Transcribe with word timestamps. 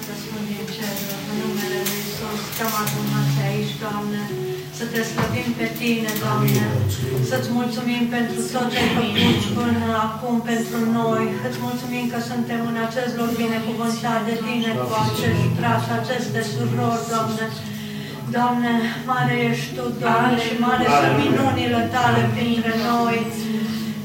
Tată 0.00 0.16
Sfânt 0.24 0.46
din 0.50 0.66
cer, 0.74 0.96
în 1.30 1.36
numele 1.42 1.78
Lui 1.86 2.00
Iisus, 2.02 2.40
te-am 2.56 2.74
adunat 2.82 3.30
aici, 3.48 3.74
Doamne, 3.82 4.22
să 4.78 4.84
te 4.92 5.00
slăvim 5.10 5.50
pe 5.58 5.66
Tine, 5.78 6.10
Doamne, 6.24 6.64
să-ți 7.28 7.50
mulțumim 7.58 8.04
pentru 8.16 8.38
tot 8.54 8.66
ce 8.72 8.78
ai 8.82 8.90
făcut 8.96 9.40
până 9.58 9.86
acum 10.08 10.36
pentru 10.50 10.78
noi. 10.98 11.24
Îți 11.46 11.60
mulțumim 11.66 12.04
că 12.12 12.18
suntem 12.30 12.60
în 12.70 12.78
acest 12.86 13.12
loc 13.20 13.30
binecuvântat 13.42 14.20
de 14.28 14.34
Tine 14.46 14.70
cu 14.84 14.92
acești 15.04 15.48
frați, 15.58 15.90
aceste 16.00 16.40
surori, 16.52 17.04
Doamne. 17.12 17.44
Doamne, 18.36 18.72
mare 19.10 19.34
ești 19.48 19.68
Tu, 19.76 19.84
Doamne, 20.02 20.34
și 20.44 20.52
mare 20.64 20.86
sunt 20.98 21.14
minunile 21.22 21.82
Tale 21.94 22.22
printre 22.34 22.74
noi. 22.90 23.16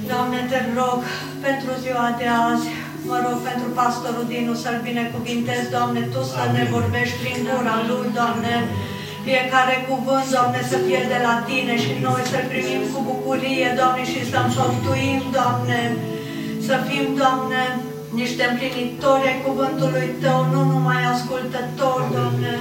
Doamne, 0.10 0.40
te 0.52 0.60
rog 0.80 1.00
pentru 1.46 1.70
ziua 1.84 2.08
de 2.20 2.28
azi, 2.50 2.68
mă 3.10 3.18
rog 3.26 3.38
pentru 3.50 3.68
pastorul 3.80 4.26
Dinu 4.34 4.54
să-l 4.64 4.80
binecuvintezi, 4.90 5.72
Doamne, 5.76 6.02
Tu 6.14 6.22
să 6.32 6.44
ne 6.56 6.64
vorbești 6.76 7.18
prin 7.22 7.38
gura 7.48 7.78
lui, 7.90 8.08
Doamne, 8.20 8.54
fiecare 9.26 9.76
cuvânt, 9.90 10.28
Doamne, 10.36 10.60
să 10.72 10.78
fie 10.86 11.02
de 11.14 11.20
la 11.28 11.36
Tine 11.48 11.76
și 11.84 11.92
noi 12.06 12.22
să-l 12.32 12.46
primim 12.54 12.84
cu 12.94 13.00
bucurie, 13.10 13.68
Doamne, 13.80 14.04
și 14.12 14.22
să 14.32 14.38
înfăptuim, 14.46 15.22
Doamne, 15.38 15.80
să 16.68 16.76
fim, 16.88 17.06
Doamne, 17.22 17.62
niște 18.22 18.44
împlinitori 18.52 19.30
ai 19.32 19.40
cuvântului 19.48 20.08
Tău, 20.24 20.40
nu 20.54 20.62
numai 20.74 21.02
ascultători, 21.14 22.12
Doamne. 22.16 22.54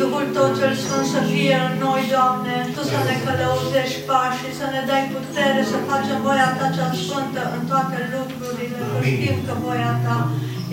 Duhul 0.00 0.24
Tău 0.34 0.48
cel 0.58 0.74
Sfânt 0.82 1.06
să 1.14 1.20
fie 1.30 1.56
în 1.68 1.74
noi, 1.84 2.02
Doamne, 2.14 2.54
Tu 2.74 2.82
să 2.90 2.98
ne 3.08 3.14
călăuzești 3.24 4.00
pașii, 4.08 4.58
să 4.60 4.66
ne 4.74 4.80
dai 4.90 5.04
putere 5.14 5.60
să 5.72 5.78
facem 5.90 6.18
voia 6.26 6.48
Ta 6.58 6.66
cea 6.76 6.90
Sfântă 7.02 7.42
în 7.56 7.62
toate 7.70 7.98
lucrurile, 8.16 8.80
că 8.90 8.98
știm 9.10 9.38
că 9.46 9.54
voia 9.64 9.92
Ta 10.04 10.18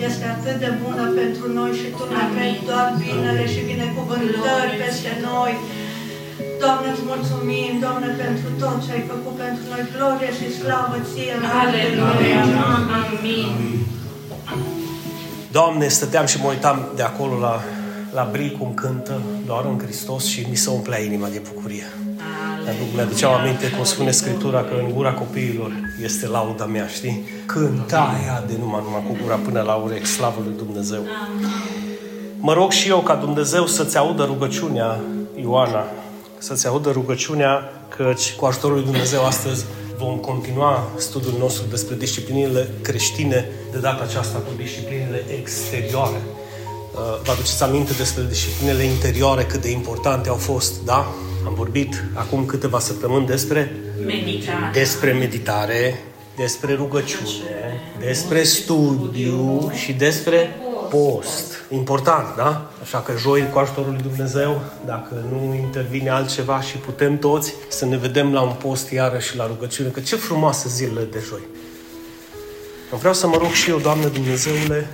este 0.06 0.26
atât 0.34 0.56
de 0.64 0.70
bună 0.82 1.04
pentru 1.20 1.44
noi 1.58 1.72
și 1.78 1.86
Tu 1.96 2.04
ne 2.14 2.24
vrei 2.32 2.56
doar 2.68 2.88
binele 3.02 3.44
și 3.52 3.60
binecuvântări 3.70 4.78
peste 4.80 5.12
noi. 5.28 5.52
Doamne, 6.62 6.88
îți 6.92 7.04
mulțumim, 7.12 7.72
Doamne, 7.84 8.08
pentru 8.24 8.48
tot 8.62 8.76
ce 8.84 8.90
ai 8.96 9.04
făcut 9.12 9.34
pentru 9.44 9.62
noi. 9.70 9.82
Glorie 9.94 10.30
și 10.38 10.46
slavă 10.58 10.96
Ție. 11.10 11.34
Aleluia. 11.62 12.42
Amin. 13.00 13.87
Doamne, 15.58 15.88
stăteam 15.88 16.26
și 16.26 16.40
mă 16.42 16.48
uitam 16.48 16.88
de 16.94 17.02
acolo 17.02 17.38
la, 17.38 17.60
la 18.14 18.28
Bri 18.32 18.56
cum 18.58 18.74
cântă 18.74 19.20
doar 19.46 19.64
în 19.64 19.78
Hristos 19.78 20.24
și 20.24 20.46
mi 20.50 20.56
se 20.56 20.70
umplea 20.70 21.00
inima 21.00 21.28
de 21.28 21.42
bucurie. 21.52 21.92
Pentru 22.64 22.84
că 22.84 22.90
mi-aduceam 22.94 23.32
aminte 23.32 23.70
cum 23.70 23.84
spune 23.84 24.10
Scriptura 24.10 24.60
că 24.60 24.74
în 24.78 24.92
gura 24.94 25.12
copiilor 25.12 25.72
este 26.02 26.26
lauda 26.26 26.64
mea, 26.64 26.86
știi? 26.86 27.28
Cânta 27.46 28.14
ea 28.26 28.44
de 28.46 28.56
numai, 28.58 28.80
numai 28.84 29.04
cu 29.08 29.16
gura 29.22 29.34
până 29.34 29.60
la 29.60 29.74
urechi, 29.74 30.06
slavă 30.06 30.40
lui 30.44 30.54
Dumnezeu. 30.56 31.02
Mă 32.36 32.52
rog 32.52 32.70
și 32.70 32.88
eu 32.88 32.98
ca 33.00 33.14
Dumnezeu 33.14 33.66
să-ți 33.66 33.98
audă 33.98 34.24
rugăciunea, 34.24 35.00
Ioana, 35.40 35.84
să-ți 36.38 36.66
audă 36.66 36.90
rugăciunea, 36.90 37.72
căci 37.96 38.34
cu 38.34 38.44
ajutorul 38.44 38.76
lui 38.76 38.84
Dumnezeu 38.84 39.24
astăzi 39.24 39.64
vom 39.98 40.16
continua 40.16 40.90
studiul 40.96 41.34
nostru 41.38 41.66
despre 41.70 41.94
disciplinele 41.94 42.68
creștine, 42.82 43.50
de 43.72 43.78
data 43.78 44.02
aceasta 44.02 44.38
cu 44.38 44.52
disciplinele 44.56 45.24
exterioare. 45.40 46.20
Uh, 46.24 47.20
vă 47.24 47.30
aduceți 47.30 47.62
aminte 47.62 47.92
despre 47.92 48.22
disciplinele 48.28 48.82
interioare, 48.82 49.44
cât 49.44 49.60
de 49.60 49.70
importante 49.70 50.28
au 50.28 50.34
fost, 50.34 50.84
da? 50.84 51.14
Am 51.46 51.54
vorbit 51.54 52.04
acum 52.14 52.46
câteva 52.46 52.78
săptămâni 52.78 53.26
despre 53.26 53.72
Meditare. 54.06 54.70
despre 54.72 55.12
meditare, 55.12 56.02
despre 56.36 56.74
rugăciune, 56.74 57.80
despre 57.98 58.42
studiu 58.42 59.70
și 59.74 59.92
despre 59.92 60.50
post. 60.90 61.54
Important, 61.70 62.36
da? 62.36 62.70
Așa 62.82 63.00
că 63.00 63.12
joi, 63.16 63.48
cu 63.52 63.58
ajutorul 63.58 63.90
lui 63.92 64.02
Dumnezeu, 64.02 64.60
dacă 64.86 65.24
nu 65.30 65.54
intervine 65.54 66.10
altceva 66.10 66.60
și 66.60 66.76
putem 66.76 67.18
toți 67.18 67.54
să 67.68 67.84
ne 67.84 67.96
vedem 67.96 68.32
la 68.32 68.40
un 68.40 68.52
post 68.52 68.90
iarăși 68.90 69.36
la 69.36 69.46
rugăciune, 69.46 69.88
că 69.88 70.00
ce 70.00 70.16
frumoasă 70.16 70.68
zilele 70.68 71.06
de 71.12 71.22
joi. 71.28 71.42
Vreau 72.98 73.14
să 73.14 73.26
mă 73.26 73.36
rog 73.36 73.50
și 73.50 73.70
eu, 73.70 73.78
Doamne 73.78 74.06
Dumnezeule, 74.06 74.90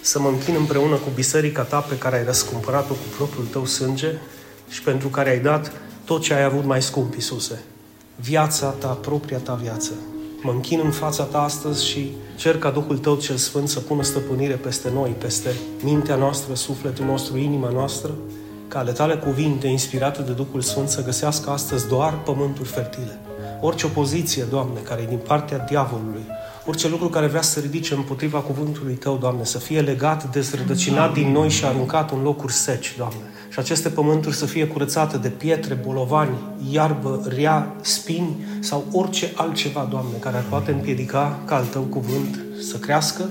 să 0.00 0.20
mă 0.20 0.28
închin 0.28 0.54
împreună 0.54 0.94
cu 0.94 1.08
biserica 1.14 1.62
Ta 1.62 1.78
pe 1.78 1.98
care 1.98 2.16
ai 2.16 2.24
răscumpărat-o 2.24 2.92
cu 2.92 3.16
propriul 3.16 3.46
Tău 3.46 3.66
sânge 3.66 4.12
și 4.68 4.82
pentru 4.82 5.08
care 5.08 5.30
ai 5.30 5.38
dat 5.38 5.72
tot 6.04 6.22
ce 6.22 6.34
ai 6.34 6.42
avut 6.42 6.64
mai 6.64 6.82
scump, 6.82 7.14
Iisuse. 7.14 7.62
Viața 8.16 8.66
Ta, 8.66 8.88
propria 8.88 9.38
Ta 9.38 9.54
viață. 9.54 9.92
Mă 10.42 10.50
închin 10.50 10.80
în 10.84 10.90
fața 10.90 11.24
Ta 11.24 11.42
astăzi 11.42 11.86
și 11.86 12.10
cer 12.36 12.58
ca 12.58 12.70
Duhul 12.70 12.98
Tău 12.98 13.16
cel 13.16 13.36
Sfânt 13.36 13.68
să 13.68 13.80
pună 13.80 14.02
stăpânire 14.02 14.54
peste 14.54 14.90
noi, 14.94 15.10
peste 15.10 15.50
mintea 15.82 16.16
noastră, 16.16 16.54
sufletul 16.54 17.04
nostru, 17.04 17.38
inima 17.38 17.70
noastră, 17.70 18.10
ca 18.68 18.78
ale 18.78 18.92
Tale 18.92 19.14
cuvinte 19.14 19.66
inspirate 19.66 20.22
de 20.22 20.32
Duhul 20.32 20.60
Sfânt 20.60 20.88
să 20.88 21.04
găsească 21.04 21.50
astăzi 21.50 21.88
doar 21.88 22.18
pământuri 22.18 22.68
fertile. 22.68 23.18
Orice 23.60 23.86
opoziție, 23.86 24.42
Doamne, 24.42 24.80
care 24.80 25.02
e 25.02 25.06
din 25.06 25.20
partea 25.26 25.58
diavolului, 25.58 26.24
orice 26.66 26.88
lucru 26.88 27.08
care 27.08 27.26
vrea 27.26 27.42
să 27.42 27.50
se 27.50 27.60
ridice 27.60 27.94
împotriva 27.94 28.38
cuvântului 28.38 28.94
Tău, 28.94 29.16
Doamne, 29.16 29.44
să 29.44 29.58
fie 29.58 29.80
legat, 29.80 30.30
dezrădăcinat 30.30 31.12
din 31.12 31.32
noi 31.32 31.48
și 31.48 31.64
aruncat 31.64 32.10
în 32.10 32.22
locuri 32.22 32.52
seci, 32.52 32.94
Doamne. 32.96 33.22
Și 33.50 33.58
aceste 33.58 33.88
pământuri 33.88 34.34
să 34.34 34.46
fie 34.46 34.66
curățate 34.66 35.16
de 35.16 35.28
pietre, 35.28 35.74
bolovani, 35.74 36.38
iarbă, 36.70 37.22
rea, 37.28 37.74
spini 37.80 38.36
sau 38.60 38.86
orice 38.92 39.32
altceva, 39.34 39.88
Doamne, 39.90 40.16
care 40.20 40.36
ar 40.36 40.44
poate 40.48 40.70
împiedica 40.70 41.38
ca 41.44 41.56
al 41.56 41.64
Tău 41.64 41.82
cuvânt 41.82 42.38
să 42.70 42.76
crească 42.76 43.30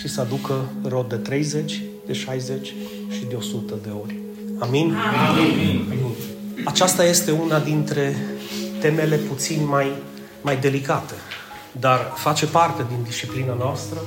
și 0.00 0.08
să 0.08 0.20
aducă 0.20 0.54
rod 0.88 1.08
de 1.08 1.16
30, 1.16 1.82
de 2.06 2.12
60 2.12 2.66
și 3.08 3.24
de 3.28 3.34
100 3.34 3.74
de 3.82 3.88
ori. 4.02 4.18
Amin? 4.58 4.94
Amin. 5.28 5.86
Amin. 5.90 6.14
Aceasta 6.64 7.04
este 7.04 7.30
una 7.30 7.58
dintre 7.58 8.16
temele 8.80 9.16
puțin 9.16 9.66
mai, 9.66 9.92
mai 10.40 10.56
delicate, 10.56 11.14
dar 11.72 12.12
face 12.14 12.46
parte 12.46 12.84
din 12.88 13.02
disciplina 13.02 13.54
noastră 13.58 13.98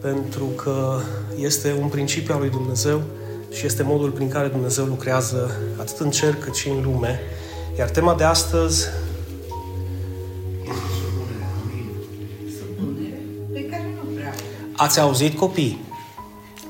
pentru 0.00 0.44
că 0.44 1.00
este 1.38 1.74
un 1.80 1.88
principiu 1.88 2.34
al 2.34 2.40
lui 2.40 2.50
Dumnezeu 2.50 3.02
și 3.52 3.66
este 3.66 3.82
modul 3.82 4.10
prin 4.10 4.28
care 4.28 4.48
Dumnezeu 4.48 4.84
lucrează 4.84 5.50
atât 5.76 5.98
în 5.98 6.10
cer 6.10 6.34
cât 6.34 6.54
și 6.54 6.68
în 6.68 6.82
lume. 6.82 7.20
Iar 7.78 7.88
tema 7.88 8.14
de 8.14 8.24
astăzi 8.24 8.86
Ați 14.80 15.00
auzit 15.00 15.38
copii? 15.38 15.84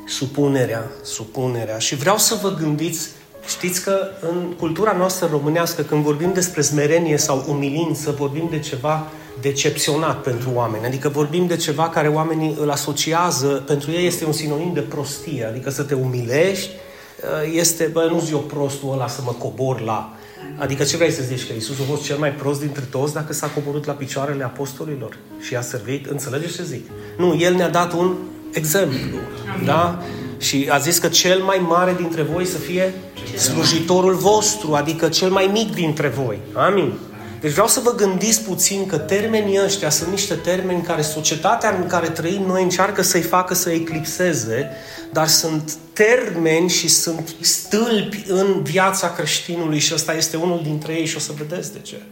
Supunerea, 0.06 0.90
supunerea. 1.02 1.78
Și 1.78 1.94
vreau 1.94 2.18
să 2.18 2.38
vă 2.42 2.54
gândiți, 2.54 3.08
știți 3.46 3.82
că 3.82 4.08
în 4.20 4.52
cultura 4.58 4.92
noastră 4.92 5.28
românească, 5.30 5.82
când 5.82 6.02
vorbim 6.02 6.32
despre 6.32 6.60
smerenie 6.60 7.16
sau 7.16 7.44
umilință, 7.48 8.10
vorbim 8.10 8.46
de 8.50 8.58
ceva 8.58 9.06
decepționat 9.40 10.22
pentru 10.22 10.50
oameni. 10.54 10.84
Adică 10.84 11.08
vorbim 11.08 11.46
de 11.46 11.56
ceva 11.56 11.88
care 11.88 12.08
oamenii 12.08 12.56
îl 12.60 12.70
asociază, 12.70 13.46
pentru 13.66 13.90
ei 13.90 14.06
este 14.06 14.24
un 14.24 14.32
sinonim 14.32 14.72
de 14.74 14.80
prostie, 14.80 15.44
adică 15.44 15.70
să 15.70 15.82
te 15.82 15.94
umilești, 15.94 16.70
este, 17.52 17.84
bă, 17.92 18.08
nu 18.10 18.20
zi 18.20 18.32
eu 18.32 18.38
prostul 18.38 18.92
ăla 18.92 19.08
să 19.08 19.20
mă 19.24 19.34
cobor 19.38 19.80
la... 19.80 20.12
Adică 20.56 20.84
ce 20.84 20.96
vrei 20.96 21.10
să 21.10 21.22
zici? 21.22 21.46
Că 21.46 21.52
Iisus 21.52 21.80
a 21.80 21.82
fost 21.88 22.02
cel 22.02 22.16
mai 22.18 22.32
prost 22.32 22.60
dintre 22.60 22.84
toți 22.90 23.14
dacă 23.14 23.32
s-a 23.32 23.46
coborât 23.46 23.84
la 23.84 23.92
picioarele 23.92 24.44
apostolilor 24.44 25.16
și 25.40 25.56
a 25.56 25.60
servit? 25.60 26.06
Înțelegeți 26.06 26.56
ce 26.56 26.62
zic? 26.62 26.90
Nu, 27.16 27.36
El 27.38 27.54
ne-a 27.54 27.68
dat 27.68 27.92
un 27.92 28.14
exemplu. 28.52 29.18
Da? 29.64 30.02
Și 30.38 30.68
a 30.70 30.78
zis 30.78 30.98
că 30.98 31.08
cel 31.08 31.42
mai 31.42 31.58
mare 31.68 31.94
dintre 31.96 32.22
voi 32.22 32.44
să 32.44 32.58
fie 32.58 32.94
slujitorul 33.36 34.14
vostru, 34.14 34.74
adică 34.74 35.08
cel 35.08 35.30
mai 35.30 35.50
mic 35.52 35.74
dintre 35.74 36.08
voi. 36.08 36.38
Amin. 36.52 36.92
Deci 37.40 37.52
vreau 37.52 37.68
să 37.68 37.80
vă 37.80 37.94
gândiți 37.94 38.42
puțin 38.42 38.86
că 38.86 38.98
termenii 38.98 39.60
ăștia 39.64 39.90
sunt 39.90 40.10
niște 40.10 40.34
termeni 40.34 40.82
care 40.82 41.02
societatea 41.02 41.76
în 41.80 41.86
care 41.86 42.08
trăim 42.08 42.42
noi 42.42 42.62
încearcă 42.62 43.02
să-i 43.02 43.22
facă 43.22 43.54
să 43.54 43.70
eclipseze, 43.70 44.70
dar 45.12 45.26
sunt 45.26 45.72
termeni 45.92 46.68
și 46.68 46.88
sunt 46.88 47.34
stâlpi 47.40 48.24
în 48.28 48.62
viața 48.62 49.12
creștinului 49.12 49.78
și 49.78 49.94
ăsta 49.94 50.14
este 50.14 50.36
unul 50.36 50.60
dintre 50.62 50.92
ei 50.92 51.06
și 51.06 51.16
o 51.16 51.20
să 51.20 51.32
vedeți 51.38 51.72
de 51.72 51.78
ce. 51.82 52.02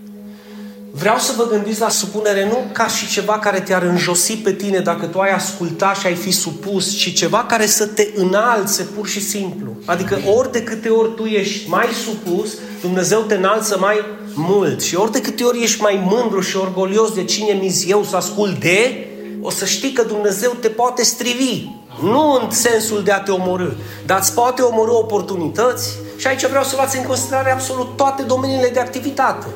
Vreau 0.91 1.19
să 1.19 1.33
vă 1.37 1.47
gândiți 1.47 1.81
la 1.81 1.89
supunere 1.89 2.47
nu 2.47 2.65
ca 2.73 2.87
și 2.87 3.09
ceva 3.09 3.39
care 3.39 3.61
te-ar 3.61 3.83
înjosi 3.83 4.37
pe 4.37 4.53
tine 4.53 4.79
dacă 4.79 5.07
tu 5.07 5.19
ai 5.19 5.31
asculta 5.31 5.93
și 5.93 6.07
ai 6.07 6.15
fi 6.15 6.31
supus, 6.31 6.97
ci 6.97 7.15
ceva 7.15 7.45
care 7.45 7.67
să 7.67 7.87
te 7.87 8.09
înalțe 8.15 8.83
pur 8.83 9.09
și 9.09 9.21
simplu. 9.21 9.77
Adică 9.85 10.19
ori 10.37 10.53
de 10.53 10.63
câte 10.63 10.89
ori 10.89 11.15
tu 11.15 11.25
ești 11.25 11.69
mai 11.69 11.87
supus, 12.05 12.55
Dumnezeu 12.81 13.21
te 13.21 13.35
înalță 13.35 13.79
mai 13.79 14.05
mult. 14.37 14.81
Și 14.83 14.97
ori 14.97 15.13
de 15.13 15.21
câte 15.21 15.45
ori 15.45 15.63
ești 15.63 15.81
mai 15.81 16.07
mândru 16.11 16.41
și 16.41 16.57
orgolios 16.57 17.13
de 17.13 17.25
cine 17.25 17.53
mi 17.53 17.85
eu 17.87 18.05
să 18.05 18.17
ascult 18.17 18.61
de, 18.61 19.07
o 19.41 19.51
să 19.51 19.65
știi 19.65 19.93
că 19.93 20.03
Dumnezeu 20.03 20.51
te 20.61 20.69
poate 20.69 21.03
strivi. 21.03 21.65
Nu 22.03 22.33
în 22.33 22.51
sensul 22.51 23.03
de 23.03 23.13
a 23.13 23.21
te 23.21 23.31
omorâ, 23.31 23.71
dar 24.07 24.19
îți 24.19 24.35
poate 24.35 24.63
omorâ 24.63 24.93
oportunități 24.93 25.99
și 26.17 26.27
aici 26.27 26.47
vreau 26.47 26.65
să 26.65 26.73
luați 26.77 26.99
în 26.99 27.05
considerare 27.05 27.51
absolut 27.51 27.97
toate 27.97 28.23
domeniile 28.23 28.69
de 28.69 28.81
activitate. 28.81 29.47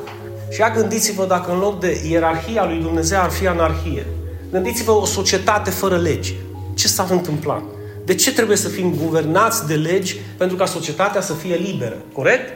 Și 0.51 0.59
ia 0.59 0.69
gândiți-vă 0.69 1.25
dacă 1.25 1.51
în 1.51 1.59
loc 1.59 1.79
de 1.79 2.01
ierarhia 2.09 2.65
lui 2.65 2.79
Dumnezeu 2.81 3.19
ar 3.19 3.29
fi 3.29 3.47
anarhie. 3.47 4.05
Gândiți-vă 4.51 4.91
o 4.91 5.05
societate 5.05 5.69
fără 5.69 5.97
lege. 5.97 6.33
Ce 6.73 6.87
s-ar 6.87 7.07
întâmpla? 7.09 7.63
De 8.05 8.15
ce 8.15 8.33
trebuie 8.33 8.57
să 8.57 8.67
fim 8.67 8.95
guvernați 9.03 9.67
de 9.67 9.73
legi 9.73 10.17
pentru 10.37 10.57
ca 10.57 10.65
societatea 10.65 11.21
să 11.21 11.33
fie 11.33 11.55
liberă? 11.55 11.97
Corect? 12.13 12.49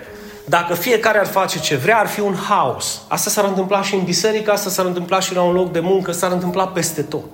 Dacă 0.45 0.73
fiecare 0.73 1.19
ar 1.19 1.27
face 1.27 1.59
ce 1.59 1.75
vrea, 1.75 1.97
ar 1.97 2.07
fi 2.07 2.19
un 2.19 2.35
haos. 2.35 3.01
Asta 3.07 3.29
s-ar 3.29 3.45
întâmpla 3.45 3.81
și 3.81 3.95
în 3.95 4.03
biserică, 4.03 4.51
asta 4.51 4.69
s-ar 4.69 4.85
întâmpla 4.85 5.19
și 5.19 5.33
la 5.33 5.41
un 5.41 5.53
loc 5.53 5.71
de 5.71 5.79
muncă, 5.79 6.11
s-ar 6.11 6.31
întâmpla 6.31 6.67
peste 6.67 7.01
tot. 7.01 7.25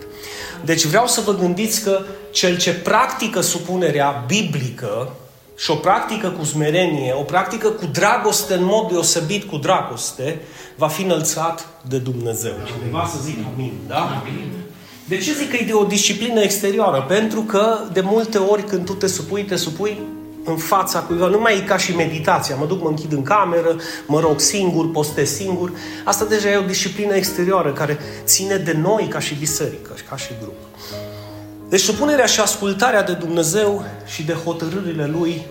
Deci 0.65 0.85
vreau 0.85 1.07
să 1.07 1.21
vă 1.21 1.35
gândiți 1.35 1.83
că 1.83 2.01
cel 2.31 2.57
ce 2.57 2.73
practică 2.73 3.41
supunerea 3.41 4.23
biblică 4.27 5.13
și 5.57 5.71
o 5.71 5.75
practică 5.75 6.29
cu 6.29 6.43
smerenie, 6.43 7.13
o 7.13 7.21
practică 7.21 7.67
cu 7.67 7.85
dragoste, 7.85 8.53
în 8.53 8.63
mod 8.63 8.87
deosebit 8.87 9.43
cu 9.43 9.57
dragoste, 9.57 10.41
va 10.75 10.87
fi 10.87 11.01
înălțat 11.03 11.67
de 11.87 11.97
Dumnezeu. 11.97 12.53
Cineva 12.65 13.09
să 13.11 13.17
zic 13.23 13.37
amin, 13.53 13.73
da? 13.87 14.23
De 15.07 15.17
ce 15.17 15.33
zic 15.33 15.49
că 15.49 15.55
e 15.55 15.65
de 15.65 15.73
o 15.73 15.83
disciplină 15.83 16.39
exterioară? 16.39 17.05
Pentru 17.07 17.41
că 17.41 17.77
de 17.93 18.01
multe 18.01 18.37
ori 18.37 18.63
când 18.63 18.85
tu 18.85 18.93
te 18.93 19.07
supui, 19.07 19.43
te 19.43 19.55
supui 19.55 19.99
în 20.43 20.57
fața 20.57 20.99
cuiva. 20.99 21.27
Nu 21.27 21.39
mai 21.39 21.57
e 21.57 21.61
ca 21.61 21.77
și 21.77 21.95
meditația. 21.95 22.55
Mă 22.55 22.65
duc, 22.65 22.81
mă 22.81 22.87
închid 22.87 23.11
în 23.11 23.23
cameră, 23.23 23.75
mă 24.05 24.19
rog 24.19 24.39
singur, 24.39 24.91
postez 24.91 25.29
singur. 25.29 25.71
Asta 26.03 26.25
deja 26.25 26.49
e 26.51 26.57
o 26.57 26.61
disciplină 26.61 27.13
exterioară 27.13 27.73
care 27.73 27.99
ține 28.23 28.55
de 28.55 28.77
noi 28.81 29.07
ca 29.07 29.19
și 29.19 29.35
biserică, 29.35 29.91
ca 30.09 30.17
și 30.17 30.29
grup. 30.41 30.55
Deci 31.69 31.79
supunerea 31.79 32.25
și 32.25 32.39
ascultarea 32.39 33.03
de 33.03 33.13
Dumnezeu 33.13 33.83
și 34.05 34.23
de 34.23 34.33
hotărârile 34.33 35.05
Lui 35.05 35.41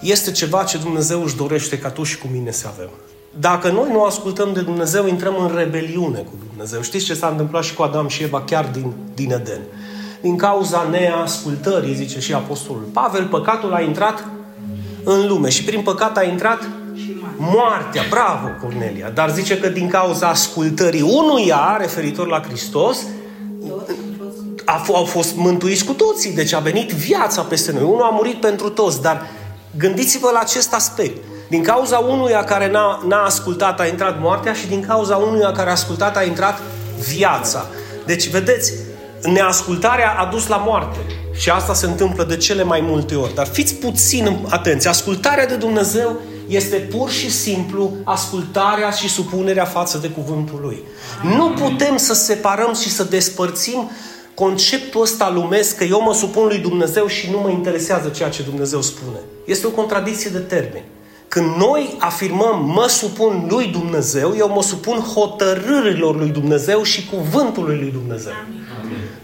este 0.00 0.30
ceva 0.30 0.64
ce 0.64 0.78
Dumnezeu 0.78 1.22
își 1.22 1.36
dorește 1.36 1.78
ca 1.78 1.90
tu 1.90 2.02
și 2.02 2.18
cu 2.18 2.28
mine 2.32 2.50
să 2.50 2.66
avem. 2.72 2.90
Dacă 3.38 3.70
noi 3.70 3.88
nu 3.92 4.04
ascultăm 4.04 4.52
de 4.52 4.60
Dumnezeu, 4.60 5.06
intrăm 5.06 5.34
în 5.38 5.56
rebeliune 5.56 6.18
cu 6.18 6.32
Dumnezeu. 6.48 6.82
Știți 6.82 7.04
ce 7.04 7.14
s-a 7.14 7.28
întâmplat 7.28 7.62
și 7.62 7.74
cu 7.74 7.82
Adam 7.82 8.08
și 8.08 8.22
Eva 8.22 8.42
chiar 8.42 8.64
din, 8.64 8.92
din 9.14 9.32
Eden? 9.32 9.60
Din 10.24 10.36
cauza 10.36 10.86
neascultării, 10.90 11.94
zice 11.94 12.20
și 12.20 12.32
Apostolul 12.32 12.88
Pavel, 12.92 13.26
păcatul 13.26 13.72
a 13.72 13.80
intrat 13.80 14.24
în 15.04 15.26
lume 15.26 15.48
și 15.48 15.64
prin 15.64 15.82
păcat 15.82 16.16
a 16.16 16.22
intrat 16.22 16.68
moartea. 17.36 18.02
Bravo, 18.10 18.48
Cornelia! 18.62 19.10
Dar 19.10 19.30
zice 19.30 19.58
că 19.58 19.68
din 19.68 19.88
cauza 19.88 20.28
ascultării 20.28 21.00
unuia, 21.02 21.76
referitor 21.78 22.26
la 22.26 22.42
Hristos, 22.42 22.98
a, 24.64 24.84
au 24.92 25.04
fost 25.04 25.36
mântuiți 25.36 25.84
cu 25.84 25.92
toții. 25.92 26.34
Deci 26.34 26.52
a 26.52 26.58
venit 26.58 26.90
viața 26.90 27.42
peste 27.42 27.72
noi. 27.72 27.82
Unul 27.82 28.02
a 28.02 28.10
murit 28.10 28.40
pentru 28.40 28.68
toți, 28.68 29.02
dar 29.02 29.26
gândiți-vă 29.78 30.30
la 30.32 30.38
acest 30.38 30.74
aspect. 30.74 31.22
Din 31.48 31.62
cauza 31.62 31.98
unuia 31.98 32.44
care 32.44 32.70
n-a, 32.70 33.02
n-a 33.08 33.24
ascultat 33.24 33.80
a 33.80 33.86
intrat 33.86 34.20
moartea 34.20 34.52
și 34.52 34.66
din 34.66 34.80
cauza 34.86 35.16
unuia 35.16 35.52
care 35.52 35.68
a 35.68 35.72
ascultat 35.72 36.16
a 36.16 36.22
intrat 36.22 36.60
viața. 37.08 37.66
Deci, 38.06 38.28
vedeți, 38.28 38.72
neascultarea 39.32 40.14
a 40.18 40.24
dus 40.24 40.46
la 40.46 40.56
moarte. 40.56 40.98
Și 41.34 41.50
asta 41.50 41.74
se 41.74 41.86
întâmplă 41.86 42.24
de 42.24 42.36
cele 42.36 42.62
mai 42.62 42.80
multe 42.80 43.14
ori. 43.14 43.34
Dar 43.34 43.46
fiți 43.46 43.74
puțin 43.74 44.46
atenți. 44.48 44.88
Ascultarea 44.88 45.46
de 45.46 45.54
Dumnezeu 45.54 46.20
este 46.46 46.76
pur 46.76 47.10
și 47.10 47.30
simplu 47.30 47.92
ascultarea 48.04 48.90
și 48.90 49.08
supunerea 49.08 49.64
față 49.64 49.98
de 49.98 50.08
cuvântul 50.08 50.58
Lui. 50.62 50.82
Nu 51.36 51.50
putem 51.50 51.96
să 51.96 52.14
separăm 52.14 52.74
și 52.74 52.90
să 52.90 53.04
despărțim 53.04 53.90
conceptul 54.34 55.02
ăsta 55.02 55.30
lumesc 55.30 55.76
că 55.76 55.84
eu 55.84 56.02
mă 56.02 56.14
supun 56.14 56.46
lui 56.46 56.58
Dumnezeu 56.58 57.06
și 57.06 57.30
nu 57.30 57.38
mă 57.38 57.50
interesează 57.50 58.08
ceea 58.08 58.28
ce 58.28 58.42
Dumnezeu 58.42 58.82
spune. 58.82 59.18
Este 59.44 59.66
o 59.66 59.70
contradicție 59.70 60.30
de 60.30 60.38
termeni. 60.38 60.84
Când 61.28 61.54
noi 61.56 61.96
afirmăm 61.98 62.64
mă 62.74 62.86
supun 62.88 63.46
lui 63.50 63.66
Dumnezeu, 63.66 64.34
eu 64.36 64.48
mă 64.48 64.62
supun 64.62 64.98
hotărârilor 64.98 66.16
lui 66.16 66.28
Dumnezeu 66.28 66.82
și 66.82 67.06
cuvântului 67.06 67.76
lui 67.76 67.90
Dumnezeu. 67.90 68.32
Amin. 68.46 68.64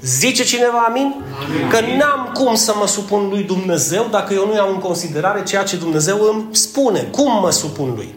Zice 0.02 0.44
cineva 0.44 0.87
amin? 0.88 1.14
amin? 1.44 1.69
Că 1.69 1.81
n-am 1.81 2.31
cum 2.35 2.55
să 2.55 2.75
mă 2.79 2.87
supun 2.87 3.29
lui 3.29 3.43
Dumnezeu 3.43 4.08
dacă 4.11 4.35
eu 4.35 4.47
nu 4.47 4.55
iau 4.55 4.70
în 4.70 4.79
considerare 4.79 5.43
ceea 5.43 5.62
ce 5.62 5.76
Dumnezeu 5.76 6.20
îmi 6.32 6.44
spune. 6.50 7.00
Cum 7.00 7.41
mă 7.41 7.50
supun 7.50 7.93
lui? 7.97 8.14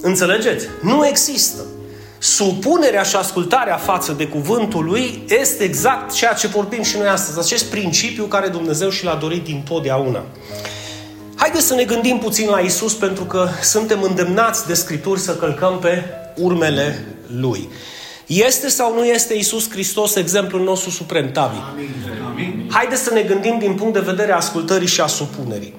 Înțelegeți? 0.00 0.66
Nu 0.82 1.06
există. 1.06 1.60
Supunerea 2.18 3.02
și 3.02 3.16
ascultarea 3.16 3.76
față 3.76 4.12
de 4.12 4.26
cuvântul 4.26 4.84
lui 4.84 5.24
este 5.28 5.64
exact 5.64 6.12
ceea 6.12 6.32
ce 6.32 6.46
vorbim 6.46 6.82
și 6.82 6.96
noi 6.96 7.06
astăzi. 7.06 7.38
Acest 7.38 7.64
principiu 7.64 8.24
care 8.24 8.48
Dumnezeu 8.48 8.90
și 8.90 9.04
l-a 9.04 9.14
dorit 9.14 9.44
din 9.44 9.62
totdeauna. 9.68 10.22
Haideți 11.36 11.66
să 11.66 11.74
ne 11.74 11.84
gândim 11.84 12.18
puțin 12.18 12.48
la 12.48 12.58
Isus 12.58 12.94
pentru 12.94 13.24
că 13.24 13.48
suntem 13.62 14.02
îndemnați 14.02 14.66
de 14.66 14.74
Scripturi 14.74 15.20
să 15.20 15.36
călcăm 15.36 15.78
pe 15.78 16.04
urmele 16.36 17.06
Lui. 17.26 17.68
Este 18.26 18.68
sau 18.68 18.94
nu 18.94 19.04
este 19.04 19.34
Isus 19.34 19.70
Hristos 19.70 20.14
exemplul 20.14 20.62
nostru 20.62 20.90
suprem, 20.90 21.32
Tavi? 21.32 21.56
Amin. 22.30 22.68
Haideți 22.70 23.02
să 23.02 23.12
ne 23.12 23.22
gândim 23.22 23.58
din 23.58 23.74
punct 23.74 23.92
de 23.92 24.00
vedere 24.00 24.32
a 24.32 24.36
ascultării 24.36 24.86
și 24.86 25.00
a 25.00 25.06
supunerii. 25.06 25.74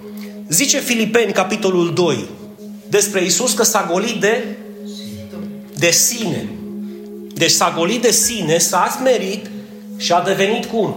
Zice 0.49 0.79
Filipeni, 0.79 1.31
capitolul 1.31 1.94
2, 1.94 2.27
despre 2.89 3.23
Isus 3.23 3.53
că 3.53 3.63
s-a 3.63 3.89
golit 3.91 4.19
de, 4.19 4.57
de 5.77 5.89
sine. 5.89 6.49
Deci 7.33 7.51
s-a 7.51 7.73
golit 7.77 8.01
de 8.01 8.11
sine, 8.11 8.57
s-a 8.57 8.97
smerit 8.99 9.49
și 9.97 10.11
a 10.11 10.21
devenit 10.21 10.65
cum? 10.65 10.95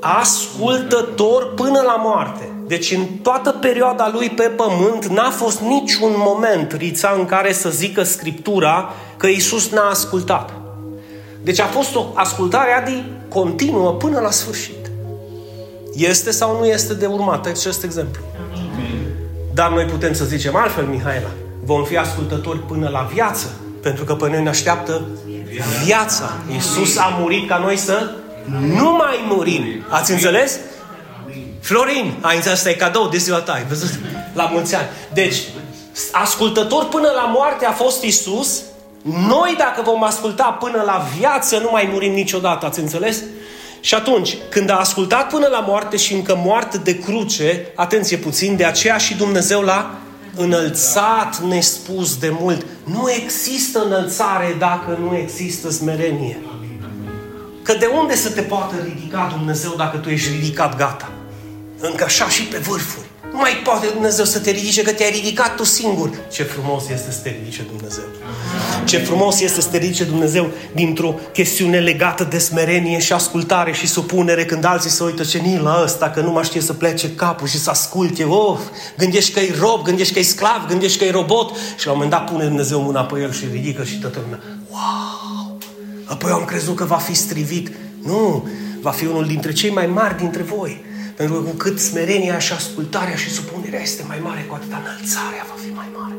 Ascultător 0.00 1.54
până 1.54 1.80
la 1.80 1.96
moarte. 1.96 2.52
Deci 2.66 2.90
în 2.90 3.06
toată 3.22 3.50
perioada 3.50 4.10
lui 4.12 4.30
pe 4.30 4.42
pământ 4.42 5.06
n-a 5.06 5.30
fost 5.30 5.60
niciun 5.60 6.12
moment, 6.16 6.72
Rița, 6.72 7.14
în 7.18 7.24
care 7.24 7.52
să 7.52 7.70
zică 7.70 8.02
Scriptura 8.02 8.94
că 9.16 9.26
Isus 9.26 9.70
n-a 9.70 9.88
ascultat. 9.88 10.61
Deci 11.42 11.60
a 11.60 11.66
fost 11.66 11.94
o 11.94 12.06
ascultare 12.14 12.72
adi 12.72 13.04
continuă 13.28 13.92
până 13.92 14.20
la 14.20 14.30
sfârșit. 14.30 14.90
Este 15.94 16.30
sau 16.30 16.58
nu 16.58 16.64
este 16.64 16.94
de 16.94 17.06
urmat 17.06 17.46
acest 17.46 17.84
exemplu? 17.84 18.22
Dar 19.54 19.70
noi 19.70 19.84
putem 19.84 20.12
să 20.12 20.24
zicem 20.24 20.56
altfel, 20.56 20.84
Mihaela. 20.84 21.30
Vom 21.64 21.84
fi 21.84 21.96
ascultători 21.96 22.58
până 22.58 22.88
la 22.88 23.10
viață, 23.12 23.46
pentru 23.82 24.04
că 24.04 24.14
pe 24.14 24.28
noi 24.28 24.42
ne 24.42 24.48
așteaptă 24.48 25.02
viața. 25.84 26.32
Iisus 26.52 26.96
a 26.96 27.16
murit 27.20 27.48
ca 27.48 27.58
noi 27.58 27.76
să 27.76 28.10
nu 28.60 28.90
mai 28.90 29.24
murim. 29.28 29.84
Ați 29.88 30.12
înțeles? 30.12 30.58
Florin, 31.60 32.14
ai 32.20 32.36
înțeles, 32.36 32.58
asta 32.58 32.70
e 32.70 32.74
cadou 32.74 33.08
de 33.08 33.16
ziua 33.16 33.38
ta, 33.38 33.52
ai 33.52 33.64
văzut? 33.68 33.90
La 34.32 34.44
mulți 34.44 34.74
ani. 34.74 34.86
Deci, 35.12 35.42
ascultător 36.12 36.88
până 36.88 37.08
la 37.14 37.30
moarte 37.34 37.64
a 37.64 37.72
fost 37.72 38.02
Isus. 38.02 38.62
Noi, 39.02 39.54
dacă 39.58 39.82
vom 39.82 40.02
asculta 40.04 40.56
până 40.60 40.82
la 40.86 41.06
viață, 41.18 41.58
nu 41.58 41.68
mai 41.72 41.88
murim 41.92 42.12
niciodată, 42.12 42.66
ați 42.66 42.80
înțeles? 42.80 43.22
Și 43.80 43.94
atunci, 43.94 44.36
când 44.48 44.70
a 44.70 44.78
ascultat 44.78 45.28
până 45.28 45.46
la 45.46 45.60
moarte 45.60 45.96
și 45.96 46.14
încă 46.14 46.40
moarte 46.44 46.78
de 46.78 46.98
cruce, 46.98 47.66
atenție 47.74 48.16
puțin, 48.16 48.56
de 48.56 48.64
aceea 48.64 48.96
și 48.96 49.14
Dumnezeu 49.14 49.60
l-a 49.60 49.90
înălțat 50.36 51.38
nespus 51.38 52.16
de 52.16 52.36
mult. 52.40 52.66
Nu 52.84 53.10
există 53.10 53.84
înălțare 53.84 54.56
dacă 54.58 54.98
nu 55.00 55.16
există 55.16 55.70
smerenie. 55.70 56.38
Că 57.62 57.74
de 57.74 57.86
unde 58.00 58.16
să 58.16 58.30
te 58.30 58.40
poată 58.40 58.74
ridica 58.84 59.32
Dumnezeu 59.36 59.74
dacă 59.76 59.96
tu 59.96 60.08
ești 60.08 60.30
ridicat 60.30 60.76
gata? 60.76 61.12
încă 61.82 62.04
așa 62.04 62.28
și 62.28 62.42
pe 62.42 62.58
vârfuri. 62.58 63.06
Nu 63.32 63.38
mai 63.38 63.60
poate 63.64 63.86
Dumnezeu 63.92 64.24
să 64.24 64.38
te 64.38 64.50
ridice, 64.50 64.82
că 64.82 64.92
te-ai 64.92 65.10
ridicat 65.10 65.56
tu 65.56 65.64
singur. 65.64 66.10
Ce 66.32 66.42
frumos 66.42 66.88
este 66.88 67.10
să 67.10 67.18
te 67.22 67.28
ridice 67.28 67.62
Dumnezeu. 67.62 68.04
Ce 68.84 68.98
frumos 68.98 69.40
este 69.40 69.60
să 69.60 69.68
te 69.68 69.76
ridice 69.76 70.04
Dumnezeu 70.04 70.50
dintr-o 70.74 71.14
chestiune 71.32 71.78
legată 71.78 72.24
de 72.24 72.38
smerenie 72.38 72.98
și 72.98 73.12
ascultare 73.12 73.72
și 73.72 73.86
supunere 73.86 74.44
când 74.44 74.64
alții 74.64 74.90
se 74.90 75.04
uită 75.04 75.24
ce 75.24 75.38
ni 75.38 75.58
la 75.58 75.80
ăsta, 75.84 76.10
că 76.10 76.20
nu 76.20 76.30
mai 76.30 76.44
știe 76.44 76.60
să 76.60 76.72
plece 76.72 77.14
capul 77.14 77.46
și 77.46 77.58
să 77.58 77.70
asculte. 77.70 78.24
Oh, 78.24 78.58
gândești 78.98 79.32
că 79.32 79.40
e 79.40 79.54
rob, 79.60 79.82
gândești 79.82 80.12
că 80.12 80.18
e 80.18 80.22
sclav, 80.22 80.66
gândești 80.68 80.98
că 80.98 81.04
e 81.04 81.10
robot 81.10 81.56
și 81.78 81.86
la 81.86 81.92
un 81.92 81.98
moment 81.98 82.10
dat 82.10 82.30
pune 82.30 82.44
Dumnezeu 82.44 82.80
mâna 82.80 83.04
pe 83.04 83.20
el 83.20 83.32
și 83.32 83.44
ridică 83.52 83.84
și 83.84 83.98
toată 83.98 84.18
lumea. 84.22 84.40
Wow! 84.70 85.58
Apoi 86.04 86.30
am 86.30 86.44
crezut 86.44 86.76
că 86.76 86.84
va 86.84 86.96
fi 86.96 87.14
strivit. 87.14 87.70
Nu, 88.02 88.48
va 88.80 88.90
fi 88.90 89.06
unul 89.06 89.26
dintre 89.26 89.52
cei 89.52 89.70
mai 89.70 89.86
mari 89.86 90.16
dintre 90.16 90.42
voi 90.42 90.90
pentru 91.16 91.34
că 91.34 91.40
cu 91.40 91.56
cât 91.56 91.80
smerenia 91.80 92.38
și 92.38 92.52
ascultarea 92.52 93.16
și 93.16 93.30
supunerea 93.30 93.80
este 93.80 94.04
mai 94.06 94.18
mare, 94.22 94.40
cu 94.48 94.54
atâta 94.54 94.76
înălțarea 94.76 95.46
va 95.48 95.54
fi 95.64 95.74
mai 95.74 95.88
mare. 95.98 96.14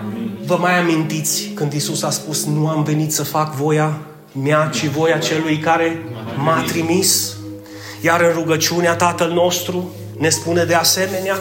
Amin. 0.00 0.38
Vă 0.46 0.56
mai 0.56 0.78
amintiți 0.78 1.50
când 1.54 1.72
Isus 1.72 2.02
a 2.02 2.10
spus, 2.10 2.44
nu 2.44 2.68
am 2.68 2.82
venit 2.82 3.12
să 3.12 3.24
fac 3.24 3.54
voia 3.54 3.98
mea, 4.42 4.70
ci 4.72 4.86
voia 4.86 5.18
celui 5.18 5.58
care 5.58 6.02
m-a 6.36 6.62
trimis? 6.66 7.36
Iar 8.00 8.20
în 8.20 8.32
rugăciunea 8.32 8.94
Tatăl 8.94 9.30
nostru 9.32 9.90
ne 10.18 10.28
spune 10.28 10.64
de 10.64 10.74
asemenea, 10.74 11.38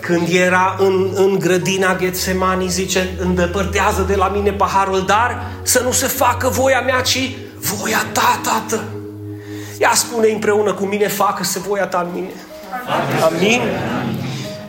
când 0.00 0.28
era 0.28 0.76
în, 0.78 1.10
în 1.14 1.38
grădina 1.38 1.96
Ghețemanii, 1.96 2.68
zice, 2.68 3.16
îndepărtează 3.20 4.02
de 4.02 4.14
la 4.14 4.28
mine 4.28 4.52
paharul, 4.52 5.04
dar 5.06 5.50
să 5.62 5.82
nu 5.84 5.92
se 5.92 6.06
facă 6.06 6.48
voia 6.48 6.80
mea, 6.80 7.00
ci 7.00 7.30
voia 7.58 8.06
ta, 8.12 8.40
Tată. 8.42 8.93
Ea 9.78 9.92
spune 9.94 10.28
împreună 10.28 10.74
cu 10.74 10.84
mine, 10.84 11.08
facă-se 11.08 11.58
voia 11.58 11.86
ta 11.86 12.00
în 12.06 12.14
mine. 12.14 12.32
Amin. 13.24 13.60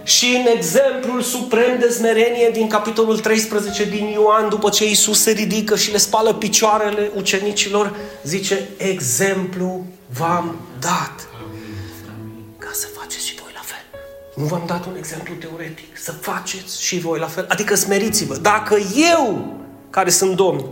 Și 0.03 0.25
în 0.25 0.51
exemplul 0.57 1.21
suprem 1.21 1.79
de 1.79 1.89
smerenie 1.89 2.49
din 2.53 2.67
capitolul 2.67 3.19
13 3.19 3.85
din 3.85 4.05
Ioan, 4.05 4.49
după 4.49 4.69
ce 4.69 4.85
Iisus 4.87 5.21
se 5.21 5.31
ridică 5.31 5.75
și 5.75 5.91
le 5.91 5.97
spală 5.97 6.33
picioarele 6.33 7.11
ucenicilor, 7.15 7.95
zice, 8.23 8.67
exemplu 8.77 9.85
v-am 10.17 10.55
dat. 10.79 11.27
să 12.73 12.87
faceți 12.99 13.27
și 13.27 13.35
voi 13.35 13.51
la 13.53 13.61
fel. 13.63 13.99
Nu 14.35 14.43
v-am 14.45 14.63
dat 14.67 14.85
un 14.85 14.95
exemplu 14.97 15.33
teoretic. 15.33 15.97
Să 15.97 16.11
faceți 16.11 16.81
și 16.83 16.99
voi 16.99 17.19
la 17.19 17.27
fel. 17.27 17.45
Adică 17.49 17.75
smeriți-vă. 17.75 18.35
Dacă 18.35 18.77
eu, 19.11 19.53
care 19.89 20.09
sunt 20.09 20.35
domn, 20.35 20.65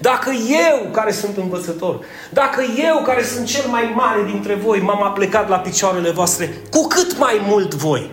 dacă 0.00 0.30
eu, 0.70 0.90
care 0.92 1.12
sunt 1.12 1.36
învățător, 1.36 2.04
dacă 2.30 2.62
eu, 2.62 3.02
care 3.02 3.24
sunt 3.24 3.46
cel 3.46 3.68
mai 3.68 3.92
mare 3.94 4.22
dintre 4.24 4.54
voi, 4.54 4.80
m-am 4.80 5.02
aplecat 5.02 5.48
la 5.48 5.58
picioarele 5.58 6.10
voastre, 6.10 6.62
cu 6.70 6.86
cât 6.86 7.18
mai 7.18 7.40
mult 7.46 7.74
voi? 7.74 8.10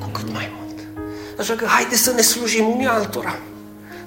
Cu 0.00 0.08
cât 0.12 0.32
mai 0.32 0.52
mult. 0.58 1.06
Așa 1.38 1.54
că 1.54 1.66
haideți 1.66 2.02
să 2.02 2.12
ne 2.12 2.20
slujim 2.20 2.70
unii 2.70 2.86
altora. 2.86 3.38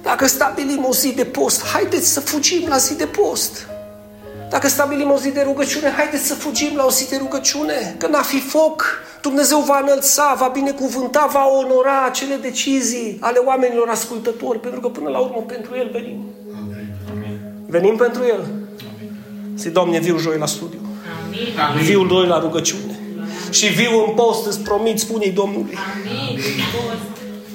Dacă 0.02 0.26
stabilim 0.26 0.84
o 0.88 0.92
zi 0.92 1.12
de 1.14 1.24
post, 1.24 1.66
haideți 1.66 2.12
să 2.12 2.20
fugim 2.20 2.68
la 2.68 2.76
zi 2.76 2.96
de 2.96 3.06
post. 3.06 3.66
Dacă 4.50 4.68
stabilim 4.68 5.10
o 5.10 5.18
zi 5.18 5.30
de 5.30 5.42
rugăciune, 5.44 5.90
haideți 5.96 6.26
să 6.26 6.34
fugim 6.34 6.76
la 6.76 6.84
o 6.84 6.90
zi 6.90 7.08
de 7.08 7.16
rugăciune. 7.16 7.94
Că 7.98 8.06
n-a 8.06 8.22
fi 8.22 8.40
foc, 8.40 8.84
Dumnezeu 9.22 9.58
va 9.58 9.80
înălța, 9.82 10.36
va 10.38 10.48
binecuvânta, 10.48 11.28
va 11.32 11.46
onora 11.46 12.04
acele 12.04 12.34
decizii 12.34 13.16
ale 13.20 13.38
oamenilor 13.38 13.88
ascultători, 13.88 14.60
pentru 14.60 14.80
că 14.80 14.88
până 14.88 15.08
la 15.08 15.18
urmă 15.18 15.44
pentru 15.46 15.76
El 15.76 15.88
venim. 15.92 16.24
Amin. 17.10 17.40
Venim 17.66 17.96
pentru 17.96 18.22
El. 18.24 18.46
Zi, 19.56 19.70
Doamne, 19.70 19.98
viu 19.98 20.18
joi 20.18 20.38
la 20.38 20.46
studiu. 20.46 20.80
Amin. 21.68 21.84
Viu 21.84 22.06
doi 22.06 22.26
la 22.26 22.38
rugăciune. 22.38 23.00
Și 23.50 23.66
viu 23.66 24.04
în 24.06 24.14
post, 24.14 24.46
îți 24.46 24.60
promit, 24.60 24.98
spune 24.98 25.26
Domnului. 25.26 25.74
Amin. 25.94 26.40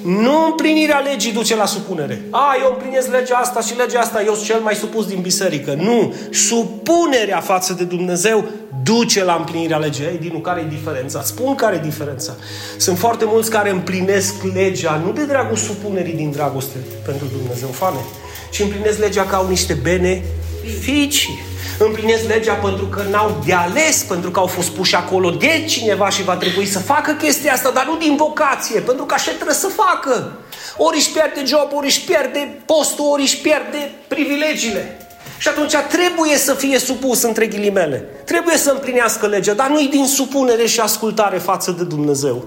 Nu 0.04 0.44
împlinirea 0.46 0.98
legii 0.98 1.32
duce 1.32 1.56
la 1.56 1.66
supunere. 1.66 2.22
A, 2.30 2.56
eu 2.62 2.72
împlinesc 2.72 3.10
legea 3.10 3.36
asta 3.36 3.60
și 3.60 3.76
legea 3.76 4.00
asta, 4.00 4.22
eu 4.22 4.34
sunt 4.34 4.46
cel 4.46 4.60
mai 4.60 4.74
supus 4.74 5.06
din 5.06 5.20
biserică. 5.20 5.74
Nu. 5.74 6.14
Supunerea 6.30 7.40
față 7.40 7.72
de 7.72 7.84
Dumnezeu 7.84 8.44
duce 8.82 9.24
la 9.24 9.34
împlinirea 9.34 9.78
legii. 9.78 10.04
Ei, 10.04 10.18
din 10.18 10.40
care 10.40 10.60
e 10.60 10.68
diferența? 10.68 11.22
Spun 11.22 11.54
care 11.54 11.76
e 11.76 11.84
diferența. 11.84 12.32
Sunt 12.76 12.98
foarte 12.98 13.24
mulți 13.24 13.50
care 13.50 13.70
împlinesc 13.70 14.34
legea, 14.54 15.02
nu 15.04 15.12
de 15.12 15.24
dragul 15.24 15.56
supunerii 15.56 16.14
din 16.14 16.30
dragoste 16.30 16.76
pentru 17.04 17.26
Dumnezeu, 17.36 17.68
fane, 17.68 18.04
ci 18.50 18.60
împlinesc 18.60 18.98
legea 18.98 19.24
ca 19.24 19.36
au 19.36 19.48
niște 19.48 19.74
beneficii 19.82 21.50
împlinesc 21.78 22.28
legea 22.28 22.54
pentru 22.54 22.84
că 22.84 23.04
n-au 23.10 23.42
de 23.46 23.52
ales, 23.52 24.02
pentru 24.08 24.30
că 24.30 24.38
au 24.38 24.46
fost 24.46 24.68
puși 24.68 24.94
acolo 24.94 25.30
de 25.30 25.64
cineva 25.68 26.08
și 26.08 26.22
va 26.22 26.36
trebui 26.36 26.66
să 26.66 26.78
facă 26.78 27.12
chestia 27.12 27.52
asta, 27.52 27.70
dar 27.70 27.86
nu 27.86 27.96
din 27.96 28.16
vocație, 28.16 28.80
pentru 28.80 29.04
că 29.04 29.14
așa 29.14 29.30
trebuie 29.30 29.54
să 29.54 29.66
facă. 29.66 30.32
Ori 30.76 30.96
își 30.96 31.10
pierde 31.10 31.42
job, 31.44 31.68
ori 31.72 31.86
își 31.86 32.00
pierde 32.00 32.62
postul, 32.66 33.10
ori 33.10 33.22
își 33.22 33.38
pierde 33.38 33.94
privilegiile. 34.08 34.96
Și 35.38 35.48
atunci 35.48 35.74
trebuie 35.88 36.36
să 36.36 36.54
fie 36.54 36.78
supus 36.78 37.22
între 37.22 37.46
ghilimele. 37.46 37.96
Trebuie 38.24 38.56
să 38.56 38.70
împlinească 38.70 39.26
legea, 39.26 39.52
dar 39.52 39.68
nu-i 39.68 39.88
din 39.88 40.06
supunere 40.06 40.66
și 40.66 40.80
ascultare 40.80 41.38
față 41.38 41.70
de 41.70 41.84
Dumnezeu. 41.84 42.44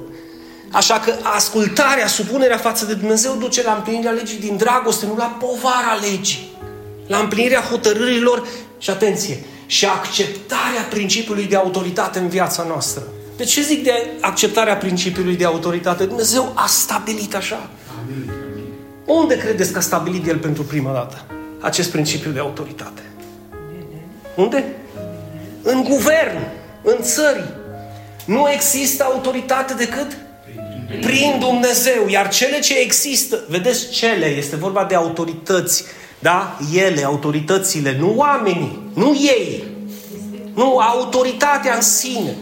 Așa 0.71 0.99
că 0.99 1.13
ascultarea, 1.35 2.07
supunerea 2.07 2.57
față 2.57 2.85
de 2.85 2.93
Dumnezeu 2.93 3.35
duce 3.39 3.63
la 3.63 3.73
împlinirea 3.73 4.11
legii 4.11 4.39
din 4.39 4.57
dragoste, 4.57 5.05
nu 5.05 5.15
la 5.15 5.37
povara 5.39 5.97
legii. 6.11 6.53
La 7.07 7.17
împlinirea 7.17 7.61
hotărârilor 7.61 8.47
și 8.77 8.89
atenție, 8.89 9.37
și 9.65 9.85
acceptarea 9.85 10.81
principiului 10.89 11.45
de 11.45 11.55
autoritate 11.55 12.19
în 12.19 12.27
viața 12.27 12.63
noastră. 12.67 13.03
De 13.37 13.43
ce 13.43 13.61
zic 13.61 13.83
de 13.83 14.07
acceptarea 14.21 14.75
principiului 14.75 15.35
de 15.35 15.45
autoritate? 15.45 16.05
Dumnezeu 16.05 16.51
a 16.55 16.65
stabilit 16.67 17.35
așa. 17.35 17.69
Amin. 17.99 18.31
Unde 19.05 19.37
credeți 19.37 19.71
că 19.71 19.77
a 19.77 19.81
stabilit 19.81 20.27
El 20.27 20.37
pentru 20.37 20.63
prima 20.63 20.91
dată 20.91 21.25
acest 21.59 21.91
principiu 21.91 22.31
de 22.31 22.39
autoritate? 22.39 23.01
Unde? 24.35 24.65
În 25.61 25.83
guvern, 25.83 26.37
în 26.83 26.97
țări. 27.01 27.43
Nu 28.25 28.49
există 28.51 29.03
autoritate 29.03 29.73
decât 29.73 30.17
prin 31.01 31.39
Dumnezeu. 31.39 32.07
Iar 32.07 32.29
cele 32.29 32.59
ce 32.59 32.77
există, 32.77 33.43
vedeți 33.47 33.89
cele, 33.89 34.25
este 34.25 34.55
vorba 34.55 34.83
de 34.83 34.95
autorități 34.95 35.83
da? 36.25 36.57
Ele, 36.73 37.03
autoritățile, 37.03 37.97
nu 37.99 38.13
oamenii, 38.15 38.79
nu 38.93 39.15
ei. 39.15 39.63
Nu, 40.53 40.77
autoritatea 40.77 41.75
în 41.75 41.81
sine. 41.81 42.35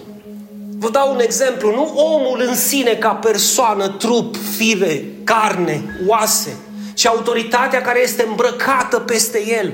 Vă 0.78 0.90
dau 0.90 1.14
un 1.14 1.20
exemplu, 1.20 1.72
nu 1.72 1.94
omul 1.96 2.44
în 2.48 2.56
sine 2.56 2.94
ca 2.94 3.10
persoană, 3.10 3.88
trup, 3.88 4.36
fire, 4.58 5.06
carne, 5.24 5.84
oase, 6.08 6.56
ci 6.94 7.06
autoritatea 7.06 7.82
care 7.82 8.02
este 8.02 8.26
îmbrăcată 8.28 9.00
peste 9.00 9.48
el. 9.60 9.74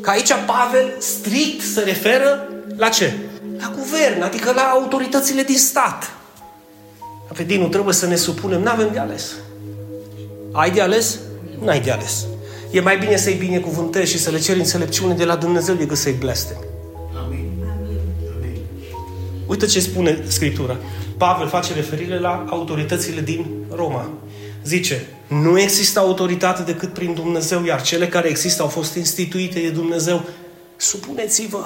Că 0.00 0.10
aici 0.10 0.32
Pavel 0.46 0.92
strict 0.98 1.62
se 1.72 1.80
referă 1.80 2.48
la 2.76 2.88
ce? 2.88 3.12
La 3.58 3.72
guvern, 3.78 4.22
adică 4.22 4.52
la 4.54 4.62
autoritățile 4.62 5.42
din 5.42 5.58
stat. 5.58 6.12
Dinu, 7.46 7.68
trebuie 7.68 7.94
să 7.94 8.06
ne 8.06 8.16
supunem, 8.16 8.62
nu 8.62 8.70
avem 8.70 8.88
de 8.92 8.98
ales. 8.98 9.32
Ai 10.52 10.70
de 10.70 10.80
ales? 10.80 11.18
N-ai 11.64 11.80
de 11.80 11.90
ales. 11.90 12.26
E 12.74 12.80
mai 12.80 12.98
bine 12.98 13.16
să-i 13.16 13.34
binecuvântezi 13.34 14.10
și 14.10 14.18
să 14.18 14.30
le 14.30 14.38
ceri 14.38 14.58
înțelepciune 14.58 15.14
de 15.14 15.24
la 15.24 15.36
Dumnezeu 15.36 15.74
decât 15.74 15.96
să-i 15.96 16.12
blestem. 16.12 16.56
Amin. 17.24 17.50
Amin. 18.36 18.58
Uite 19.46 19.66
ce 19.66 19.80
spune 19.80 20.24
Scriptura. 20.26 20.76
Pavel 21.16 21.48
face 21.48 21.74
referire 21.74 22.18
la 22.18 22.44
autoritățile 22.48 23.20
din 23.20 23.46
Roma. 23.70 24.10
Zice, 24.64 25.06
nu 25.26 25.60
există 25.60 25.98
autoritate 25.98 26.62
decât 26.62 26.92
prin 26.92 27.14
Dumnezeu, 27.14 27.64
iar 27.64 27.82
cele 27.82 28.08
care 28.08 28.28
există 28.28 28.62
au 28.62 28.68
fost 28.68 28.94
instituite 28.94 29.60
de 29.60 29.70
Dumnezeu. 29.70 30.24
Supuneți-vă. 30.76 31.64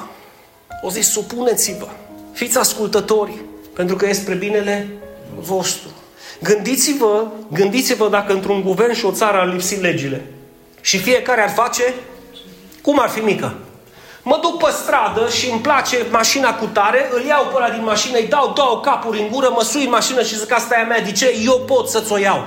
O 0.82 0.90
zi, 0.90 1.00
supuneți-vă. 1.00 1.86
Fiți 2.32 2.58
ascultători, 2.58 3.42
pentru 3.74 3.96
că 3.96 4.08
este 4.08 4.22
spre 4.22 4.34
binele 4.34 4.88
vostru. 5.38 5.88
Gândiți-vă, 6.42 7.26
gândiți-vă 7.52 8.08
dacă 8.08 8.32
într-un 8.32 8.62
guvern 8.62 8.92
și 8.92 9.04
o 9.04 9.12
țară 9.12 9.36
ar 9.36 9.52
lipsi 9.52 9.80
legile. 9.80 10.24
Și 10.80 10.98
fiecare 10.98 11.42
ar 11.42 11.50
face 11.50 11.94
cum 12.82 13.00
ar 13.00 13.08
fi 13.08 13.20
mică. 13.20 13.54
Mă 14.22 14.38
duc 14.42 14.62
pe 14.62 14.70
stradă 14.70 15.28
și 15.28 15.50
îmi 15.50 15.60
place 15.60 16.06
mașina 16.10 16.54
cu 16.54 16.66
tare, 16.72 17.08
îl 17.12 17.24
iau 17.24 17.44
pe 17.44 17.56
ăla 17.56 17.70
din 17.70 17.84
mașină, 17.84 18.18
îi 18.18 18.26
dau 18.26 18.52
două 18.54 18.80
capuri 18.80 19.20
în 19.20 19.28
gură, 19.28 19.48
mă 19.54 19.62
sui 19.62 19.84
în 19.84 19.90
mașină 19.90 20.22
și 20.22 20.38
zic 20.38 20.52
asta 20.52 20.74
e 20.74 20.82
a 20.82 20.86
mea, 20.86 21.00
de 21.00 21.12
ce? 21.12 21.34
Eu 21.44 21.60
pot 21.66 21.88
să-ți 21.88 22.12
o 22.12 22.18
iau. 22.18 22.46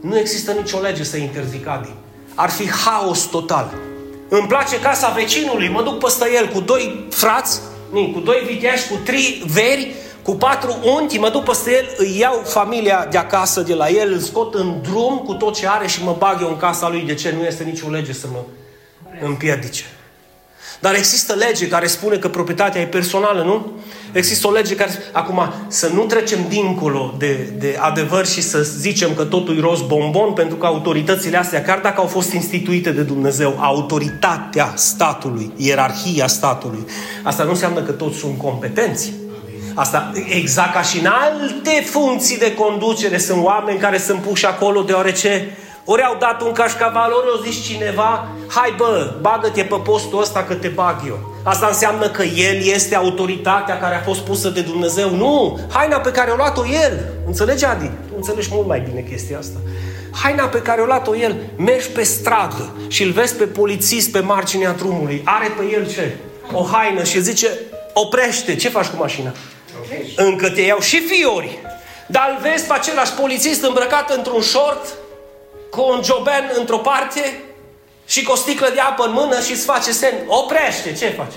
Nu 0.00 0.18
există 0.18 0.52
nicio 0.52 0.80
lege 0.80 1.02
să 1.04 1.16
interzic 1.16 1.66
Adi. 1.68 1.94
Ar 2.34 2.50
fi 2.50 2.70
haos 2.70 3.20
total. 3.20 3.70
Îmi 4.28 4.46
place 4.46 4.80
casa 4.80 5.08
vecinului, 5.08 5.68
mă 5.68 5.82
duc 5.82 5.98
peste 5.98 6.30
el 6.34 6.48
cu 6.48 6.60
doi 6.60 7.06
frați, 7.10 7.60
nu, 7.92 8.10
cu 8.12 8.18
doi 8.18 8.42
viteași, 8.46 8.88
cu 8.88 8.94
trei 9.04 9.42
veri, 9.46 9.94
cu 10.22 10.32
patru 10.32 10.76
unchi, 10.84 11.18
mă 11.18 11.30
duc 11.30 11.44
peste 11.44 11.70
el, 11.70 11.88
îi 11.96 12.18
iau 12.18 12.42
familia 12.44 13.06
de 13.10 13.18
acasă 13.18 13.60
de 13.60 13.74
la 13.74 13.88
el, 13.88 14.12
îl 14.12 14.18
scot 14.18 14.54
în 14.54 14.74
drum 14.82 15.22
cu 15.26 15.32
tot 15.32 15.54
ce 15.54 15.68
are 15.68 15.86
și 15.86 16.04
mă 16.04 16.16
bag 16.18 16.40
eu 16.40 16.48
în 16.48 16.56
casa 16.56 16.88
lui. 16.88 17.02
De 17.02 17.14
ce? 17.14 17.34
Nu 17.38 17.44
este 17.44 17.64
nicio 17.64 17.90
lege 17.90 18.12
să 18.12 18.26
mă 18.32 18.38
împiedice. 19.20 19.84
Dar 20.80 20.94
există 20.94 21.34
lege 21.34 21.68
care 21.68 21.86
spune 21.86 22.16
că 22.16 22.28
proprietatea 22.28 22.80
e 22.80 22.86
personală, 22.86 23.42
nu? 23.42 23.72
Există 24.12 24.46
o 24.46 24.50
lege 24.50 24.74
care... 24.74 24.90
Acum, 25.12 25.52
să 25.68 25.90
nu 25.94 26.02
trecem 26.02 26.38
dincolo 26.48 27.14
de, 27.18 27.52
de 27.58 27.76
adevăr 27.80 28.26
și 28.26 28.42
să 28.42 28.62
zicem 28.62 29.14
că 29.14 29.24
totul 29.24 29.56
e 29.56 29.60
rost 29.60 29.86
bombon, 29.86 30.32
pentru 30.32 30.56
că 30.56 30.66
autoritățile 30.66 31.36
astea, 31.36 31.62
chiar 31.62 31.78
dacă 31.78 32.00
au 32.00 32.06
fost 32.06 32.32
instituite 32.32 32.90
de 32.90 33.02
Dumnezeu, 33.02 33.56
autoritatea 33.60 34.72
statului, 34.76 35.52
ierarhia 35.56 36.26
statului, 36.26 36.86
asta 37.22 37.42
nu 37.42 37.50
înseamnă 37.50 37.82
că 37.82 37.92
toți 37.92 38.18
sunt 38.18 38.38
competenți. 38.38 39.12
Asta 39.74 40.12
exact 40.28 40.72
ca 40.72 40.82
și 40.82 40.98
în 40.98 41.06
alte 41.06 41.82
funcții 41.84 42.38
de 42.38 42.54
conducere 42.54 43.18
sunt 43.18 43.44
oameni 43.44 43.78
care 43.78 43.98
sunt 43.98 44.20
puși 44.20 44.46
acolo 44.46 44.82
deoarece 44.82 45.56
ori 45.84 46.02
au 46.02 46.16
dat 46.18 46.42
un 46.42 46.52
cașcaval, 46.52 47.12
ori 47.12 47.26
au 47.36 47.42
zis 47.44 47.62
cineva, 47.64 48.28
hai 48.46 48.74
bă, 48.76 49.14
bagă-te 49.20 49.62
pe 49.62 49.76
postul 49.84 50.20
ăsta 50.20 50.42
că 50.42 50.54
te 50.54 50.68
bag 50.68 50.96
eu. 51.06 51.18
Asta 51.42 51.66
înseamnă 51.66 52.08
că 52.08 52.22
el 52.22 52.64
este 52.64 52.94
autoritatea 52.94 53.78
care 53.78 53.94
a 53.94 54.00
fost 54.00 54.20
pusă 54.20 54.48
de 54.48 54.60
Dumnezeu. 54.60 55.10
Nu! 55.10 55.58
Haina 55.72 55.96
pe 55.96 56.10
care 56.10 56.30
o 56.30 56.36
luat-o 56.36 56.66
el. 56.66 57.12
Înțelegi, 57.26 57.64
Adi? 57.64 57.84
Tu 57.84 58.12
înțelegi 58.16 58.48
mult 58.50 58.66
mai 58.66 58.80
bine 58.80 59.00
chestia 59.00 59.38
asta. 59.38 59.58
Haina 60.12 60.44
pe 60.44 60.62
care 60.62 60.80
o 60.80 60.84
luat-o 60.84 61.16
el, 61.16 61.36
mergi 61.56 61.88
pe 61.88 62.02
stradă 62.02 62.76
și 62.88 63.02
îl 63.02 63.10
vezi 63.10 63.34
pe 63.34 63.44
polițist 63.44 64.12
pe 64.12 64.20
marginea 64.20 64.72
drumului. 64.72 65.22
Are 65.24 65.52
pe 65.56 65.74
el 65.74 65.90
ce? 65.92 66.16
O 66.52 66.62
haină 66.62 67.02
și 67.02 67.22
zice, 67.22 67.48
oprește, 67.92 68.56
ce 68.56 68.68
faci 68.68 68.86
cu 68.86 68.96
mașina? 68.96 69.32
Încă 70.16 70.50
te 70.50 70.60
iau 70.60 70.80
și 70.80 71.00
fiori. 71.00 71.58
Dar 72.06 72.34
îl 72.36 72.50
vezi 72.50 72.66
pe 72.66 72.72
același 72.72 73.12
polițist 73.12 73.62
îmbrăcat 73.62 74.10
într-un 74.10 74.42
short, 74.42 74.94
cu 75.70 75.86
un 75.90 76.02
joben 76.02 76.52
într-o 76.58 76.78
parte 76.78 77.42
și 78.06 78.22
cu 78.22 78.32
o 78.32 78.34
sticlă 78.34 78.70
de 78.74 78.80
apă 78.80 79.04
în 79.04 79.12
mână 79.12 79.40
și 79.40 79.52
îți 79.52 79.64
face 79.64 79.92
semn. 79.92 80.18
Oprește! 80.26 80.92
Ce 80.92 81.08
face? 81.08 81.36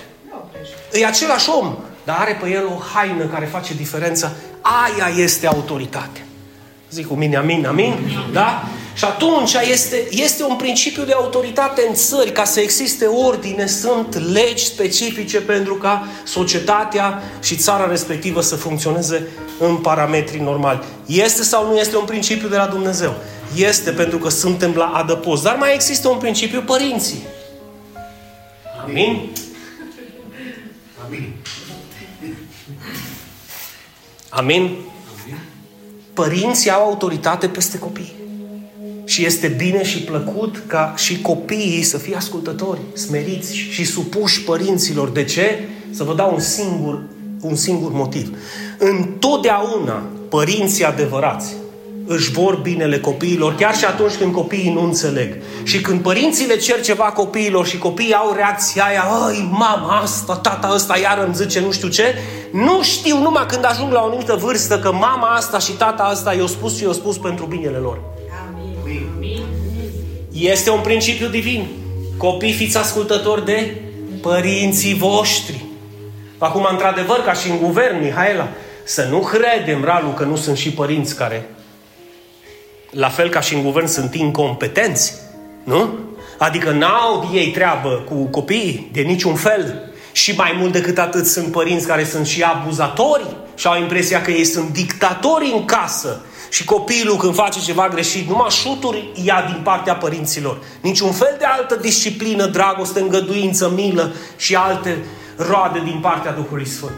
E 0.92 1.06
același 1.06 1.50
om, 1.50 1.76
dar 2.04 2.16
are 2.18 2.38
pe 2.42 2.48
el 2.48 2.66
o 2.66 2.80
haină 2.94 3.24
care 3.24 3.46
face 3.46 3.74
diferența. 3.74 4.30
Aia 4.60 5.22
este 5.22 5.46
autoritate. 5.46 6.25
Zic 6.96 7.06
cu 7.06 7.14
mine, 7.14 7.36
amin, 7.36 7.66
amin, 7.66 7.94
da? 8.32 8.64
Și 8.94 9.04
atunci 9.04 9.52
este, 9.70 10.08
este 10.10 10.44
un 10.44 10.56
principiu 10.56 11.04
de 11.04 11.12
autoritate 11.12 11.84
în 11.88 11.94
țări, 11.94 12.32
ca 12.32 12.44
să 12.44 12.60
existe 12.60 13.04
ordine, 13.04 13.66
sunt 13.66 14.32
legi 14.32 14.64
specifice 14.64 15.40
pentru 15.40 15.74
ca 15.74 16.08
societatea 16.24 17.22
și 17.42 17.56
țara 17.56 17.88
respectivă 17.88 18.40
să 18.40 18.56
funcționeze 18.56 19.28
în 19.58 19.76
parametri 19.76 20.40
normali. 20.40 20.82
Este 21.06 21.42
sau 21.42 21.66
nu 21.68 21.76
este 21.76 21.96
un 21.96 22.04
principiu 22.04 22.48
de 22.48 22.56
la 22.56 22.66
Dumnezeu? 22.66 23.14
Este 23.54 23.90
pentru 23.90 24.18
că 24.18 24.28
suntem 24.28 24.74
la 24.74 24.86
adăpost. 24.86 25.42
Dar 25.42 25.56
mai 25.56 25.74
există 25.74 26.08
un 26.08 26.18
principiu 26.18 26.60
părinții. 26.60 27.22
Amin? 28.84 29.30
Amin. 31.06 31.32
Amin? 34.28 34.76
Părinții 36.16 36.70
au 36.70 36.82
autoritate 36.82 37.46
peste 37.46 37.78
copii. 37.78 38.12
Și 39.04 39.24
este 39.24 39.48
bine 39.48 39.84
și 39.84 40.02
plăcut 40.02 40.62
ca 40.66 40.94
și 40.96 41.20
copiii 41.20 41.82
să 41.82 41.98
fie 41.98 42.16
ascultători, 42.16 42.80
smeriți 42.94 43.56
și 43.56 43.84
supuși 43.84 44.42
părinților. 44.42 45.08
De 45.08 45.24
ce? 45.24 45.68
Să 45.90 46.04
vă 46.04 46.14
dau 46.14 46.32
un 46.32 46.40
singur, 46.40 47.02
un 47.40 47.54
singur 47.54 47.92
motiv. 47.92 48.38
Întotdeauna 48.78 50.02
părinții 50.28 50.84
adevărați 50.84 51.54
își 52.06 52.30
vor 52.30 52.56
binele 52.56 52.98
copiilor, 52.98 53.54
chiar 53.54 53.76
și 53.76 53.84
atunci 53.84 54.14
când 54.14 54.32
copiii 54.32 54.72
nu 54.72 54.82
înțeleg. 54.84 55.36
Și 55.62 55.80
când 55.80 56.00
părinții 56.00 56.46
le 56.46 56.56
cer 56.56 56.80
ceva 56.80 57.04
copiilor 57.04 57.66
și 57.66 57.78
copiii 57.78 58.14
au 58.14 58.32
reacția 58.34 58.84
aia, 58.84 59.02
ai, 59.02 59.48
mama 59.50 60.00
asta, 60.00 60.36
tata 60.36 60.70
ăsta 60.74 60.98
iar 60.98 61.22
îmi 61.24 61.34
zice 61.34 61.60
nu 61.60 61.72
știu 61.72 61.88
ce, 61.88 62.14
nu 62.52 62.82
știu 62.82 63.18
numai 63.18 63.46
când 63.46 63.64
ajung 63.64 63.92
la 63.92 64.00
o 64.00 64.04
anumită 64.04 64.34
vârstă 64.34 64.78
că 64.78 64.92
mama 64.92 65.28
asta 65.28 65.58
și 65.58 65.72
tata 65.72 66.02
asta 66.02 66.34
i-au 66.34 66.46
spus 66.46 66.76
și 66.76 66.82
i-au 66.82 66.92
spus 66.92 67.18
pentru 67.18 67.46
binele 67.46 67.76
lor. 67.76 68.00
Amin. 68.48 69.42
Este 70.32 70.70
un 70.70 70.80
principiu 70.80 71.28
divin. 71.28 71.66
Copii, 72.16 72.52
fiți 72.52 72.76
ascultători 72.76 73.44
de 73.44 73.82
părinții 74.20 74.94
voștri. 74.94 75.64
Acum, 76.38 76.66
într-adevăr, 76.70 77.22
ca 77.24 77.32
și 77.32 77.50
în 77.50 77.58
guvern, 77.58 78.02
Mihaela, 78.02 78.48
să 78.84 79.06
nu 79.10 79.18
credem, 79.18 79.84
Ralu, 79.84 80.08
că 80.08 80.24
nu 80.24 80.36
sunt 80.36 80.56
și 80.56 80.70
părinți 80.70 81.16
care 81.16 81.48
la 82.96 83.08
fel 83.08 83.28
ca 83.28 83.40
și 83.40 83.54
în 83.54 83.62
guvern, 83.62 83.86
sunt 83.86 84.14
incompetenți. 84.14 85.14
Nu? 85.64 85.98
Adică 86.38 86.70
n-au 86.70 87.30
ei 87.34 87.50
treabă 87.50 88.04
cu 88.08 88.14
copiii 88.14 88.90
de 88.92 89.00
niciun 89.00 89.34
fel. 89.34 89.90
Și 90.12 90.34
mai 90.36 90.56
mult 90.58 90.72
decât 90.72 90.98
atât 90.98 91.26
sunt 91.26 91.46
părinți 91.46 91.86
care 91.86 92.04
sunt 92.04 92.26
și 92.26 92.42
abuzatori 92.42 93.36
și 93.54 93.66
au 93.66 93.80
impresia 93.80 94.22
că 94.22 94.30
ei 94.30 94.44
sunt 94.44 94.68
dictatori 94.68 95.52
în 95.54 95.64
casă. 95.64 96.20
Și 96.50 96.64
copilul 96.64 97.16
când 97.16 97.34
face 97.34 97.60
ceva 97.60 97.88
greșit, 97.88 98.28
numai 98.28 98.50
șuturi 98.50 99.10
ia 99.24 99.44
din 99.52 99.60
partea 99.62 99.94
părinților. 99.94 100.58
Niciun 100.80 101.12
fel 101.12 101.34
de 101.38 101.44
altă 101.44 101.74
disciplină, 101.74 102.46
dragoste, 102.46 103.00
îngăduință, 103.00 103.72
milă 103.74 104.12
și 104.36 104.54
alte 104.54 105.04
roade 105.36 105.80
din 105.84 105.98
partea 106.02 106.32
Duhului 106.32 106.66
Sfânt. 106.66 106.94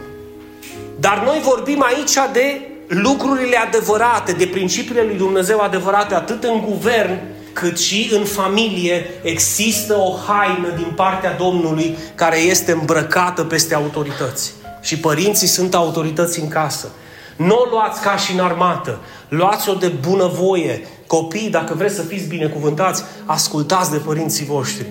Dar 1.00 1.22
noi 1.24 1.40
vorbim 1.42 1.82
aici 1.82 2.32
de 2.32 2.60
lucrurile 2.88 3.56
adevărate, 3.56 4.32
de 4.32 4.46
principiile 4.46 5.02
lui 5.02 5.16
Dumnezeu 5.16 5.60
adevărate, 5.60 6.14
atât 6.14 6.44
în 6.44 6.60
guvern, 6.60 7.18
cât 7.52 7.78
și 7.78 8.10
în 8.12 8.24
familie, 8.24 9.06
există 9.22 9.94
o 9.94 10.16
haină 10.26 10.68
din 10.76 10.92
partea 10.96 11.36
Domnului 11.36 11.96
care 12.14 12.38
este 12.38 12.72
îmbrăcată 12.72 13.44
peste 13.44 13.74
autorități. 13.74 14.52
Și 14.80 14.98
părinții 14.98 15.46
sunt 15.46 15.74
autorități 15.74 16.40
în 16.40 16.48
casă. 16.48 16.88
Nu 17.36 17.54
o 17.54 17.68
luați 17.70 18.00
ca 18.00 18.16
și 18.16 18.32
în 18.32 18.40
armată, 18.40 18.98
luați-o 19.28 19.74
de 19.74 19.92
bunăvoie. 20.08 20.86
Copii, 21.06 21.50
dacă 21.50 21.74
vreți 21.74 21.94
să 21.94 22.02
fiți 22.02 22.26
binecuvântați, 22.26 23.02
ascultați 23.24 23.90
de 23.90 23.96
părinții 23.96 24.44
voștri. 24.44 24.86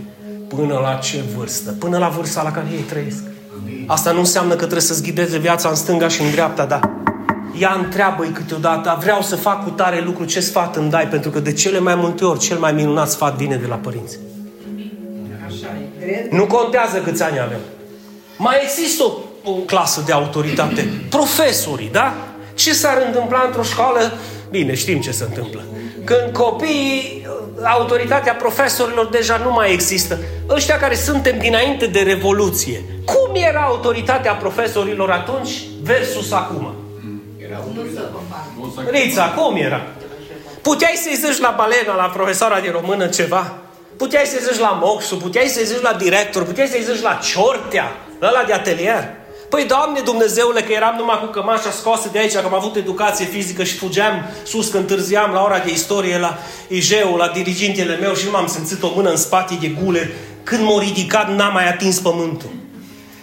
Până 0.48 0.74
la 0.74 0.94
ce 0.94 1.24
vârstă? 1.38 1.72
Până 1.72 1.98
la 1.98 2.08
vârsta 2.08 2.42
la 2.42 2.51
care 2.51 2.68
ei 2.72 2.82
trăiesc. 2.82 3.24
Asta 3.86 4.12
nu 4.12 4.20
înseamnă 4.20 4.51
că 4.51 4.60
trebuie 4.60 4.82
să-ți 4.82 5.04
ghideze 5.04 5.38
viața 5.38 5.70
în 5.70 5.75
stânga 5.75 6.08
și 6.08 6.22
în 6.22 6.32
dreapta, 6.32 6.66
da 6.66 6.80
ea 7.60 7.74
întreabă-i 7.84 8.30
câteodată, 8.30 8.98
vreau 9.02 9.22
să 9.22 9.36
fac 9.36 9.64
cu 9.64 9.70
tare 9.70 10.02
lucru, 10.06 10.26
ce 10.26 10.40
sfat 10.40 10.76
îmi 10.76 10.90
dai? 10.90 11.08
Pentru 11.08 11.30
că 11.30 11.40
de 11.40 11.54
cele 11.54 11.80
mai 11.80 11.96
multe 11.96 12.26
ori, 12.26 12.39
cel 12.39 12.58
mai 12.58 12.72
minunat 12.72 13.10
sfat 13.10 13.36
vine 13.36 13.56
de 13.56 13.65
la 13.67 13.76
părinți. 13.76 14.17
Nu 16.30 16.46
contează 16.46 16.98
câți 16.98 17.24
ani 17.24 17.39
avem. 17.39 17.60
Mai 18.38 18.56
există 18.63 19.04
o, 19.04 19.12
o 19.50 19.54
clasă 19.54 20.04
de 20.06 20.12
autoritate. 20.12 20.88
Profesorii, 21.10 21.89
da? 21.91 22.13
Ce 22.54 22.74
s-ar 22.74 23.04
întâmpla 23.06 23.43
într-o 23.46 23.63
școală? 23.63 24.13
Bine, 24.50 24.76
știm 24.76 25.02
ce 25.02 25.12
se 25.12 25.24
întâmplă. 25.24 25.63
Când 26.04 26.34
copiii, 26.34 27.28
autoritatea 27.63 28.34
profesorilor 28.34 29.08
deja 29.08 29.38
nu 29.43 29.52
mai 29.52 29.74
există. 29.74 30.20
Ăștia 30.50 30.78
care 30.78 30.96
suntem 30.96 31.38
dinainte 31.38 31.86
de 31.86 32.00
Revoluție. 32.00 32.82
Cum 33.06 33.30
era 33.34 33.62
autoritatea 33.62 34.34
profesorilor 34.34 35.12
atunci 35.12 35.52
versus 35.82 36.32
acum? 36.32 36.74
Rița, 38.90 39.30
cum 39.30 39.56
era? 39.56 39.82
Puteai 40.62 41.00
să-i 41.04 41.16
zici 41.16 41.40
la 41.40 41.54
balena, 41.58 41.96
la 41.96 42.10
profesoara 42.14 42.60
de 42.60 42.70
română 42.72 43.08
ceva? 43.08 43.54
Puteai 43.98 44.26
să-i 44.26 44.52
zici 44.52 44.60
la 44.60 44.80
Moxu, 44.82 45.16
puteai 45.16 45.48
să-i 45.48 45.66
zici 45.66 45.82
la 45.82 45.94
director, 45.94 46.44
puteai 46.44 46.68
să-i 46.68 46.84
zici 46.84 47.02
la 47.02 47.20
Ciortea, 47.24 47.96
la 48.20 48.28
ăla 48.28 48.44
de 48.44 48.54
atelier. 48.54 49.16
Păi, 49.50 49.66
Doamne 49.66 50.00
Dumnezeule, 50.00 50.62
că 50.62 50.72
eram 50.72 50.96
numai 50.98 51.20
cu 51.20 51.26
cămașa 51.26 51.72
scoasă 51.72 52.10
de 52.12 52.20
aici, 52.20 52.34
că 52.34 52.42
am 52.46 52.54
avut 52.54 52.76
educație 52.76 53.26
fizică 53.26 53.64
și 53.64 53.76
fugeam 53.76 54.26
sus 54.44 54.70
când 54.70 54.90
întârziam 54.90 55.32
la 55.32 55.44
ora 55.44 55.60
de 55.60 55.72
istorie 55.72 56.18
la 56.18 56.38
Ijeu, 56.68 57.16
la 57.16 57.28
dirigintele 57.28 57.96
meu 57.96 58.14
și 58.14 58.26
nu 58.26 58.32
m-am 58.32 58.48
simțit 58.48 58.84
o 58.84 58.92
mână 58.96 59.10
în 59.10 59.18
spate 59.18 59.58
de 59.60 59.68
gule. 59.84 60.12
Când 60.44 60.64
m-a 60.64 60.80
ridicat, 60.80 61.36
n-am 61.36 61.54
mai 61.54 61.68
atins 61.68 62.00
pământul. 62.00 62.50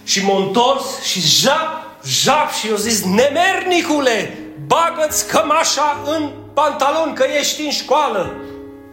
Și 0.04 0.24
m-a 0.24 0.36
întors 0.36 1.02
și 1.02 1.20
jap, 1.20 1.83
jap 2.06 2.52
și 2.52 2.68
eu 2.68 2.76
zis, 2.76 3.04
nemernicule, 3.04 4.38
bagă-ți 4.66 5.28
cămașa 5.28 6.00
în 6.16 6.30
pantalon 6.54 7.12
că 7.12 7.24
ești 7.38 7.62
în 7.62 7.70
școală. 7.70 8.34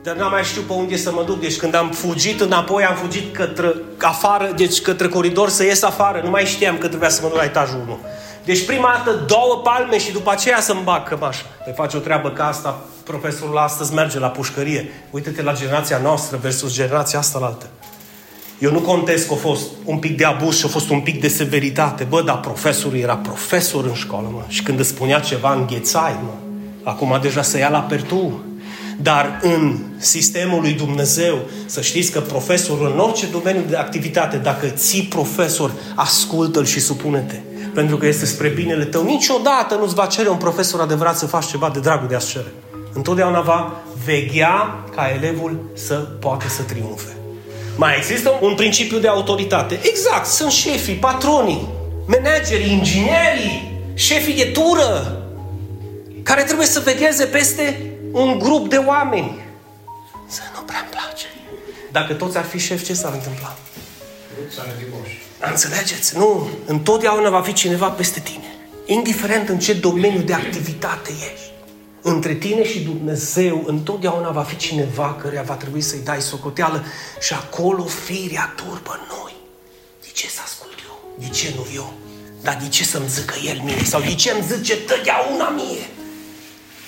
Dar 0.04 0.16
n-am 0.16 0.32
mai 0.32 0.44
știu 0.44 0.62
pe 0.62 0.74
unde 0.74 0.98
să 0.98 1.12
mă 1.12 1.24
duc. 1.24 1.40
Deci 1.40 1.58
când 1.58 1.76
am 1.76 1.92
fugit 1.92 2.42
înapoi, 2.42 2.84
am 2.84 2.96
fugit 2.96 3.36
către 3.36 3.76
afară, 4.02 4.52
deci 4.56 4.82
către 4.82 5.08
coridor 5.08 5.50
să 5.50 5.64
ies 5.64 5.84
afară. 5.84 6.22
Nu 6.24 6.30
mai 6.30 6.46
știam 6.46 6.78
că 6.78 6.88
trebuia 6.88 7.10
să 7.10 7.20
mă 7.22 7.28
duc 7.28 7.38
la 7.38 7.44
etajul 7.44 7.80
1. 7.86 8.00
Deci 8.46 8.66
prima 8.66 8.94
dată 8.96 9.18
două 9.28 9.62
palme 9.64 10.00
și 10.00 10.12
după 10.12 10.32
aceea 10.32 10.62
să-mi 10.62 10.82
bag 10.84 11.08
cămașa. 11.08 11.46
Păi 11.64 11.74
face 11.76 11.98
o 11.98 12.00
treabă 12.00 12.30
ca 12.30 12.48
asta, 12.48 12.80
profesorul 13.04 13.58
astăzi 13.58 13.94
merge 13.94 14.20
la 14.20 14.28
pușcărie. 14.28 14.92
Uite-te 15.10 15.42
la 15.42 15.54
generația 15.54 15.98
noastră 15.98 16.38
versus 16.42 16.74
generația 16.74 17.20
asta 17.20 17.40
la 17.40 17.46
altă. 17.46 17.66
Eu 18.62 18.72
nu 18.72 18.80
contest 18.80 19.28
că 19.28 19.34
a 19.34 19.36
fost 19.36 19.64
un 19.86 19.98
pic 19.98 20.18
de 20.18 20.24
abuz 20.24 20.58
și 20.58 20.66
a 20.66 20.68
fost 20.68 20.90
un 20.90 21.00
pic 21.00 21.22
de 21.22 21.28
severitate. 21.28 22.04
Bă, 22.04 22.22
dar 22.22 22.40
profesorul 22.40 22.98
era 22.98 23.16
profesor 23.16 23.86
în 23.86 23.94
școală, 23.94 24.30
mă. 24.32 24.44
Și 24.48 24.64
când 24.64 24.80
îți 24.80 24.90
spunea 24.90 25.20
ceva, 25.20 25.54
înghețai, 25.54 26.20
mă. 26.24 26.34
Acum 26.84 27.20
deja 27.22 27.42
să 27.42 27.58
ia 27.58 27.70
la 27.70 27.80
pertu. 27.80 28.44
Dar 29.02 29.40
în 29.42 29.78
sistemul 29.98 30.62
lui 30.62 30.74
Dumnezeu, 30.74 31.38
să 31.66 31.82
știți 31.82 32.12
că 32.12 32.20
profesorul 32.20 32.92
în 32.94 33.00
orice 33.00 33.26
domeniu 33.32 33.64
de 33.70 33.76
activitate, 33.76 34.38
dacă 34.38 34.68
ții 34.68 35.04
profesor, 35.04 35.72
ascultă-l 35.96 36.66
și 36.66 36.80
supune-te. 36.80 37.36
Pentru 37.74 37.98
că 37.98 38.06
este 38.06 38.26
spre 38.26 38.48
binele 38.48 38.86
tău. 38.86 39.04
Niciodată 39.04 39.76
nu-ți 39.76 39.96
va 39.96 40.06
cere 40.06 40.30
un 40.30 40.38
profesor 40.38 40.82
adevărat 40.82 41.18
să 41.18 41.26
faci 41.26 41.46
ceva 41.46 41.70
de 41.74 41.80
dragul 41.80 42.08
de 42.08 42.16
a 42.16 42.20
cere. 42.20 42.52
Întotdeauna 42.94 43.42
va 43.42 43.82
veghea 44.06 44.84
ca 44.96 45.12
elevul 45.16 45.70
să 45.74 45.94
poată 45.96 46.48
să 46.48 46.62
triumfe. 46.62 47.21
Mai 47.84 47.98
există 47.98 48.38
un 48.42 48.56
principiu 48.56 48.98
de 48.98 49.08
autoritate. 49.08 49.80
Exact, 49.84 50.26
sunt 50.26 50.52
șefii, 50.52 50.94
patronii, 50.96 51.68
managerii, 52.06 52.72
inginerii, 52.72 53.82
șefii 53.94 54.34
de 54.34 54.46
tură, 54.46 55.22
care 56.24 56.44
trebuie 56.44 56.68
să 56.68 56.80
vegheze 56.80 57.26
peste 57.26 57.92
un 58.12 58.40
grup 58.40 58.70
de 58.70 58.76
oameni. 58.76 59.40
Să 60.28 60.42
nu 60.56 60.62
prea 60.62 60.88
place. 60.90 61.26
Dacă 61.92 62.14
toți 62.14 62.38
ar 62.38 62.44
fi 62.44 62.58
șefi, 62.58 62.86
ce 62.86 62.94
s-ar 62.94 63.14
întâmpla? 63.14 63.58
Înțelegeți? 65.50 66.18
Nu. 66.18 66.50
Întotdeauna 66.66 67.30
va 67.30 67.42
fi 67.42 67.54
cineva 67.54 67.88
peste 67.88 68.20
tine. 68.20 68.56
Indiferent 68.86 69.50
în 69.50 69.60
ce 69.60 69.74
domeniu 69.74 70.22
de 70.22 70.34
activitate 70.34 71.12
ești. 71.34 71.51
Între 72.02 72.34
tine 72.34 72.68
și 72.68 72.80
Dumnezeu 72.80 73.64
întotdeauna 73.66 74.30
va 74.30 74.44
fi 74.44 74.56
cineva 74.56 75.18
care 75.22 75.44
va 75.46 75.54
trebui 75.54 75.82
să-i 75.82 76.02
dai 76.04 76.22
socoteală 76.22 76.86
și 77.20 77.34
acolo 77.34 77.84
firea 77.84 78.54
turbă 78.56 79.00
noi. 79.08 79.36
De 80.02 80.08
ce 80.14 80.28
să 80.28 80.40
ascult 80.44 80.78
eu? 80.88 81.16
De 81.20 81.28
ce 81.28 81.54
nu 81.56 81.66
eu? 81.76 81.94
Dar 82.42 82.58
de 82.62 82.68
ce 82.68 82.84
să-mi 82.84 83.10
zică 83.10 83.36
el 83.46 83.62
mie? 83.64 83.84
Sau 83.84 84.02
de 84.02 84.16
ce 84.16 84.32
îmi 84.32 84.44
zice 84.56 84.78
totdeauna 84.78 85.50
mie? 85.50 85.90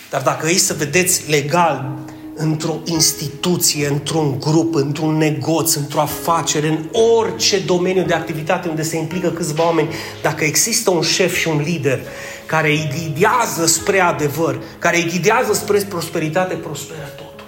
Dar 0.09 0.21
dacă 0.21 0.47
ei 0.47 0.57
să 0.57 0.73
vedeți 0.73 1.29
legal, 1.29 1.97
într-o 2.35 2.79
instituție, 2.85 3.87
într-un 3.87 4.39
grup, 4.39 4.75
într-un 4.75 5.17
negoț, 5.17 5.73
într-o 5.73 5.99
afacere, 5.99 6.67
în 6.67 6.85
orice 6.91 7.59
domeniu 7.59 8.03
de 8.03 8.13
activitate 8.13 8.67
unde 8.67 8.81
se 8.81 8.97
implică 8.97 9.29
câțiva 9.29 9.63
oameni, 9.63 9.89
dacă 10.21 10.43
există 10.43 10.89
un 10.89 11.01
șef 11.01 11.35
și 11.35 11.47
un 11.47 11.61
lider 11.61 11.99
care 12.45 12.69
îi 12.69 12.89
ghidează 12.93 13.65
spre 13.65 13.99
adevăr, 13.99 14.61
care 14.79 14.97
îi 14.97 15.09
ghidează 15.09 15.53
spre 15.53 15.79
prosperitate, 15.79 16.55
prosperă 16.55 17.13
totul. 17.15 17.47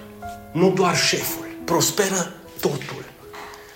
nu 0.52 0.70
doar 0.70 0.96
șeful. 0.96 1.46
Prosperă 1.64 2.32
totul. 2.60 3.04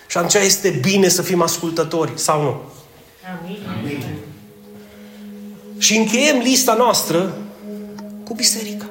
Și 0.07 0.17
atunci 0.17 0.33
este 0.33 0.69
bine 0.69 1.07
să 1.07 1.21
fim 1.21 1.41
ascultători, 1.41 2.11
sau 2.15 2.41
nu? 2.41 2.61
Amin. 3.39 3.57
Amin. 3.79 4.03
Și 5.77 5.97
încheiem 5.97 6.37
lista 6.37 6.73
noastră 6.73 7.37
cu 8.23 8.33
biserica. 8.33 8.90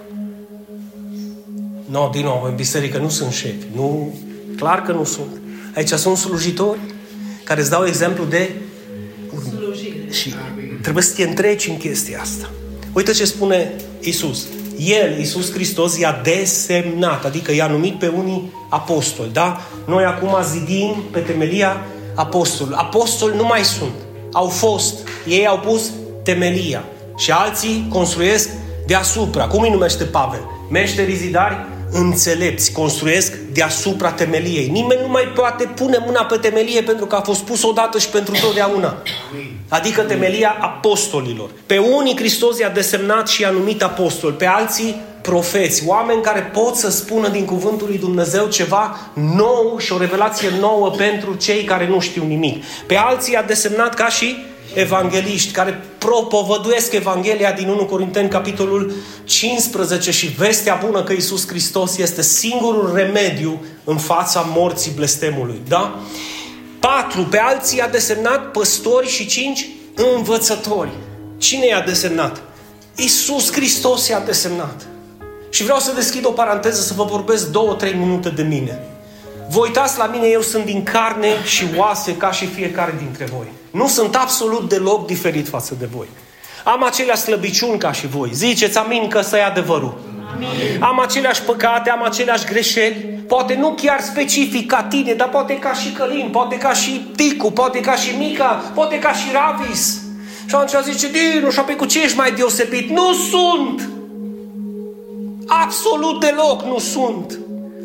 Nu, 1.90 1.98
no, 1.98 2.08
din 2.12 2.24
nou, 2.24 2.42
în 2.48 2.54
biserică 2.54 2.98
nu 2.98 3.08
sunt 3.08 3.32
șefi. 3.32 3.66
Nu, 3.74 4.14
clar 4.56 4.82
că 4.82 4.92
nu 4.92 5.04
sunt. 5.04 5.40
Aici 5.74 5.88
sunt 5.88 6.16
slujitori 6.16 6.78
care 7.44 7.60
îți 7.60 7.70
dau 7.70 7.86
exemplu 7.86 8.24
de 8.24 8.50
slujire. 9.48 10.10
Și 10.10 10.34
trebuie 10.82 11.02
să 11.02 11.14
te 11.14 11.22
întreci 11.22 11.66
în 11.66 11.76
chestia 11.76 12.20
asta. 12.20 12.50
Uite 12.92 13.12
ce 13.12 13.24
spune 13.24 13.72
Isus. 14.00 14.46
El, 14.78 15.18
Isus 15.18 15.52
Hristos, 15.52 15.98
i-a 15.98 16.20
desemnat, 16.22 17.24
adică 17.24 17.52
i-a 17.52 17.66
numit 17.66 17.98
pe 17.98 18.08
unii 18.08 18.52
apostoli, 18.68 19.30
da? 19.32 19.60
Noi 19.86 20.04
acum 20.04 20.36
zidim 20.52 20.94
pe 21.10 21.18
temelia 21.18 21.86
apostol. 22.14 22.72
Apostoli 22.72 23.36
nu 23.36 23.44
mai 23.44 23.64
sunt. 23.64 23.94
Au 24.32 24.46
fost. 24.46 25.08
Ei 25.26 25.46
au 25.46 25.58
pus 25.58 25.90
temelia. 26.22 26.84
Și 27.16 27.30
alții 27.30 27.86
construiesc 27.88 28.48
deasupra. 28.86 29.46
Cum 29.46 29.62
îi 29.62 29.70
numește 29.70 30.04
Pavel? 30.04 30.40
Meșterii 30.70 31.16
zidari 31.16 31.56
înțelepți, 31.90 32.72
construiesc 32.72 33.32
deasupra 33.52 34.12
temeliei. 34.12 34.68
Nimeni 34.68 35.00
nu 35.00 35.08
mai 35.08 35.32
poate 35.34 35.64
pune 35.64 35.98
mâna 36.06 36.24
pe 36.24 36.36
temelie 36.36 36.82
pentru 36.82 37.06
că 37.06 37.16
a 37.16 37.20
fost 37.20 37.42
pus 37.42 37.62
odată 37.62 37.98
și 37.98 38.08
pentru 38.08 38.34
totdeauna. 38.40 39.02
Adică 39.68 40.02
temelia 40.02 40.56
apostolilor. 40.60 41.50
Pe 41.66 41.78
unii 41.78 42.16
Hristos 42.16 42.58
i-a 42.58 42.68
desemnat 42.70 43.28
și 43.28 43.42
i-a 43.42 43.50
numit 43.50 43.82
apostoli, 43.82 44.34
pe 44.34 44.46
alții 44.46 45.00
profeți, 45.22 45.82
oameni 45.86 46.22
care 46.22 46.40
pot 46.40 46.76
să 46.76 46.90
spună 46.90 47.28
din 47.28 47.44
cuvântul 47.44 47.86
lui 47.86 47.98
Dumnezeu 47.98 48.46
ceva 48.46 48.96
nou 49.14 49.76
și 49.78 49.92
o 49.92 49.98
revelație 49.98 50.48
nouă 50.60 50.90
pentru 50.90 51.34
cei 51.34 51.64
care 51.64 51.88
nu 51.88 52.00
știu 52.00 52.24
nimic. 52.24 52.64
Pe 52.86 52.96
alții 52.96 53.32
i-a 53.32 53.42
desemnat 53.42 53.94
ca 53.94 54.08
și 54.08 54.36
evangeliști 54.74 55.52
care 55.52 55.84
propovăduiesc 55.98 56.92
Evanghelia 56.92 57.52
din 57.52 57.68
1 57.68 57.84
Corinteni, 57.84 58.28
capitolul 58.28 58.92
15 59.24 60.10
și 60.10 60.26
vestea 60.26 60.80
bună 60.84 61.02
că 61.02 61.12
Isus 61.12 61.48
Hristos 61.48 61.96
este 61.98 62.22
singurul 62.22 62.92
remediu 62.94 63.64
în 63.84 63.96
fața 63.96 64.40
morții 64.54 64.92
blestemului. 64.94 65.60
Da? 65.68 66.00
Patru, 66.80 67.22
pe 67.22 67.38
alții 67.38 67.78
i-a 67.78 67.88
desemnat 67.88 68.50
păstori 68.50 69.08
și 69.08 69.26
cinci 69.26 69.68
învățători. 70.14 70.90
Cine 71.38 71.66
i-a 71.66 71.80
desemnat? 71.80 72.42
Isus 72.96 73.52
Hristos 73.52 74.08
i-a 74.08 74.20
desemnat. 74.20 74.86
Și 75.50 75.62
vreau 75.62 75.78
să 75.78 75.92
deschid 75.94 76.26
o 76.26 76.30
paranteză 76.30 76.80
să 76.80 76.92
vă 76.96 77.04
vorbesc 77.04 77.50
două, 77.50 77.74
trei 77.74 77.94
minute 77.94 78.28
de 78.28 78.42
mine. 78.42 78.89
Vă 79.50 79.60
uitați 79.60 79.98
la 79.98 80.06
mine, 80.06 80.26
eu 80.26 80.40
sunt 80.40 80.64
din 80.64 80.82
carne 80.82 81.44
și 81.44 81.64
oase 81.76 82.16
ca 82.16 82.30
și 82.30 82.46
fiecare 82.46 82.94
dintre 82.98 83.24
voi. 83.24 83.46
Nu 83.70 83.86
sunt 83.86 84.14
absolut 84.14 84.68
deloc 84.68 85.06
diferit 85.06 85.48
față 85.48 85.74
de 85.78 85.88
voi. 85.94 86.06
Am 86.64 86.84
aceleași 86.84 87.20
slăbiciuni 87.20 87.78
ca 87.78 87.92
și 87.92 88.06
voi. 88.06 88.30
Ziceți 88.32 88.78
amin 88.78 89.08
că 89.08 89.20
să 89.20 89.36
e 89.36 89.44
adevărul. 89.44 89.98
Amin. 90.34 90.82
Am 90.82 91.00
aceleași 91.00 91.42
păcate, 91.42 91.90
am 91.90 92.02
aceleași 92.02 92.44
greșeli. 92.44 93.22
Poate 93.28 93.54
nu 93.54 93.74
chiar 93.82 94.00
specific 94.00 94.70
ca 94.70 94.82
tine, 94.82 95.12
dar 95.12 95.28
poate 95.28 95.58
ca 95.58 95.72
și 95.72 95.90
Călin, 95.90 96.28
poate 96.32 96.56
ca 96.56 96.72
și 96.72 97.10
Ticu, 97.16 97.52
poate 97.52 97.80
ca 97.80 97.94
și 97.94 98.16
Mica, 98.16 98.70
poate 98.74 98.98
ca 98.98 99.12
și 99.12 99.28
Ravis. 99.32 100.00
Și 100.46 100.54
atunci 100.54 100.84
zice, 100.84 101.08
Dinu, 101.10 101.50
și 101.50 101.58
apoi 101.58 101.76
cu 101.76 101.84
ce 101.84 102.02
ești 102.02 102.16
mai 102.16 102.32
deosebit? 102.32 102.90
Nu 102.90 103.12
sunt! 103.12 103.88
Absolut 105.46 106.20
deloc 106.20 106.62
nu 106.62 106.78
sunt. 106.78 107.38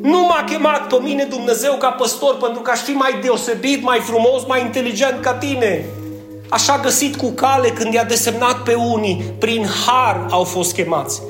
Nu 0.05 0.19
m-a 0.19 0.43
chemat 0.49 0.87
pe 0.87 0.95
mine 1.01 1.23
Dumnezeu 1.23 1.73
ca 1.73 1.89
păstor 1.89 2.37
pentru 2.37 2.61
că 2.61 2.71
aș 2.71 2.79
fi 2.79 2.91
mai 2.91 3.19
deosebit, 3.21 3.83
mai 3.83 3.99
frumos, 3.99 4.45
mai 4.47 4.61
inteligent 4.61 5.21
ca 5.21 5.33
tine. 5.33 5.85
Așa 6.49 6.73
a 6.73 6.79
găsit 6.79 7.15
cu 7.15 7.29
cale 7.29 7.69
când 7.69 7.93
i-a 7.93 8.03
desemnat 8.03 8.63
pe 8.63 8.73
unii, 8.73 9.33
prin 9.39 9.65
har 9.85 10.25
au 10.29 10.43
fost 10.43 10.73
chemați. 10.73 11.21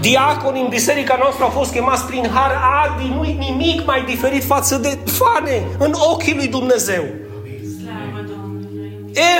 Diaconii 0.00 0.62
în 0.62 0.68
biserica 0.68 1.16
noastră 1.20 1.44
au 1.44 1.50
fost 1.50 1.72
chemați 1.72 2.04
prin 2.04 2.30
har. 2.34 2.60
Adi 2.84 3.12
nu 3.14 3.22
nimic 3.22 3.86
mai 3.86 4.04
diferit 4.04 4.44
față 4.44 4.76
de 4.76 4.98
fane 5.04 5.62
în 5.78 5.94
ochii 6.12 6.34
lui 6.34 6.48
Dumnezeu. 6.48 7.04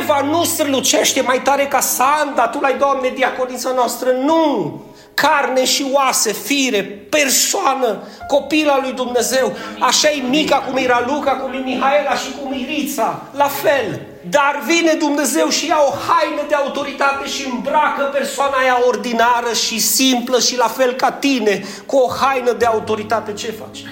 Eva 0.00 0.20
nu 0.30 0.44
strălucește 0.44 1.20
mai 1.20 1.40
tare 1.42 1.66
ca 1.66 1.80
Sanda, 1.80 2.48
tu 2.48 2.60
l-ai, 2.60 2.76
Doamne, 2.78 3.12
diaconița 3.14 3.70
noastră. 3.74 4.08
Nu! 4.24 4.80
Carne 5.14 5.64
și 5.64 5.86
oase, 5.92 6.32
fire, 6.32 6.82
persoană, 7.10 8.02
copila 8.28 8.78
lui 8.82 8.92
Dumnezeu. 8.92 9.56
Așa 9.80 10.08
e 10.10 10.22
Mica, 10.28 10.56
cum 10.56 10.76
e 10.76 10.86
Raluca, 10.86 11.30
cum 11.30 11.52
e 11.52 11.56
Mihaela 11.56 12.14
și 12.14 12.30
cum 12.42 12.52
e 12.52 12.66
Rița. 12.66 13.22
La 13.36 13.48
fel. 13.48 14.00
Dar 14.30 14.62
vine 14.66 14.92
Dumnezeu 14.92 15.48
și 15.48 15.66
ia 15.66 15.78
o 15.86 15.94
haină 16.08 16.42
de 16.48 16.54
autoritate 16.54 17.28
și 17.28 17.48
îmbracă 17.50 18.02
persoana 18.12 18.56
aia 18.56 18.78
ordinară 18.86 19.52
și 19.66 19.78
simplă 19.78 20.40
și 20.40 20.56
la 20.56 20.66
fel 20.66 20.92
ca 20.92 21.10
tine, 21.10 21.64
cu 21.86 21.96
o 21.96 22.08
haină 22.20 22.52
de 22.52 22.64
autoritate. 22.64 23.32
Ce 23.32 23.50
faci? 23.50 23.84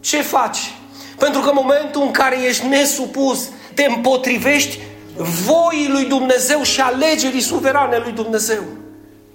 Ce 0.00 0.22
faci? 0.22 0.74
Pentru 1.18 1.40
că 1.40 1.48
în 1.48 1.58
momentul 1.60 2.02
în 2.02 2.10
care 2.10 2.42
ești 2.42 2.66
nesupus, 2.66 3.48
te 3.74 3.84
împotrivești 3.84 4.78
voii 5.16 5.88
lui 5.88 6.04
Dumnezeu 6.04 6.62
și 6.62 6.80
alegerii 6.80 7.40
suverane 7.40 8.00
lui 8.04 8.12
Dumnezeu. 8.12 8.62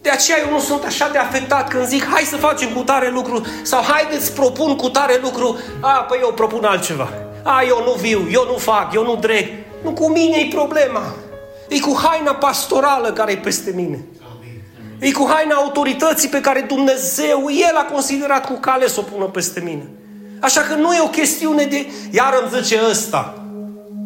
De 0.08 0.14
aceea 0.14 0.40
eu 0.40 0.52
nu 0.52 0.60
sunt 0.60 0.84
așa 0.84 1.10
de 1.10 1.18
afectat 1.18 1.70
când 1.70 1.88
zic 1.88 2.06
hai 2.06 2.24
să 2.24 2.36
facem 2.36 2.70
cu 2.70 2.80
tare 2.80 3.10
lucru 3.10 3.46
sau 3.64 3.84
haideți 3.84 4.34
propun 4.34 4.76
cu 4.76 4.90
tare 4.90 5.20
lucru. 5.22 5.60
A, 5.80 5.90
păi 5.90 6.20
eu 6.22 6.34
propun 6.34 6.64
altceva. 6.64 7.10
A, 7.44 7.64
eu 7.68 7.84
nu 7.84 7.92
viu, 7.92 8.28
eu 8.32 8.46
nu 8.52 8.58
fac, 8.58 8.94
eu 8.94 9.04
nu 9.04 9.16
dreg. 9.16 9.48
Nu 9.84 9.92
cu 9.92 10.10
mine 10.10 10.38
e 10.38 10.54
problema. 10.56 11.02
E 11.70 11.80
cu 11.80 12.00
haina 12.04 12.34
pastorală 12.34 13.12
care 13.12 13.32
e 13.32 13.38
peste 13.38 13.72
mine. 13.76 14.06
E 15.00 15.12
cu 15.12 15.28
haina 15.30 15.56
autorității 15.56 16.30
pe 16.30 16.42
care 16.42 16.62
Dumnezeu, 16.62 17.46
El 17.70 17.76
a 17.76 17.94
considerat 17.94 18.46
cu 18.46 18.54
cale 18.54 18.88
să 18.88 19.00
o 19.00 19.04
pună 19.04 19.26
peste 19.26 19.60
mine. 19.60 19.90
Așa 20.40 20.62
că 20.62 20.74
nu 20.74 20.94
e 20.94 21.02
o 21.02 21.08
chestiune 21.08 21.64
de, 21.64 21.92
iar 22.12 22.34
îmi 22.42 22.62
zice 22.62 22.80
ăsta. 22.90 23.44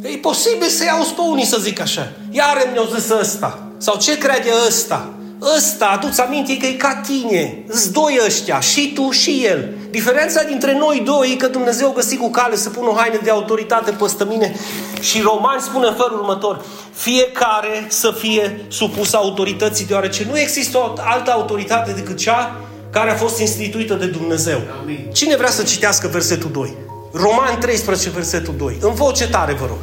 E 0.01 0.17
posibil 0.17 0.67
să 0.67 0.83
iau 0.83 1.03
pe 1.15 1.21
unii 1.21 1.45
să 1.45 1.57
zic 1.59 1.79
așa. 1.79 2.11
Iar 2.31 2.69
mi-au 2.71 2.89
zis 2.95 3.09
ăsta. 3.09 3.59
Sau 3.77 3.97
ce 3.97 4.17
crede 4.17 4.49
ăsta? 4.67 5.09
Ăsta, 5.57 5.85
adu-ți 5.85 6.21
aminte 6.21 6.57
că 6.57 6.65
e 6.65 6.71
ca 6.71 7.01
tine, 7.07 7.63
îți 7.67 7.91
doi 7.91 8.19
ăștia, 8.25 8.59
și 8.59 8.93
tu 8.93 9.11
și 9.11 9.45
el. 9.45 9.69
Diferența 9.89 10.43
dintre 10.43 10.77
noi 10.77 11.01
doi 11.05 11.31
e 11.31 11.35
că 11.35 11.47
Dumnezeu 11.47 11.89
a 11.89 11.93
găsit 11.93 12.19
cu 12.19 12.29
cale 12.29 12.55
să 12.55 12.69
pună 12.69 12.89
o 12.89 12.93
haină 12.93 13.19
de 13.23 13.29
autoritate 13.29 13.91
peste 13.91 14.25
mine 14.25 14.55
și 15.01 15.21
Romani 15.21 15.61
spune 15.61 15.87
în 15.87 15.93
felul 15.93 16.19
următor, 16.19 16.65
fiecare 16.93 17.85
să 17.87 18.15
fie 18.19 18.65
supus 18.67 19.13
autorității, 19.13 19.85
deoarece 19.85 20.27
nu 20.29 20.39
există 20.39 20.77
o 20.77 20.93
altă 20.97 21.31
autoritate 21.31 21.91
decât 21.91 22.17
cea 22.17 22.61
care 22.91 23.11
a 23.11 23.15
fost 23.15 23.39
instituită 23.39 23.93
de 23.93 24.05
Dumnezeu. 24.05 24.61
Amin. 24.81 25.09
Cine 25.13 25.35
vrea 25.35 25.49
să 25.49 25.63
citească 25.63 26.07
versetul 26.07 26.51
2? 26.51 26.73
Roman 27.13 27.59
13, 27.59 28.09
versetul 28.09 28.53
2. 28.57 28.77
În 28.81 28.93
voce 28.93 29.29
tare, 29.29 29.53
vă 29.53 29.65
rog. 29.65 29.77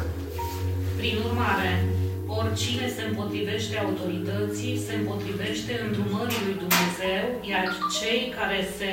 Prin 0.97 1.17
urmare, 1.25 1.88
iar 7.49 7.77
cei 7.99 8.33
care 8.37 8.67
se, 8.77 8.91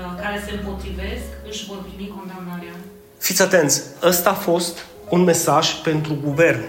uh, 0.00 0.22
care 0.22 0.42
se 0.46 0.52
împotrivesc 0.52 1.28
își 1.48 1.66
vor 1.66 1.78
primi 1.86 2.12
condamnarea. 2.16 2.74
Fiți 3.18 3.42
atenți, 3.42 3.82
ăsta 4.02 4.30
a 4.30 4.34
fost 4.50 4.86
un 5.08 5.20
mesaj 5.20 5.72
pentru 5.72 6.18
guvern, 6.24 6.64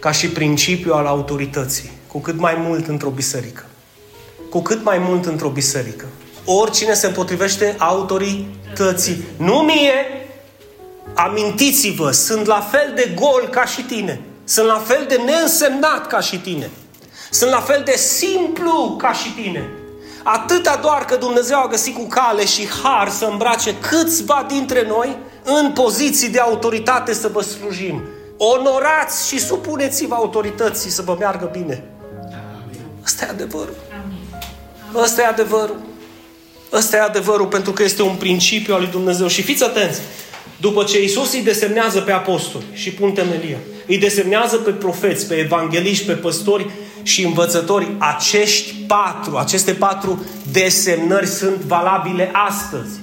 ca 0.00 0.12
și 0.12 0.28
principiu 0.28 0.92
al 0.92 1.06
autorității, 1.06 1.90
cu 2.06 2.18
cât 2.18 2.38
mai 2.38 2.54
mult 2.58 2.86
într-o 2.86 3.10
biserică. 3.10 3.64
Cu 4.50 4.60
cât 4.62 4.84
mai 4.84 4.98
mult 4.98 5.24
într-o 5.24 5.48
biserică. 5.48 6.04
Oricine 6.44 6.94
se 6.94 7.06
împotrivește 7.06 7.74
autorității. 7.78 9.24
Nu 9.36 9.58
mie, 9.58 9.92
amintiți-vă, 11.14 12.10
sunt 12.10 12.46
la 12.46 12.60
fel 12.60 12.92
de 12.94 13.12
gol 13.14 13.48
ca 13.50 13.64
și 13.64 13.82
tine. 13.82 14.20
Sunt 14.44 14.66
la 14.66 14.78
fel 14.78 15.04
de 15.08 15.16
neînsemnat 15.16 16.06
ca 16.06 16.20
și 16.20 16.38
tine. 16.38 16.70
Sunt 17.30 17.50
la 17.50 17.60
fel 17.60 17.82
de 17.84 17.96
simplu 17.96 18.96
ca 18.98 19.12
și 19.12 19.30
tine. 19.30 19.68
Atâta 20.26 20.78
doar 20.82 21.04
că 21.04 21.16
Dumnezeu 21.16 21.58
a 21.58 21.68
găsit 21.68 21.94
cu 21.94 22.06
cale 22.06 22.44
și 22.44 22.68
har 22.82 23.08
să 23.08 23.24
îmbrace 23.24 23.74
câțiva 23.74 24.46
dintre 24.48 24.86
noi 24.88 25.16
în 25.42 25.72
poziții 25.72 26.28
de 26.28 26.38
autoritate 26.38 27.12
să 27.12 27.28
vă 27.28 27.42
slujim. 27.42 28.02
Onorați 28.36 29.28
și 29.28 29.38
supuneți-vă 29.38 30.14
autorității 30.14 30.90
să 30.90 31.02
vă 31.02 31.16
meargă 31.18 31.50
bine. 31.52 31.84
Ăsta 33.04 33.24
e 33.24 33.28
adevărul. 33.28 33.74
Ăsta 34.94 35.22
e 35.22 35.26
adevărul. 35.26 35.76
Ăsta 36.72 36.96
e 36.96 37.00
adevărul 37.00 37.46
pentru 37.46 37.72
că 37.72 37.82
este 37.82 38.02
un 38.02 38.14
principiu 38.14 38.74
al 38.74 38.80
lui 38.80 38.90
Dumnezeu. 38.90 39.26
Și 39.26 39.42
fiți 39.42 39.64
atenți, 39.64 40.00
după 40.60 40.84
ce 40.84 41.02
Isus 41.02 41.32
îi 41.32 41.42
desemnează 41.42 42.00
pe 42.00 42.12
apostoli 42.12 42.64
și 42.72 42.92
pun 42.92 43.12
temelia, 43.12 43.58
îi 43.86 43.98
desemnează 43.98 44.56
pe 44.56 44.70
profeți, 44.70 45.26
pe 45.26 45.34
evangeliști, 45.34 46.06
pe 46.06 46.12
păstori 46.12 46.70
și 47.04 47.24
învățători. 47.24 47.86
Acești 47.98 48.74
patru, 48.86 49.36
aceste 49.36 49.72
patru 49.72 50.24
desemnări 50.52 51.26
sunt 51.26 51.56
valabile 51.56 52.30
astăzi. 52.48 53.02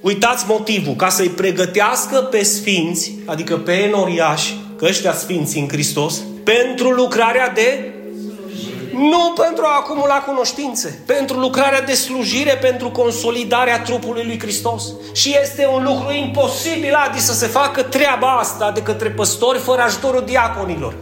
Uitați 0.00 0.44
motivul, 0.48 0.94
ca 0.94 1.08
să-i 1.08 1.28
pregătească 1.28 2.16
pe 2.16 2.42
sfinți, 2.42 3.12
adică 3.24 3.56
pe 3.56 3.72
enoriași, 3.72 4.54
că 4.76 4.84
ăștia 4.84 5.12
sfinți 5.12 5.58
în 5.58 5.68
Hristos, 5.68 6.20
pentru 6.44 6.90
lucrarea 6.90 7.48
de 7.48 7.90
nu 8.92 9.32
pentru 9.44 9.64
a 9.64 9.76
acumula 9.76 10.14
cunoștințe, 10.14 11.02
pentru 11.06 11.38
lucrarea 11.38 11.80
de 11.80 11.92
slujire, 11.92 12.58
pentru 12.60 12.90
consolidarea 12.90 13.82
trupului 13.82 14.24
lui 14.24 14.38
Hristos. 14.38 14.84
Și 15.14 15.36
este 15.42 15.68
un 15.72 15.84
lucru 15.84 16.12
imposibil, 16.12 16.94
Adi, 16.94 17.20
să 17.20 17.32
se 17.32 17.46
facă 17.46 17.82
treaba 17.82 18.36
asta 18.36 18.70
de 18.70 18.82
către 18.82 19.10
păstori 19.10 19.58
fără 19.58 19.82
ajutorul 19.82 20.24
diaconilor. 20.24 20.94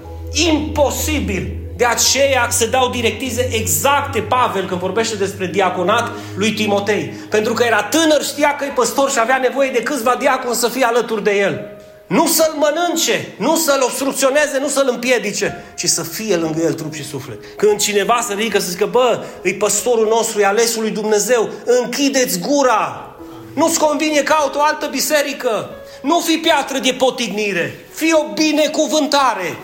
Imposibil! 0.50 1.63
De 1.76 1.84
aceea 1.84 2.48
se 2.50 2.66
dau 2.66 2.90
directize 2.90 3.48
exacte 3.52 4.20
Pavel 4.20 4.66
când 4.66 4.80
vorbește 4.80 5.16
despre 5.16 5.46
diaconat 5.46 6.10
lui 6.36 6.52
Timotei. 6.52 7.14
Pentru 7.30 7.52
că 7.52 7.64
era 7.64 7.82
tânăr, 7.82 8.22
știa 8.22 8.56
că 8.56 8.64
e 8.64 8.68
păstor 8.68 9.10
și 9.10 9.18
avea 9.20 9.38
nevoie 9.38 9.70
de 9.70 9.82
câțiva 9.82 10.16
diaconi 10.18 10.54
să 10.54 10.68
fie 10.68 10.84
alături 10.84 11.24
de 11.24 11.36
el. 11.36 11.68
Nu 12.06 12.26
să-l 12.26 12.54
mănânce, 12.56 13.34
nu 13.38 13.56
să-l 13.56 13.82
obstrucționeze, 13.82 14.58
nu 14.60 14.68
să-l 14.68 14.88
împiedice, 14.90 15.64
ci 15.76 15.84
să 15.84 16.02
fie 16.02 16.36
lângă 16.36 16.60
el 16.62 16.72
trup 16.72 16.94
și 16.94 17.04
suflet. 17.04 17.38
Când 17.56 17.80
cineva 17.80 18.24
se 18.26 18.34
ridică 18.34 18.58
să 18.58 18.70
zică, 18.70 18.86
bă, 18.86 19.24
e 19.42 19.52
păstorul 19.52 20.06
nostru, 20.08 20.40
e 20.40 20.46
alesul 20.46 20.82
lui 20.82 20.90
Dumnezeu, 20.90 21.50
închideți 21.64 22.38
gura! 22.38 23.14
Nu-ți 23.54 23.78
convine 23.78 24.20
caut 24.20 24.54
o 24.54 24.62
altă 24.62 24.86
biserică! 24.90 25.70
Nu 26.02 26.20
fi 26.20 26.36
piatră 26.36 26.78
de 26.78 26.94
potignire, 26.98 27.86
fi 27.94 28.14
o 28.14 28.32
binecuvântare! 28.32 29.58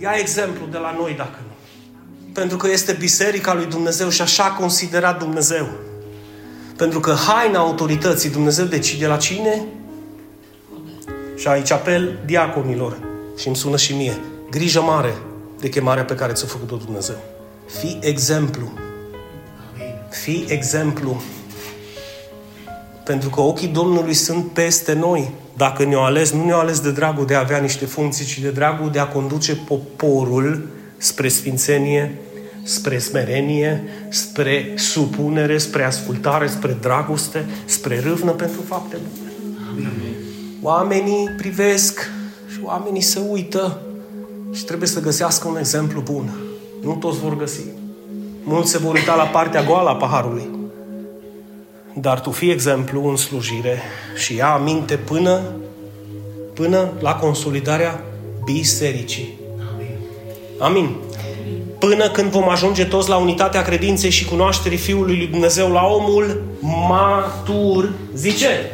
Ia 0.00 0.12
exemplu 0.18 0.66
de 0.70 0.78
la 0.78 0.96
noi 0.98 1.14
dacă 1.16 1.38
nu. 1.46 1.52
Pentru 2.32 2.56
că 2.56 2.70
este 2.70 2.92
biserica 2.92 3.54
lui 3.54 3.66
Dumnezeu 3.66 4.08
și 4.08 4.22
așa 4.22 4.44
a 4.44 4.52
considerat 4.52 5.18
Dumnezeu. 5.18 5.68
Pentru 6.76 7.00
că 7.00 7.12
haina 7.12 7.58
autorității 7.58 8.30
Dumnezeu 8.30 8.64
decide 8.64 9.06
la 9.06 9.16
cine? 9.16 9.64
Și 11.36 11.48
aici 11.48 11.70
apel 11.70 12.18
diaconilor 12.24 12.98
și 13.36 13.46
îmi 13.46 13.56
sună 13.56 13.76
și 13.76 13.94
mie. 13.94 14.20
Grijă 14.50 14.80
mare 14.80 15.14
de 15.60 15.68
chemarea 15.68 16.04
pe 16.04 16.14
care 16.14 16.32
ți-a 16.32 16.46
făcut-o 16.46 16.76
Dumnezeu. 16.76 17.16
Fii 17.78 17.98
exemplu. 18.02 18.72
Fii 20.10 20.44
exemplu. 20.48 21.22
Pentru 23.04 23.28
că 23.28 23.40
ochii 23.40 23.68
Domnului 23.68 24.14
sunt 24.14 24.50
peste 24.50 24.92
noi. 24.92 25.30
Dacă 25.58 25.84
ne-o 25.84 26.02
ales, 26.02 26.32
nu 26.32 26.44
ne-o 26.44 26.58
ales 26.58 26.80
de 26.80 26.90
dragul 26.90 27.26
de 27.26 27.34
a 27.34 27.38
avea 27.38 27.58
niște 27.58 27.84
funcții, 27.84 28.24
ci 28.24 28.38
de 28.38 28.50
dragul 28.50 28.90
de 28.90 28.98
a 28.98 29.06
conduce 29.06 29.54
poporul 29.54 30.68
spre 30.96 31.28
sfințenie, 31.28 32.18
spre 32.62 32.98
smerenie, 32.98 33.82
spre 34.08 34.72
supunere, 34.76 35.58
spre 35.58 35.84
ascultare, 35.84 36.46
spre 36.46 36.76
dragoste, 36.80 37.46
spre 37.64 38.00
râvnă 38.00 38.30
pentru 38.30 38.60
fapte 38.68 38.96
bune. 38.96 39.32
Amin. 39.70 39.88
Oamenii 40.62 41.28
privesc 41.36 42.10
și 42.52 42.58
oamenii 42.62 43.00
se 43.00 43.20
uită 43.30 43.80
și 44.52 44.64
trebuie 44.64 44.88
să 44.88 45.00
găsească 45.00 45.48
un 45.48 45.56
exemplu 45.56 46.00
bun. 46.00 46.30
Nu 46.82 46.92
toți 46.92 47.18
vor 47.18 47.36
găsi. 47.36 47.64
Mulți 48.42 48.70
se 48.70 48.78
vor 48.78 48.94
uita 48.94 49.14
la 49.14 49.24
partea 49.24 49.62
goală 49.62 49.88
a 49.88 49.96
paharului. 49.96 50.47
Dar 52.00 52.20
tu 52.20 52.30
fii 52.30 52.50
exemplu 52.50 53.08
în 53.08 53.16
slujire 53.16 53.82
și 54.16 54.34
ia 54.34 54.52
aminte 54.52 54.96
până, 54.96 55.40
până 56.54 56.88
la 57.00 57.14
consolidarea 57.14 58.04
bisericii. 58.44 59.38
Amin. 60.58 60.96
Până 61.78 62.10
când 62.10 62.30
vom 62.30 62.48
ajunge 62.48 62.84
toți 62.84 63.08
la 63.08 63.16
unitatea 63.16 63.62
credinței 63.62 64.10
și 64.10 64.24
cunoașterii 64.24 64.78
Fiului 64.78 65.16
lui 65.16 65.26
Dumnezeu, 65.26 65.72
la 65.72 65.84
omul 65.84 66.42
matur, 66.88 67.92
zice, 68.14 68.70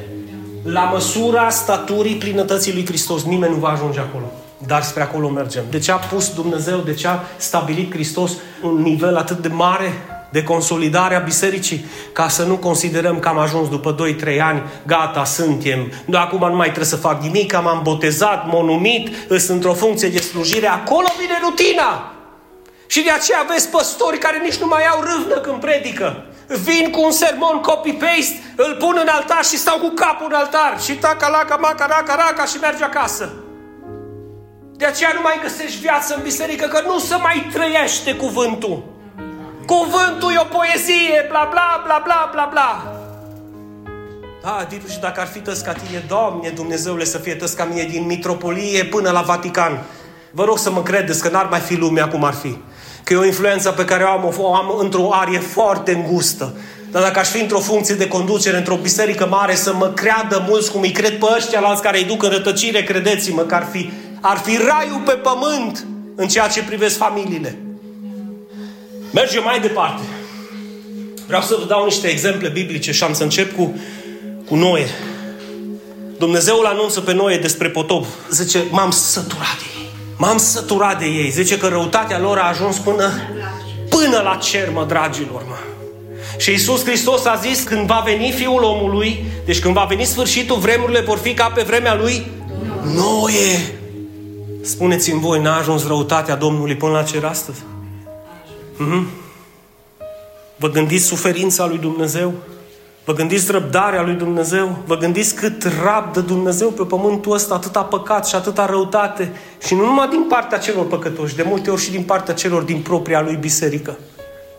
la 0.62 0.82
măsura 0.82 1.50
staturii 1.50 2.16
plinătății 2.16 2.72
lui 2.72 2.86
Hristos. 2.86 3.22
Nimeni 3.22 3.52
nu 3.52 3.58
va 3.58 3.68
ajunge 3.68 4.00
acolo. 4.00 4.24
Dar 4.66 4.82
spre 4.82 5.02
acolo 5.02 5.28
mergem. 5.28 5.64
De 5.70 5.78
ce 5.78 5.92
a 5.92 5.96
pus 5.96 6.34
Dumnezeu, 6.34 6.78
de 6.78 6.94
ce 6.94 7.08
a 7.08 7.20
stabilit 7.36 7.92
Hristos 7.92 8.32
un 8.62 8.82
nivel 8.82 9.16
atât 9.16 9.38
de 9.38 9.48
mare 9.48 9.92
de 10.34 10.42
consolidare 10.42 11.14
a 11.14 11.18
bisericii, 11.18 11.86
ca 12.12 12.28
să 12.28 12.42
nu 12.42 12.56
considerăm 12.56 13.18
că 13.18 13.28
am 13.28 13.38
ajuns 13.38 13.68
după 13.68 13.96
2-3 14.34 14.40
ani, 14.40 14.62
gata, 14.86 15.24
suntem, 15.24 15.92
nu, 16.04 16.18
acum 16.18 16.48
nu 16.48 16.56
mai 16.56 16.66
trebuie 16.66 16.94
să 16.94 16.96
fac 16.96 17.22
nimic, 17.22 17.54
am 17.54 17.80
botezat, 17.82 18.46
m-am 18.46 18.64
numit, 18.64 19.14
sunt 19.28 19.48
într-o 19.48 19.72
funcție 19.72 20.08
de 20.08 20.18
slujire, 20.18 20.66
acolo 20.66 21.06
vine 21.18 21.38
rutina. 21.42 22.12
Și 22.86 23.02
de 23.02 23.10
aceea 23.10 23.46
vezi 23.48 23.68
păstori 23.68 24.18
care 24.18 24.38
nici 24.42 24.56
nu 24.56 24.66
mai 24.66 24.86
au 24.86 25.00
râvnă 25.00 25.34
când 25.34 25.60
predică. 25.60 26.24
Vin 26.46 26.90
cu 26.90 27.00
un 27.04 27.12
sermon 27.12 27.60
copy-paste, 27.60 28.54
îl 28.56 28.76
pun 28.78 28.96
în 29.02 29.08
altar 29.08 29.44
și 29.44 29.56
stau 29.56 29.78
cu 29.78 29.88
capul 29.88 30.26
în 30.28 30.36
altar. 30.36 30.80
Și 30.84 30.92
taca, 30.92 31.28
laca, 31.28 31.56
maca, 31.56 31.86
raca, 31.86 32.14
raca 32.14 32.44
și 32.44 32.56
merge 32.60 32.84
acasă. 32.84 33.32
De 34.76 34.84
aceea 34.84 35.10
nu 35.14 35.20
mai 35.20 35.38
găsești 35.42 35.80
viață 35.80 36.14
în 36.14 36.22
biserică, 36.22 36.66
că 36.66 36.80
nu 36.86 36.98
se 36.98 37.16
mai 37.16 37.48
trăiește 37.52 38.14
cuvântul. 38.14 38.93
Cuvântul 39.66 40.32
e 40.32 40.38
o 40.40 40.56
poezie, 40.56 41.26
bla, 41.28 41.48
bla, 41.50 41.82
bla, 41.84 42.00
bla, 42.04 42.30
bla, 42.32 42.48
bla. 42.50 42.70
Da, 44.42 44.66
Didu, 44.68 44.86
și 44.86 44.98
dacă 44.98 45.20
ar 45.20 45.26
fi 45.26 45.38
tăți 45.38 45.64
ca 45.64 45.72
tine, 45.72 46.04
Doamne, 46.08 46.48
Dumnezeule, 46.48 47.04
să 47.04 47.18
fie 47.18 47.34
tăți 47.34 47.56
ca 47.56 47.64
mine 47.64 47.82
din 47.82 48.06
mitropolie 48.06 48.84
până 48.84 49.10
la 49.10 49.20
Vatican. 49.20 49.82
Vă 50.30 50.44
rog 50.44 50.58
să 50.58 50.70
mă 50.70 50.82
credeți 50.82 51.22
că 51.22 51.28
n-ar 51.28 51.46
mai 51.50 51.60
fi 51.60 51.74
lumea 51.74 52.08
cum 52.08 52.24
ar 52.24 52.34
fi. 52.34 52.58
Că 53.04 53.12
e 53.12 53.16
o 53.16 53.24
influență 53.24 53.70
pe 53.70 53.84
care 53.84 54.04
o 54.04 54.08
am, 54.08 54.34
o 54.38 54.54
am 54.54 54.74
într-o 54.78 55.12
arie 55.12 55.38
foarte 55.38 55.92
îngustă. 55.92 56.56
Dar 56.90 57.02
dacă 57.02 57.18
aș 57.18 57.28
fi 57.28 57.40
într-o 57.40 57.58
funcție 57.58 57.94
de 57.94 58.08
conducere, 58.08 58.56
într-o 58.56 58.76
biserică 58.76 59.26
mare, 59.26 59.54
să 59.54 59.74
mă 59.74 59.88
creadă 59.88 60.44
mulți 60.48 60.72
cum 60.72 60.80
îi 60.80 60.90
cred 60.90 61.18
pe 61.18 61.26
ăștia 61.36 61.60
alți 61.60 61.82
care 61.82 61.98
îi 61.98 62.04
duc 62.04 62.22
în 62.22 62.30
rătăcire, 62.30 62.82
credeți-mă 62.82 63.42
că 63.42 63.54
ar 63.54 63.66
fi, 63.70 63.92
ar 64.20 64.36
fi 64.36 64.56
raiul 64.56 65.02
pe 65.04 65.12
pământ 65.12 65.86
în 66.16 66.28
ceea 66.28 66.48
ce 66.48 66.64
privesc 66.64 66.96
familiile. 66.96 67.58
Mergem 69.14 69.42
mai 69.42 69.60
departe. 69.60 70.02
Vreau 71.26 71.42
să 71.42 71.56
vă 71.58 71.64
dau 71.66 71.84
niște 71.84 72.08
exemple 72.08 72.48
biblice 72.48 72.92
și 72.92 73.02
am 73.02 73.12
să 73.12 73.22
încep 73.22 73.56
cu, 73.56 73.80
cu 74.46 74.54
Noe. 74.54 74.86
Dumnezeu 76.18 76.58
îl 76.58 76.66
anunță 76.66 77.00
pe 77.00 77.12
Noe 77.12 77.38
despre 77.38 77.68
potop. 77.68 78.04
Zice, 78.30 78.64
m-am 78.70 78.90
săturat 78.90 79.58
de 79.58 79.64
ei. 79.78 79.90
M-am 80.16 80.38
săturat 80.38 80.98
de 80.98 81.04
ei. 81.04 81.30
Zice 81.30 81.58
că 81.58 81.66
răutatea 81.66 82.18
lor 82.18 82.38
a 82.38 82.48
ajuns 82.48 82.76
până, 82.76 83.12
până 83.88 84.20
la 84.24 84.38
cer, 84.42 84.70
mă, 84.70 84.84
dragilor, 84.88 85.44
mă. 85.48 85.56
Și 86.38 86.50
Iisus 86.50 86.84
Hristos 86.84 87.24
a 87.24 87.34
zis, 87.34 87.62
când 87.62 87.86
va 87.86 88.02
veni 88.04 88.32
Fiul 88.32 88.62
omului, 88.62 89.24
deci 89.44 89.60
când 89.60 89.74
va 89.74 89.84
veni 89.84 90.04
sfârșitul, 90.04 90.56
vremurile 90.56 91.00
vor 91.00 91.18
fi 91.18 91.34
ca 91.34 91.52
pe 91.54 91.62
vremea 91.62 91.94
lui 91.94 92.26
Noe. 92.94 93.74
Spuneți-mi 94.62 95.20
voi, 95.20 95.40
n-a 95.40 95.58
ajuns 95.58 95.86
răutatea 95.86 96.34
Domnului 96.34 96.76
până 96.76 96.92
la 96.92 97.02
cer 97.02 97.24
astăzi? 97.24 97.58
Mm-hmm. 98.74 99.04
Vă 100.56 100.70
gândiți 100.70 101.04
suferința 101.04 101.66
lui 101.66 101.78
Dumnezeu? 101.78 102.32
Vă 103.04 103.12
gândiți 103.12 103.50
răbdarea 103.50 104.02
lui 104.02 104.14
Dumnezeu? 104.14 104.78
Vă 104.86 104.96
gândiți 104.96 105.34
cât 105.34 105.68
rabdă 105.82 106.20
Dumnezeu 106.20 106.68
pe 106.68 106.82
pământul 106.82 107.32
ăsta, 107.32 107.54
atâta 107.54 107.82
păcat 107.82 108.26
și 108.26 108.34
atâta 108.34 108.66
răutate? 108.66 109.32
Și 109.66 109.74
nu 109.74 109.84
numai 109.84 110.08
din 110.08 110.24
partea 110.28 110.58
celor 110.58 110.86
păcătoși, 110.86 111.36
de 111.36 111.42
multe 111.42 111.70
ori 111.70 111.82
și 111.82 111.90
din 111.90 112.02
partea 112.02 112.34
celor 112.34 112.62
din 112.62 112.80
propria 112.80 113.20
lui 113.20 113.36
biserică. 113.36 113.98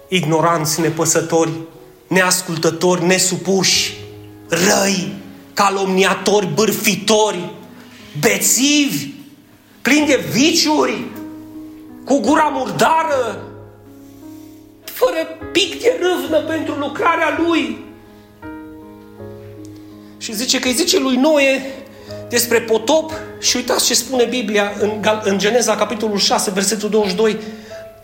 Ignoranți, 0.07 0.81
nepăsători, 0.81 1.51
neascultători, 2.07 3.05
nesupuși, 3.05 3.93
răi, 4.47 5.13
calomniatori, 5.53 6.51
bârfitori, 6.53 7.53
bețivi, 8.19 9.07
plini 9.81 10.05
de 10.05 10.25
viciuri, 10.31 11.03
cu 12.05 12.19
gura 12.19 12.51
murdară, 12.53 13.44
fără 14.95 15.27
pic 15.51 15.81
de 15.81 15.99
râvnă 16.01 16.37
pentru 16.37 16.73
lucrarea 16.73 17.39
lui. 17.47 17.85
Și 20.17 20.33
zice 20.33 20.59
că 20.59 20.67
îi 20.67 20.73
zice 20.73 20.99
lui 20.99 21.15
Noe 21.15 21.61
despre 22.29 22.61
potop 22.61 23.11
și 23.39 23.55
uitați 23.55 23.85
ce 23.85 23.93
spune 23.93 24.23
Biblia 24.23 24.71
în, 24.79 24.91
în 25.23 25.37
Geneza, 25.37 25.75
capitolul 25.75 26.17
6, 26.17 26.51
versetul 26.51 26.89
22. 26.89 27.37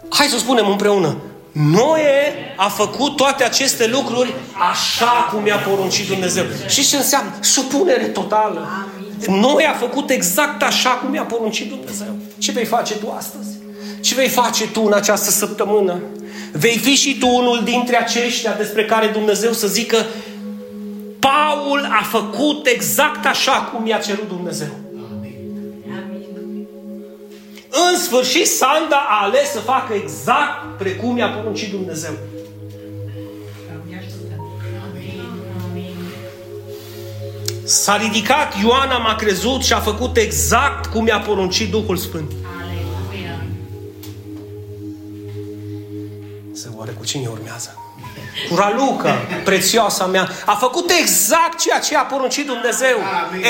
Hai 0.10 0.28
să 0.28 0.38
spunem 0.38 0.68
împreună. 0.68 1.18
Noe 1.52 2.34
a 2.58 2.70
făcut 2.70 3.16
toate 3.16 3.44
aceste 3.44 3.88
lucruri 3.88 4.34
așa 4.72 5.30
cum 5.32 5.46
i-a 5.46 5.58
poruncit 5.58 6.08
Dumnezeu. 6.08 6.44
Și 6.68 6.88
ce 6.88 6.96
înseamnă? 6.96 7.32
Supunere 7.40 8.04
totală. 8.04 8.68
Noe 9.28 9.66
a 9.66 9.74
făcut 9.74 10.10
exact 10.10 10.64
așa 10.64 10.90
cum 10.90 11.14
i-a 11.14 11.24
poruncit 11.24 11.70
Dumnezeu. 11.70 12.16
Ce 12.38 12.52
vei 12.52 12.66
face 12.66 12.94
tu 12.94 13.14
astăzi? 13.18 13.50
Ce 14.02 14.16
vei 14.16 14.28
face 14.28 14.68
tu 14.68 14.84
în 14.86 14.94
această 14.94 15.30
săptămână? 15.30 16.02
Vei 16.52 16.78
fi 16.78 16.96
și 16.96 17.18
tu 17.18 17.28
unul 17.28 17.64
dintre 17.64 17.96
aceștia 17.96 18.54
despre 18.54 18.86
care 18.86 19.08
Dumnezeu 19.08 19.52
să 19.52 19.68
zică 19.68 20.06
Paul 21.20 21.90
a 22.02 22.04
făcut 22.04 22.66
exact 22.66 23.26
așa 23.26 23.52
cum 23.52 23.88
i-a 23.88 23.98
cerut 23.98 24.28
Dumnezeu. 24.28 24.68
În 27.92 28.00
sfârșit, 28.00 28.48
Sanda 28.48 29.06
a 29.10 29.24
ales 29.24 29.52
să 29.52 29.60
facă 29.60 29.94
exact 29.94 30.78
precum 30.78 31.18
i-a 31.18 31.30
poruncit 31.30 31.72
Dumnezeu. 31.72 32.14
S-a 37.64 37.98
ridicat, 37.98 38.54
Ioana 38.64 38.98
m-a 38.98 39.16
crezut 39.16 39.64
și 39.64 39.74
a 39.74 39.80
făcut 39.80 40.18
exact 40.18 40.86
cum 40.86 41.08
i-a 41.08 41.20
poruncit 41.20 41.72
Duhul 41.72 41.98
Sfânt. 41.98 42.32
Să 46.92 46.98
oare 46.98 47.06
cu 47.06 47.06
cine 47.06 47.28
urmează? 47.28 47.76
Cu 48.50 48.56
Raluca, 48.56 49.16
prețioasa 49.44 50.06
mea, 50.06 50.30
a 50.46 50.56
făcut 50.56 50.92
exact 51.02 51.60
ceea 51.60 51.80
ce 51.80 51.96
a 51.96 52.02
poruncit 52.02 52.46
Dumnezeu. 52.46 52.98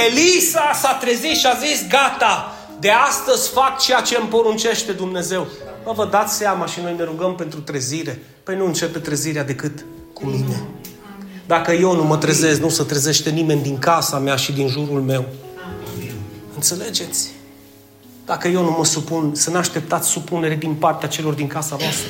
Elisa 0.07 0.71
s-a 0.81 0.93
trezit 0.93 1.35
și 1.35 1.45
a 1.45 1.57
zis, 1.65 1.87
gata, 1.87 2.55
de 2.79 2.89
astăzi 2.89 3.49
fac 3.49 3.79
ceea 3.79 4.01
ce 4.01 4.17
îmi 4.19 4.29
poruncește 4.29 4.91
Dumnezeu. 4.91 5.47
Mă, 5.85 5.93
vă 5.95 6.05
dați 6.05 6.35
seama 6.35 6.65
și 6.65 6.79
noi 6.83 6.95
ne 6.97 7.03
rugăm 7.03 7.35
pentru 7.35 7.59
trezire. 7.59 8.23
Păi 8.43 8.55
nu 8.55 8.65
începe 8.65 8.99
trezirea 8.99 9.43
decât 9.43 9.85
cu 10.13 10.25
mine. 10.25 10.63
Dacă 11.47 11.71
eu 11.71 11.95
nu 11.95 12.03
mă 12.03 12.17
trezesc, 12.17 12.59
nu 12.59 12.69
se 12.69 12.83
trezește 12.83 13.29
nimeni 13.29 13.61
din 13.61 13.79
casa 13.79 14.17
mea 14.17 14.35
și 14.35 14.51
din 14.51 14.67
jurul 14.67 15.01
meu. 15.01 15.25
Înțelegeți? 16.55 17.29
Dacă 18.25 18.47
eu 18.47 18.63
nu 18.63 18.75
mă 18.77 18.85
supun, 18.85 19.35
să 19.35 19.49
n-așteptați 19.49 20.09
supunere 20.09 20.55
din 20.55 20.73
partea 20.73 21.07
celor 21.07 21.33
din 21.33 21.47
casa 21.47 21.75
voastră. 21.75 22.07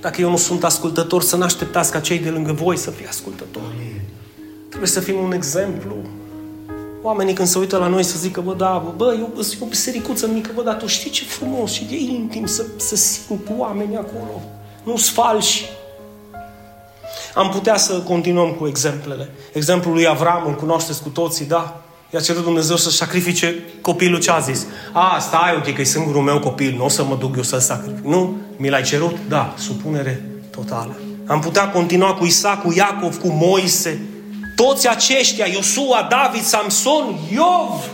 Dacă 0.00 0.20
eu 0.20 0.30
nu 0.30 0.36
sunt 0.36 0.64
ascultător, 0.64 1.22
să 1.22 1.36
n-așteptați 1.36 1.90
ca 1.90 2.00
cei 2.00 2.18
de 2.18 2.28
lângă 2.28 2.52
voi 2.52 2.76
să 2.76 2.90
fie 2.90 3.06
ascultători. 3.06 4.02
Trebuie 4.68 4.88
să 4.88 5.00
fim 5.00 5.18
un 5.18 5.32
exemplu. 5.32 5.96
Oamenii 7.02 7.34
când 7.34 7.48
se 7.48 7.58
uită 7.58 7.76
la 7.76 7.86
noi 7.86 8.02
să 8.02 8.18
zică, 8.18 8.40
bă, 8.40 8.54
da, 8.54 8.82
bă, 8.84 8.92
bă 8.96 9.16
eu 9.18 9.42
sunt 9.42 9.60
o 9.62 9.64
bisericuță 9.64 10.26
mică, 10.26 10.50
bă, 10.54 10.62
dar 10.62 10.74
tu 10.74 10.86
știi 10.86 11.10
ce 11.10 11.24
frumos 11.24 11.72
și 11.72 11.84
de 11.84 11.96
intim 11.96 12.46
să, 12.46 12.64
să 12.76 12.96
simt 12.96 13.48
oameni 13.56 13.96
acolo. 13.96 14.42
Nu-s 14.82 15.10
falși. 15.10 15.64
Am 17.34 17.50
putea 17.50 17.76
să 17.76 18.00
continuăm 18.00 18.52
cu 18.52 18.66
exemplele. 18.66 19.30
Exemplul 19.52 19.94
lui 19.94 20.06
Avram, 20.06 20.46
îl 20.46 20.54
cunoașteți 20.54 21.02
cu 21.02 21.08
toții, 21.08 21.46
da? 21.46 21.82
I-a 22.10 22.20
cerut 22.20 22.42
Dumnezeu 22.42 22.76
să 22.76 22.90
sacrifice 22.90 23.64
copilul 23.80 24.20
ce 24.20 24.30
a 24.30 24.38
zis. 24.38 24.66
A, 24.92 25.18
stai, 25.20 25.54
ok, 25.56 25.74
că 25.74 25.80
e 25.80 25.84
singurul 25.84 26.22
meu 26.22 26.40
copil, 26.40 26.74
nu 26.76 26.84
o 26.84 26.88
să 26.88 27.04
mă 27.04 27.16
duc 27.16 27.36
eu 27.36 27.42
să-l 27.42 27.60
sacrific. 27.60 28.04
Nu, 28.04 28.36
mi 28.56 28.68
l-ai 28.68 28.82
cerut? 28.82 29.16
Da, 29.28 29.54
supunere 29.58 30.30
totală. 30.50 31.00
Am 31.26 31.40
putea 31.40 31.70
continua 31.70 32.14
cu 32.14 32.24
Isaac, 32.24 32.62
cu 32.62 32.72
Iacov, 32.76 33.20
cu 33.20 33.28
Moise. 33.28 34.00
Toți 34.56 34.88
aceștia, 34.88 35.46
Iosua, 35.46 36.06
David, 36.10 36.42
Samson, 36.42 37.18
Iov, 37.32 37.90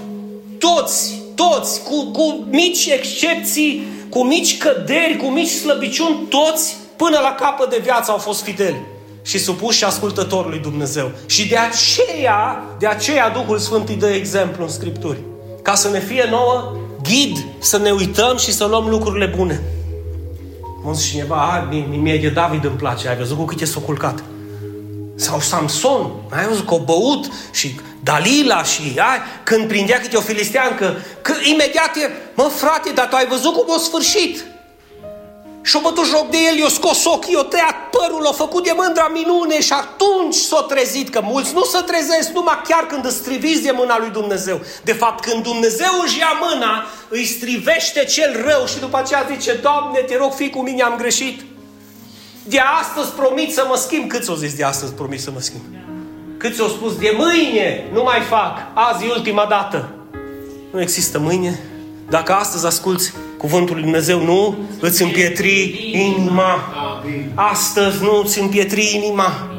toți, 0.59 1.22
toți, 1.35 1.83
cu, 1.83 2.11
cu 2.11 2.46
mici 2.50 2.87
excepții, 2.87 3.87
cu 4.09 4.24
mici 4.24 4.59
căderi, 4.59 5.16
cu 5.16 5.27
mici 5.27 5.48
slăbiciuni, 5.48 6.27
toți, 6.29 6.77
până 6.96 7.18
la 7.22 7.35
capăt 7.35 7.70
de 7.70 7.81
viață 7.83 8.11
au 8.11 8.18
fost 8.18 8.42
fideli 8.42 8.92
și 9.24 9.38
supuși 9.38 9.78
și 9.78 9.84
ascultătorului 9.84 10.58
Dumnezeu. 10.58 11.10
Și 11.26 11.48
de 11.48 11.56
aceea, 11.56 12.64
de 12.78 12.87
aceea 12.87 13.28
Duhul 13.28 13.58
Sfânt 13.58 13.88
îi 13.88 13.96
dă 13.96 14.08
exemplu 14.08 14.64
în 14.64 14.70
Scripturi. 14.70 15.18
Ca 15.62 15.74
să 15.74 15.88
ne 15.88 16.00
fie 16.00 16.26
nouă 16.30 16.76
ghid, 17.02 17.46
să 17.58 17.78
ne 17.78 17.90
uităm 17.90 18.37
și 18.37 18.52
să 18.52 18.64
luăm 18.64 18.88
lucrurile 18.88 19.32
bune. 19.37 19.62
Mă 20.84 20.92
zis 20.92 21.10
cineva, 21.10 21.37
a, 21.37 21.68
mie 21.88 22.18
de 22.18 22.28
David 22.28 22.64
îmi 22.64 22.76
place, 22.76 23.08
ai 23.08 23.16
văzut 23.16 23.37
cu 23.37 23.44
cât 23.44 23.60
e 23.60 23.64
s-o 23.64 23.80
culcat. 23.80 24.24
Sau 25.14 25.40
Samson, 25.40 26.12
ai 26.30 26.46
văzut 26.46 26.66
că 26.66 26.74
o 26.74 26.78
băut 26.78 27.28
și 27.52 27.80
Dalila 28.02 28.62
și 28.62 28.80
ai, 28.96 29.18
când 29.42 29.68
prindea 29.68 30.00
câte 30.00 30.16
o 30.16 30.20
filisteancă, 30.20 30.96
că 31.22 31.32
imediat 31.50 31.96
e, 31.96 32.10
mă 32.34 32.50
frate, 32.56 32.90
dar 32.94 33.08
tu 33.08 33.16
ai 33.16 33.26
văzut 33.26 33.52
cum 33.52 33.74
o 33.74 33.78
sfârșit. 33.78 34.44
Și-o 35.68 35.81
bătut 35.81 36.07
joc 36.07 36.31
de 36.31 36.38
el, 36.50 36.57
i-o 36.57 36.68
scos 36.68 37.05
ochii, 37.05 37.33
i-o 37.33 37.42
tăiat 37.42 37.77
părul, 37.90 38.24
o 38.24 38.33
făcut 38.33 38.64
de 38.64 38.72
mândra 38.77 39.09
minune 39.09 39.61
și 39.61 39.72
atunci 39.72 40.35
s-o 40.35 40.61
trezit, 40.61 41.09
că 41.09 41.20
mulți 41.22 41.55
nu 41.55 41.64
se 41.64 41.79
trezesc 41.87 42.29
numai 42.33 42.61
chiar 42.68 42.87
când 42.87 43.05
îți 43.05 43.16
striviți 43.16 43.62
de 43.62 43.70
mâna 43.70 43.98
lui 43.98 44.11
Dumnezeu. 44.11 44.61
De 44.83 44.92
fapt, 44.92 45.24
când 45.24 45.42
Dumnezeu 45.42 45.92
își 46.05 46.18
ia 46.18 46.33
mâna, 46.40 46.87
îi 47.09 47.24
strivește 47.24 48.05
cel 48.05 48.44
rău 48.48 48.66
și 48.66 48.79
după 48.79 48.96
aceea 48.98 49.27
zice, 49.31 49.53
Doamne, 49.53 49.98
te 49.98 50.16
rog, 50.16 50.33
fii 50.33 50.50
cu 50.50 50.61
mine, 50.61 50.83
am 50.83 50.96
greșit. 50.96 51.40
De 52.42 52.61
astăzi 52.81 53.11
promit 53.11 53.53
să 53.53 53.64
mă 53.68 53.77
schimb. 53.77 54.09
Cât 54.09 54.24
s-o 54.24 54.35
zis 54.35 54.55
de 54.55 54.64
astăzi 54.64 54.92
promit 54.92 55.20
să 55.20 55.31
mă 55.31 55.40
schimb? 55.40 55.62
Cât 56.38 56.55
ți-o 56.55 56.68
spus 56.68 56.96
de 56.96 57.14
mâine 57.16 57.88
nu 57.92 58.03
mai 58.03 58.20
fac, 58.20 58.59
azi 58.74 59.05
e 59.05 59.11
ultima 59.11 59.46
dată. 59.46 59.88
Nu 60.72 60.81
există 60.81 61.18
mâine. 61.18 61.61
Dacă 62.09 62.33
astăzi 62.33 62.66
asculți 62.66 63.12
Cuvântul 63.44 63.74
lui 63.74 63.83
Dumnezeu 63.83 64.24
nu 64.24 64.57
îți 64.80 65.02
împietri 65.02 65.90
inima. 65.92 66.74
Astăzi 67.35 68.02
nu 68.02 68.22
îți 68.24 68.40
împietri 68.40 68.94
inima. 68.94 69.50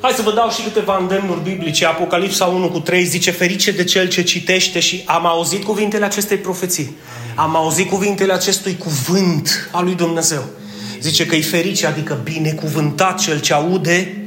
Hai 0.00 0.12
să 0.12 0.22
vă 0.22 0.32
dau 0.32 0.50
și 0.50 0.62
câteva 0.62 0.96
îndemnuri 0.96 1.42
biblice. 1.42 1.86
Apocalipsa 1.86 2.44
1 2.44 2.68
cu 2.68 2.80
3 2.80 3.04
zice 3.04 3.30
ferice 3.30 3.70
de 3.70 3.84
cel 3.84 4.08
ce 4.08 4.22
citește 4.22 4.80
și 4.80 5.02
am 5.06 5.26
auzit 5.26 5.64
cuvintele 5.64 6.04
acestei 6.04 6.36
profeții. 6.36 6.96
Am 7.34 7.56
auzit 7.56 7.88
cuvintele 7.88 8.32
acestui 8.32 8.76
cuvânt 8.76 9.70
al 9.72 9.84
lui 9.84 9.94
Dumnezeu. 9.94 10.44
Zice 11.00 11.26
că 11.26 11.36
e 11.36 11.40
ferice, 11.40 11.86
adică 11.86 12.20
binecuvântat 12.24 13.20
cel 13.20 13.40
ce 13.40 13.52
aude 13.52 14.24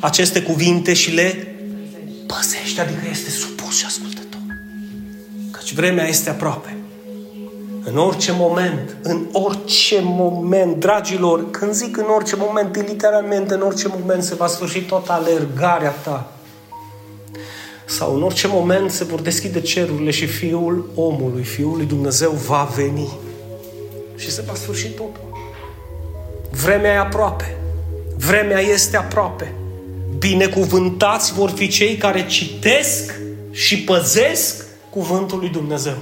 aceste 0.00 0.42
cuvinte 0.42 0.92
și 0.92 1.10
le 1.10 1.56
păzește, 2.26 2.80
adică 2.80 3.02
este 3.10 3.30
supus 3.30 3.78
și 3.78 3.84
ascultător. 3.86 4.40
Căci 5.50 5.72
vremea 5.72 6.08
este 6.08 6.30
aproape. 6.30 6.77
În 7.90 7.96
orice 7.96 8.32
moment, 8.32 8.96
în 9.02 9.26
orice 9.32 10.00
moment, 10.02 10.76
dragilor, 10.76 11.50
când 11.50 11.72
zic 11.72 11.96
în 11.96 12.04
orice 12.14 12.36
moment, 12.36 12.76
literalmente 12.76 13.54
în 13.54 13.60
orice 13.60 13.88
moment 13.98 14.22
se 14.22 14.34
va 14.34 14.46
sfârși 14.46 14.80
toată 14.80 15.12
alergarea 15.12 15.90
ta. 15.90 16.32
Sau 17.84 18.14
în 18.14 18.22
orice 18.22 18.46
moment 18.46 18.90
se 18.90 19.04
vor 19.04 19.20
deschide 19.20 19.60
cerurile 19.60 20.10
și 20.10 20.26
Fiul 20.26 20.90
omului, 20.94 21.42
Fiul 21.42 21.76
lui 21.76 21.86
Dumnezeu 21.86 22.30
va 22.30 22.68
veni. 22.76 23.08
Și 24.16 24.30
se 24.30 24.42
va 24.46 24.54
sfârși 24.54 24.88
totul. 24.88 25.38
Vremea 26.50 26.92
e 26.92 26.98
aproape. 26.98 27.56
Vremea 28.16 28.60
este 28.60 28.96
aproape. 28.96 29.52
Binecuvântați 30.18 31.32
vor 31.32 31.50
fi 31.50 31.68
cei 31.68 31.96
care 31.96 32.26
citesc 32.26 33.14
și 33.50 33.82
păzesc 33.82 34.66
cuvântul 34.90 35.38
lui 35.38 35.48
Dumnezeu. 35.48 35.96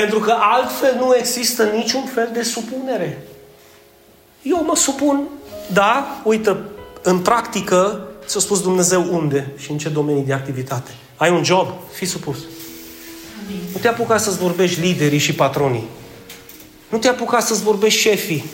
Pentru 0.00 0.18
că 0.18 0.36
altfel 0.38 0.94
nu 0.98 1.16
există 1.18 1.64
niciun 1.64 2.04
fel 2.14 2.30
de 2.32 2.42
supunere. 2.42 3.26
Eu 4.42 4.64
mă 4.64 4.76
supun, 4.76 5.22
da, 5.72 6.20
uite, 6.24 6.56
în 7.02 7.18
practică 7.18 8.08
ți-a 8.26 8.40
spus 8.40 8.62
Dumnezeu 8.62 9.06
unde 9.10 9.52
și 9.56 9.70
în 9.70 9.78
ce 9.78 9.88
domenii 9.88 10.22
de 10.22 10.32
activitate. 10.32 10.90
Ai 11.16 11.30
un 11.30 11.44
job, 11.44 11.68
fii 11.92 12.06
supus. 12.06 12.36
Amin. 12.36 13.60
Nu 13.72 13.80
te 13.80 13.88
apuca 13.88 14.18
să-ți 14.18 14.38
vorbești 14.38 14.80
liderii 14.80 15.18
și 15.18 15.34
patronii. 15.34 15.88
Nu 16.88 16.98
te 16.98 17.08
apuca 17.08 17.40
să-ți 17.40 17.62
vorbești 17.62 18.00
șefii. 18.00 18.44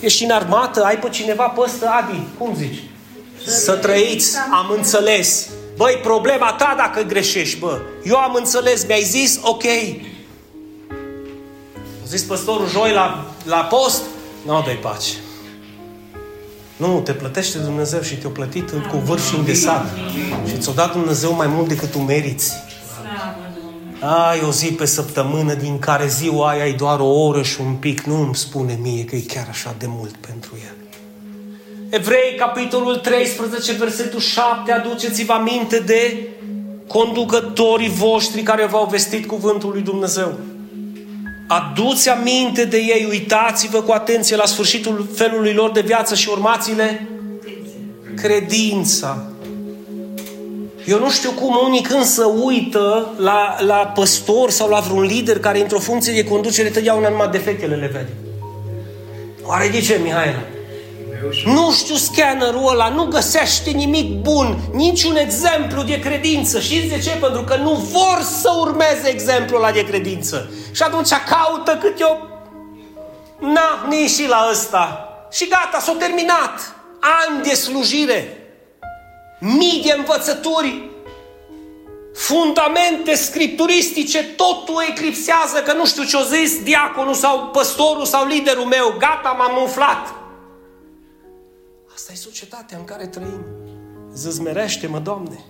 Ești 0.00 0.24
în 0.24 0.30
armată, 0.30 0.84
ai 0.84 0.98
pe 0.98 1.08
cineva 1.08 1.44
pe 1.44 1.60
ăsta, 1.60 2.04
Adi, 2.04 2.22
cum 2.38 2.54
zici? 2.56 2.82
Să 3.46 3.72
trăiți, 3.72 4.36
am 4.52 4.70
înțeles. 4.76 5.48
Băi, 5.76 6.00
problema 6.02 6.52
ta 6.52 6.74
dacă 6.76 7.02
greșești, 7.02 7.58
bă. 7.58 7.80
Eu 8.04 8.16
am 8.16 8.34
înțeles, 8.34 8.84
mi-ai 8.86 9.02
zis, 9.02 9.38
ok, 9.42 9.64
a 9.64 10.13
zis 12.16 12.26
păstorul 12.26 12.68
joi 12.68 12.92
la, 12.92 13.26
la 13.44 13.56
post, 13.56 14.02
nu 14.46 14.62
dai 14.66 14.78
pace. 14.82 15.12
Nu, 16.76 17.00
te 17.04 17.12
plătește 17.12 17.58
Dumnezeu 17.58 18.00
și 18.00 18.16
te-a 18.16 18.30
plătit 18.30 18.70
în 18.70 18.80
cu 18.80 18.96
vârf 18.96 19.28
și 19.28 19.36
îndesat. 19.36 19.86
Și 20.46 20.58
ți-a 20.58 20.72
dat 20.72 20.92
Dumnezeu 20.92 21.32
mai 21.32 21.46
mult 21.46 21.68
decât 21.68 21.90
tu 21.90 21.98
meriți. 21.98 22.52
Ai 24.00 24.42
o 24.46 24.50
zi 24.50 24.72
pe 24.72 24.84
săptămână 24.84 25.54
din 25.54 25.78
care 25.78 26.06
ziua 26.06 26.48
aia 26.48 26.66
e 26.66 26.72
doar 26.72 27.00
o 27.00 27.06
oră 27.06 27.42
și 27.42 27.60
un 27.60 27.74
pic. 27.74 28.00
Nu 28.00 28.20
îmi 28.20 28.34
spune 28.34 28.78
mie 28.82 29.04
că 29.04 29.16
e 29.16 29.20
chiar 29.20 29.46
așa 29.50 29.74
de 29.78 29.86
mult 29.88 30.16
pentru 30.16 30.50
el. 30.64 30.74
Evrei, 31.88 32.34
capitolul 32.38 32.96
13, 32.96 33.72
versetul 33.72 34.20
7, 34.20 34.72
aduceți-vă 34.72 35.32
aminte 35.32 35.78
de 35.78 36.28
conducătorii 36.86 37.90
voștri 37.90 38.42
care 38.42 38.66
v-au 38.66 38.86
vestit 38.86 39.26
cuvântul 39.26 39.70
lui 39.70 39.82
Dumnezeu. 39.82 40.32
Aduți 41.46 42.08
aminte 42.08 42.64
de 42.64 42.76
ei, 42.76 43.06
uitați-vă 43.10 43.82
cu 43.82 43.92
atenție 43.92 44.36
la 44.36 44.46
sfârșitul 44.46 45.08
felului 45.14 45.52
lor 45.52 45.70
de 45.70 45.80
viață 45.80 46.14
și 46.14 46.28
urmați-le 46.28 47.08
credința. 48.16 49.24
Eu 50.86 50.98
nu 50.98 51.10
știu 51.10 51.30
cum 51.30 51.58
unii 51.64 51.82
când 51.82 52.04
să 52.04 52.24
uită 52.44 53.12
la, 53.16 53.56
la 53.60 53.74
păstor 53.74 54.50
sau 54.50 54.68
la 54.68 54.80
vreun 54.80 55.02
lider 55.02 55.38
care 55.38 55.60
într-o 55.60 55.78
funcție 55.78 56.12
de 56.12 56.24
conducere 56.24 56.68
totdeauna 56.68 57.08
numai 57.08 57.28
defectele 57.28 57.74
le 57.74 57.86
vede. 57.86 58.12
Oare 59.42 59.68
de 59.68 59.80
ce, 59.80 60.00
Mihaela? 60.02 60.42
Nu 61.44 61.72
știu 61.72 61.94
scannerul 61.94 62.68
ăla, 62.68 62.88
nu 62.88 63.04
găsește 63.04 63.70
nimic 63.70 64.20
bun, 64.20 64.58
niciun 64.72 65.16
exemplu 65.16 65.82
de 65.82 65.98
credință. 65.98 66.60
Știți 66.60 66.86
de 66.86 66.98
ce? 66.98 67.10
Pentru 67.10 67.42
că 67.42 67.56
nu 67.56 67.72
vor 67.72 68.22
să 68.40 68.50
urmeze 68.60 69.08
exemplul 69.08 69.62
ăla 69.62 69.72
de 69.72 69.84
credință. 69.84 70.50
Și 70.72 70.82
atunci 70.82 71.08
caută 71.08 71.78
cât 71.80 72.00
o... 72.00 72.16
Na, 73.38 73.86
nici 73.88 74.10
și 74.10 74.28
la 74.28 74.48
ăsta. 74.50 75.08
Și 75.32 75.48
gata, 75.48 75.78
s-a 75.80 75.94
terminat. 75.98 76.74
Ani 77.00 77.42
de 77.42 77.54
slujire. 77.54 78.38
mii 79.40 79.82
de 79.84 79.94
învățături, 79.96 80.90
fundamente 82.14 83.14
scripturistice, 83.14 84.22
totul 84.22 84.84
eclipsează 84.88 85.62
că 85.64 85.72
nu 85.72 85.86
știu 85.86 86.02
ce-o 86.02 86.22
zis 86.22 86.62
diaconul 86.62 87.14
sau 87.14 87.48
păstorul 87.52 88.04
sau 88.04 88.26
liderul 88.26 88.64
meu, 88.64 88.94
gata, 88.98 89.34
m-am 89.38 89.58
umflat. 89.62 90.23
Asta 92.04 92.16
e 92.16 92.22
societatea 92.22 92.78
în 92.78 92.84
care 92.84 93.06
trăim. 93.06 93.44
Zăzmerește-mă, 94.14 94.98
Doamne! 94.98 95.44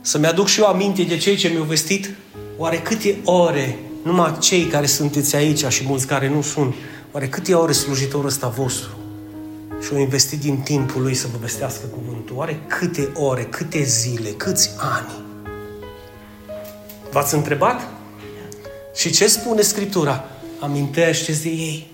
Să-mi 0.00 0.26
aduc 0.26 0.46
și 0.46 0.60
eu 0.60 0.66
aminte 0.66 1.02
de 1.02 1.16
cei 1.16 1.36
ce 1.36 1.48
mi-au 1.48 1.64
vestit 1.64 2.10
oare 2.56 2.78
câte 2.78 3.16
ore, 3.24 3.78
numai 4.02 4.38
cei 4.38 4.64
care 4.64 4.86
sunteți 4.86 5.36
aici 5.36 5.64
și 5.64 5.86
mulți 5.86 6.06
care 6.06 6.28
nu 6.28 6.42
sunt, 6.42 6.74
oare 7.12 7.28
câte 7.28 7.54
ore 7.54 7.72
slujitorul 7.72 8.26
ăsta 8.26 8.48
vostru 8.48 8.90
și-au 9.82 10.00
investit 10.00 10.40
din 10.40 10.60
timpul 10.60 11.02
lui 11.02 11.14
să 11.14 11.26
vă 11.32 11.38
vestească 11.40 11.86
cuvântul? 11.86 12.36
Oare 12.36 12.62
câte 12.66 13.08
ore, 13.14 13.44
câte 13.44 13.82
zile, 13.82 14.28
câți 14.28 14.70
ani? 14.76 15.12
V-ați 17.10 17.34
întrebat? 17.34 17.88
Și 18.94 19.10
ce 19.10 19.26
spune 19.26 19.60
Scriptura? 19.60 20.24
Amintește-ți 20.60 21.42
de 21.42 21.48
ei. 21.48 21.90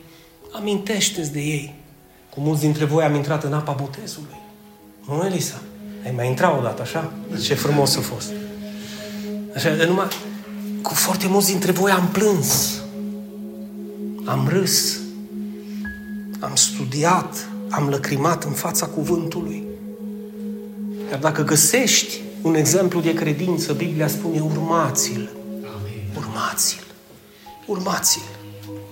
Amintește-ți 0.53 1.33
de 1.33 1.41
ei. 1.41 1.85
Cu 2.37 2.43
mulți 2.43 2.61
dintre 2.61 2.85
voi 2.85 3.05
am 3.05 3.15
intrat 3.15 3.45
în 3.45 3.53
apa 3.53 3.73
botezului. 3.73 4.41
Nu, 5.09 5.25
Elisa? 5.25 5.61
Ai 6.05 6.13
mai 6.17 6.29
intrat 6.29 6.59
odată, 6.59 6.83
așa? 6.83 7.13
Ce 7.43 7.55
frumos 7.55 7.97
a 7.97 8.01
fost. 8.01 8.31
Așa, 9.55 9.75
de 9.75 9.87
numai... 9.87 10.07
Cu 10.83 10.95
foarte 10.95 11.27
mulți 11.27 11.51
dintre 11.51 11.73
voi 11.73 11.91
am 11.91 12.09
plâns. 12.09 12.81
Am 14.25 14.49
râs. 14.49 14.99
Am 16.41 16.55
studiat. 16.55 17.49
Am 17.71 17.89
lăcrimat 17.89 18.45
în 18.45 18.53
fața 18.53 18.87
cuvântului. 18.87 19.65
Iar 21.11 21.19
dacă 21.19 21.43
găsești 21.43 22.21
un 22.43 22.55
exemplu 22.55 23.01
de 23.01 23.15
credință, 23.15 23.73
Biblia 23.73 24.09
spune 24.09 24.41
urmați-l. 24.41 25.31
Urmați-l. 26.17 26.85
Urmați-l. 27.67 28.36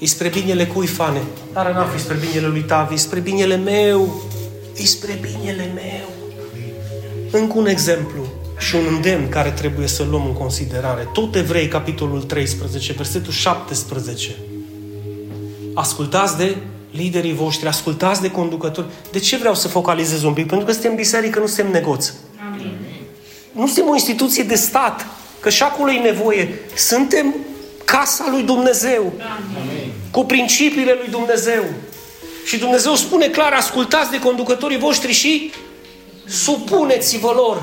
E 0.04 0.06
spre 0.06 0.28
binele 0.28 0.66
cui, 0.66 0.86
fane? 0.86 1.22
Dar 1.52 1.72
n-a 1.72 1.84
fi 1.84 2.00
spre 2.00 2.16
binele 2.16 2.46
lui 2.46 2.62
Tavi, 2.62 2.96
spre 2.96 3.20
binele 3.20 3.56
meu. 3.56 4.22
E 4.76 4.86
spre 4.86 5.18
binele 5.20 5.70
meu. 5.74 6.08
Încă 7.30 7.58
un 7.58 7.66
exemplu 7.66 8.26
și 8.58 8.74
un 8.74 8.84
îndemn 8.94 9.28
care 9.28 9.50
trebuie 9.50 9.86
să 9.86 10.06
luăm 10.10 10.26
în 10.26 10.32
considerare. 10.32 11.08
Tot 11.12 11.34
Evrei, 11.34 11.68
capitolul 11.68 12.22
13, 12.22 12.92
versetul 12.92 13.32
17. 13.32 14.36
Ascultați 15.74 16.36
de 16.36 16.56
liderii 16.90 17.34
voștri, 17.34 17.68
ascultați 17.68 18.20
de 18.20 18.30
conducători. 18.30 18.86
De 19.12 19.18
ce 19.18 19.36
vreau 19.36 19.54
să 19.54 19.68
focalizez 19.68 20.22
un 20.22 20.32
pic? 20.32 20.46
Pentru 20.46 20.66
că 20.66 20.72
suntem 20.72 20.94
biserică, 20.94 21.38
nu 21.38 21.46
suntem 21.46 21.72
negoți. 21.72 22.12
Amin. 22.50 22.76
Nu 23.52 23.66
suntem 23.66 23.88
o 23.88 23.94
instituție 23.94 24.42
de 24.42 24.54
stat, 24.54 25.06
că 25.40 25.50
și 25.50 25.62
acolo 25.62 25.90
e 25.90 25.98
nevoie. 25.98 26.58
Suntem 26.76 27.34
casa 27.84 28.28
lui 28.30 28.42
Dumnezeu. 28.42 29.12
Amin. 29.12 29.83
Cu 30.14 30.24
principiile 30.24 30.96
lui 30.98 31.10
Dumnezeu. 31.10 31.64
Și 32.44 32.58
Dumnezeu 32.58 32.94
spune 32.94 33.28
clar, 33.28 33.52
ascultați 33.52 34.10
de 34.10 34.18
conducătorii 34.18 34.78
voștri 34.78 35.12
și 35.12 35.52
supuneți-vă 36.26 37.32
lor. 37.34 37.62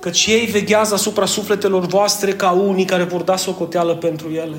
Căci 0.00 0.26
ei 0.26 0.46
veghează 0.46 0.94
asupra 0.94 1.26
sufletelor 1.26 1.86
voastre 1.86 2.32
ca 2.32 2.50
unii 2.50 2.84
care 2.84 3.02
vor 3.02 3.20
da 3.20 3.36
socoteală 3.36 3.94
pentru 3.94 4.30
ele. 4.30 4.56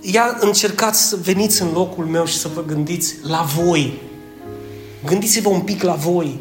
Ia 0.00 0.36
încercați 0.40 1.08
să 1.08 1.16
veniți 1.22 1.62
în 1.62 1.68
locul 1.72 2.04
meu 2.04 2.24
și 2.24 2.38
să 2.38 2.48
vă 2.54 2.62
gândiți 2.66 3.14
la 3.22 3.46
voi. 3.56 3.92
Gândiți-vă 5.04 5.48
un 5.48 5.60
pic 5.60 5.82
la 5.82 5.94
voi 5.94 6.40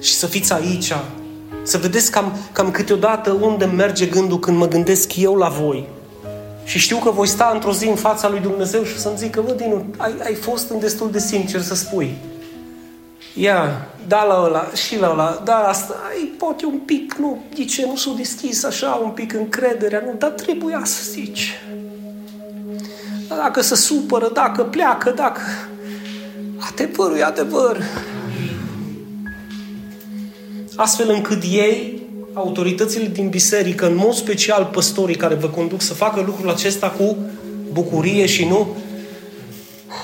și 0.00 0.14
să 0.14 0.26
fiți 0.26 0.52
aici. 0.52 0.92
Să 1.62 1.78
vedeți 1.78 2.10
cam, 2.10 2.38
cam 2.52 2.70
câteodată 2.70 3.30
unde 3.30 3.64
merge 3.64 4.06
gândul 4.06 4.38
când 4.38 4.56
mă 4.56 4.68
gândesc 4.68 5.16
eu 5.16 5.34
la 5.34 5.48
voi. 5.48 5.88
Și 6.64 6.78
știu 6.78 6.96
că 6.96 7.10
voi 7.10 7.26
sta 7.26 7.50
într-o 7.54 7.72
zi 7.72 7.88
în 7.88 7.96
fața 7.96 8.28
lui 8.28 8.40
Dumnezeu 8.40 8.84
și 8.84 8.98
să-mi 8.98 9.16
zică, 9.16 9.40
vă, 9.40 9.52
Dinu, 9.52 9.84
ai, 9.96 10.14
ai 10.24 10.34
fost 10.34 10.70
în 10.70 10.78
destul 10.78 11.10
de 11.10 11.18
sincer 11.18 11.60
să 11.60 11.74
spui. 11.74 12.16
Ia, 13.34 13.88
da 14.08 14.24
la 14.24 14.42
ăla, 14.44 14.70
și 14.86 14.98
la 14.98 15.10
ăla, 15.10 15.40
da 15.44 15.56
asta, 15.56 15.94
ai, 16.08 16.24
poate 16.38 16.66
un 16.66 16.78
pic, 16.78 17.14
nu, 17.14 17.42
de 17.54 17.64
ce 17.64 17.86
nu 17.86 17.96
s-a 17.96 18.12
deschis 18.16 18.64
așa 18.64 19.00
un 19.04 19.10
pic 19.10 19.32
încrederea, 19.32 20.02
nu, 20.06 20.14
dar 20.18 20.30
trebuia 20.30 20.80
să 20.84 21.02
zici. 21.10 21.52
Dacă 23.28 23.60
se 23.60 23.74
supără, 23.74 24.30
dacă 24.32 24.62
pleacă, 24.62 25.10
dacă... 25.10 25.40
Adevărul 26.70 27.16
e 27.16 27.24
adevăr. 27.24 27.82
Astfel 30.76 31.10
încât 31.10 31.42
ei, 31.42 32.02
autoritățile 32.34 33.06
din 33.06 33.28
biserică, 33.28 33.86
în 33.86 33.94
mod 33.94 34.12
special 34.12 34.68
păstorii 34.72 35.16
care 35.16 35.34
vă 35.34 35.46
conduc 35.46 35.80
să 35.80 35.94
facă 35.94 36.20
lucrul 36.20 36.50
acesta 36.50 36.90
cu 36.90 37.16
bucurie 37.72 38.26
și 38.26 38.44
nu? 38.44 38.68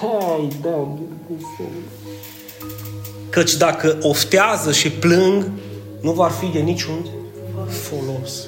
Hai, 0.01 0.49
da, 0.63 0.89
Căci 3.31 3.57
dacă 3.57 3.99
oftează 4.03 4.73
și 4.73 4.91
plâng, 4.91 5.51
nu 6.01 6.13
va 6.13 6.29
fi 6.29 6.47
de 6.47 6.59
niciun 6.59 7.07
folos. 7.69 8.47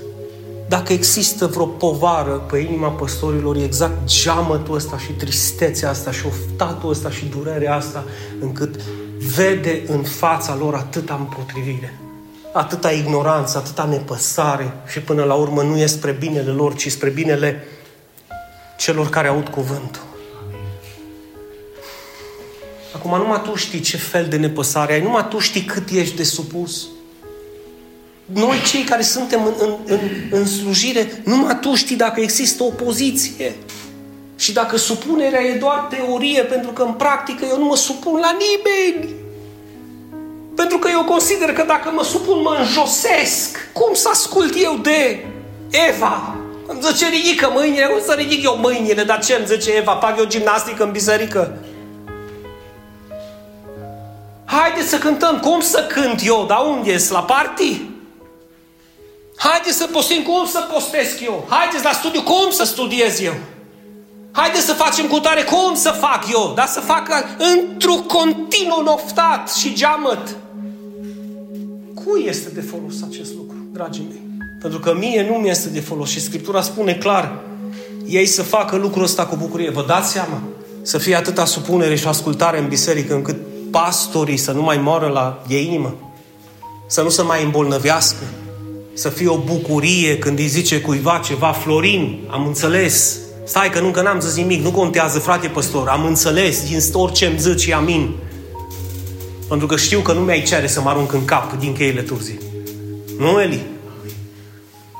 Dacă 0.68 0.93
există 0.93 1.47
vreo 1.47 1.66
povară 1.66 2.47
pe 2.51 2.59
inima 2.59 2.89
păstorilor, 2.89 3.57
e 3.57 3.64
exact 3.64 4.22
geamătul 4.22 4.74
ăsta 4.74 4.99
și 4.99 5.12
tristețea 5.12 5.91
asta 5.91 6.11
și 6.11 6.26
oftatul 6.26 6.91
ăsta 6.91 7.11
și 7.11 7.24
durerea 7.24 7.74
asta, 7.74 8.05
încât 8.41 8.80
vede 9.37 9.83
în 9.87 10.03
fața 10.03 10.57
lor 10.57 10.74
atâta 10.74 11.14
împotrivire, 11.14 11.99
atâta 12.53 12.90
ignoranță, 12.90 13.59
atâta 13.59 13.84
nepăsare 13.84 14.72
și 14.86 15.00
până 15.00 15.24
la 15.24 15.34
urmă 15.34 15.62
nu 15.62 15.78
e 15.78 15.86
spre 15.86 16.11
binele 16.11 16.50
lor, 16.50 16.74
ci 16.74 16.90
spre 16.90 17.09
binele 17.09 17.64
celor 18.76 19.09
care 19.09 19.28
aud 19.28 19.48
cuvântul. 19.48 20.03
Acum 22.94 23.16
numai 23.16 23.42
tu 23.42 23.55
știi 23.55 23.80
ce 23.80 23.96
fel 23.96 24.26
de 24.28 24.36
nepăsare 24.36 24.92
ai, 24.92 25.03
numai 25.03 25.28
tu 25.28 25.38
știi 25.38 25.62
cât 25.62 25.90
ești 25.90 26.16
de 26.16 26.22
supus. 26.22 26.86
Noi 28.24 28.57
cei 28.70 28.82
care 28.82 29.03
suntem 29.03 29.44
în, 29.44 29.53
în, 29.59 29.74
în, 29.86 29.98
în 30.30 30.46
slujire, 30.46 31.22
numai 31.24 31.59
tu 31.61 31.74
știi 31.74 31.96
dacă 31.96 32.20
există 32.20 32.62
opoziție. 32.62 33.55
Și 34.36 34.53
dacă 34.53 34.76
supunerea 34.76 35.42
e 35.42 35.59
doar 35.59 35.78
teorie, 35.90 36.42
pentru 36.42 36.70
că 36.70 36.82
în 36.82 36.92
practică 36.92 37.44
eu 37.48 37.59
nu 37.59 37.64
mă 37.64 37.76
supun 37.76 38.20
la 38.20 38.30
nimeni. 38.30 39.21
Pentru 40.57 40.78
că 40.78 40.88
eu 40.88 41.05
consider 41.05 41.53
că 41.53 41.62
dacă 41.62 41.90
mă 41.94 42.03
supun, 42.03 42.40
mă 42.40 42.57
înjosesc. 42.59 43.59
Cum 43.72 43.94
să 43.94 44.09
ascult 44.09 44.55
eu 44.62 44.78
de 44.82 45.26
Eva? 45.88 46.36
Îmi 46.66 46.80
zice, 46.82 47.09
ridică 47.09 47.50
mâinile, 47.53 47.86
cum 47.86 48.00
să 48.05 48.12
ridic 48.12 48.44
eu 48.44 48.59
mâinile? 48.62 49.03
Dar 49.03 49.24
ce 49.24 49.34
îmi 49.34 49.46
zice 49.46 49.70
Eva? 49.70 49.98
Fac 50.00 50.18
eu 50.18 50.24
gimnastică 50.24 50.84
în 50.84 50.90
biserică? 50.90 51.59
Haideți 54.44 54.88
să 54.88 54.98
cântăm. 54.98 55.38
Cum 55.38 55.61
să 55.61 55.86
cânt 55.88 56.20
eu? 56.24 56.44
Da 56.48 56.57
unde 56.57 56.96
La 57.11 57.22
party? 57.22 57.80
Haideți 59.36 59.76
să 59.76 59.86
postim. 59.86 60.22
Cum 60.22 60.46
să 60.46 60.68
postesc 60.72 61.20
eu? 61.20 61.46
Haideți 61.48 61.84
la 61.84 61.92
studiu. 61.92 62.22
Cum 62.22 62.50
să 62.50 62.64
studiez 62.64 63.20
eu? 63.20 63.34
Haideți 64.32 64.64
să 64.64 64.72
facem 64.72 65.07
cu 65.07 65.20
tare. 65.20 65.42
Cum 65.42 65.74
să 65.74 65.90
fac 65.90 66.24
eu? 66.32 66.53
Dar 66.55 66.66
să 66.66 66.80
fac 66.80 67.09
într-un 67.38 68.03
continuu 68.03 68.82
noftat 68.82 69.53
și 69.53 69.74
geamăt. 69.74 70.36
Cui 72.05 72.24
este 72.28 72.48
de 72.55 72.61
folos 72.61 72.94
acest 73.11 73.34
lucru, 73.34 73.57
dragii 73.72 74.07
mei? 74.09 74.22
Pentru 74.61 74.78
că 74.78 74.94
mie 74.98 75.26
nu 75.30 75.34
mi 75.34 75.48
este 75.48 75.68
de 75.68 75.80
folos 75.80 76.11
și 76.11 76.20
Scriptura 76.20 76.61
spune 76.61 76.94
clar 76.94 77.40
ei 78.07 78.26
să 78.26 78.42
facă 78.42 78.76
lucrul 78.76 79.03
ăsta 79.03 79.26
cu 79.26 79.36
bucurie. 79.36 79.70
Vă 79.70 79.84
dați 79.86 80.11
seama? 80.11 80.42
Să 80.82 80.98
fie 80.98 81.14
atâta 81.14 81.44
supunere 81.44 81.96
și 81.96 82.07
ascultare 82.07 82.59
în 82.59 82.68
biserică 82.68 83.14
încât 83.14 83.36
pastorii 83.70 84.36
să 84.36 84.53
nu 84.53 84.62
mai 84.62 84.76
moară 84.76 85.07
la 85.07 85.42
de 85.48 85.62
inimă, 85.62 85.94
să 86.86 87.03
nu 87.03 87.09
se 87.09 87.22
mai 87.22 87.44
îmbolnăvească, 87.44 88.24
să 88.94 89.09
fie 89.09 89.28
o 89.28 89.38
bucurie 89.38 90.18
când 90.18 90.38
îi 90.38 90.46
zice 90.46 90.80
cuiva 90.80 91.20
ceva, 91.24 91.53
Florin, 91.53 92.18
am 92.30 92.46
înțeles, 92.46 93.18
stai 93.44 93.70
că 93.70 93.80
nu 93.80 93.90
că 93.90 94.03
n-am 94.03 94.20
zis 94.20 94.36
nimic, 94.36 94.62
nu 94.62 94.70
contează, 94.70 95.18
frate 95.18 95.48
păstor, 95.48 95.88
am 95.88 96.05
înțeles 96.05 96.68
din 96.68 96.78
orice 96.92 97.26
îmi 97.26 97.38
zici, 97.38 97.70
amin. 97.70 98.14
Pentru 99.53 99.70
că 99.70 99.76
știu 99.76 100.00
că 100.00 100.12
nu 100.12 100.20
mi-ai 100.20 100.42
cere 100.42 100.66
să 100.66 100.80
mă 100.80 100.88
arunc 100.88 101.12
în 101.12 101.24
cap 101.24 101.53
din 101.53 101.74
cheile 101.74 102.03
turzii. 102.03 102.38
Nu, 103.18 103.40
Eli? 103.40 103.62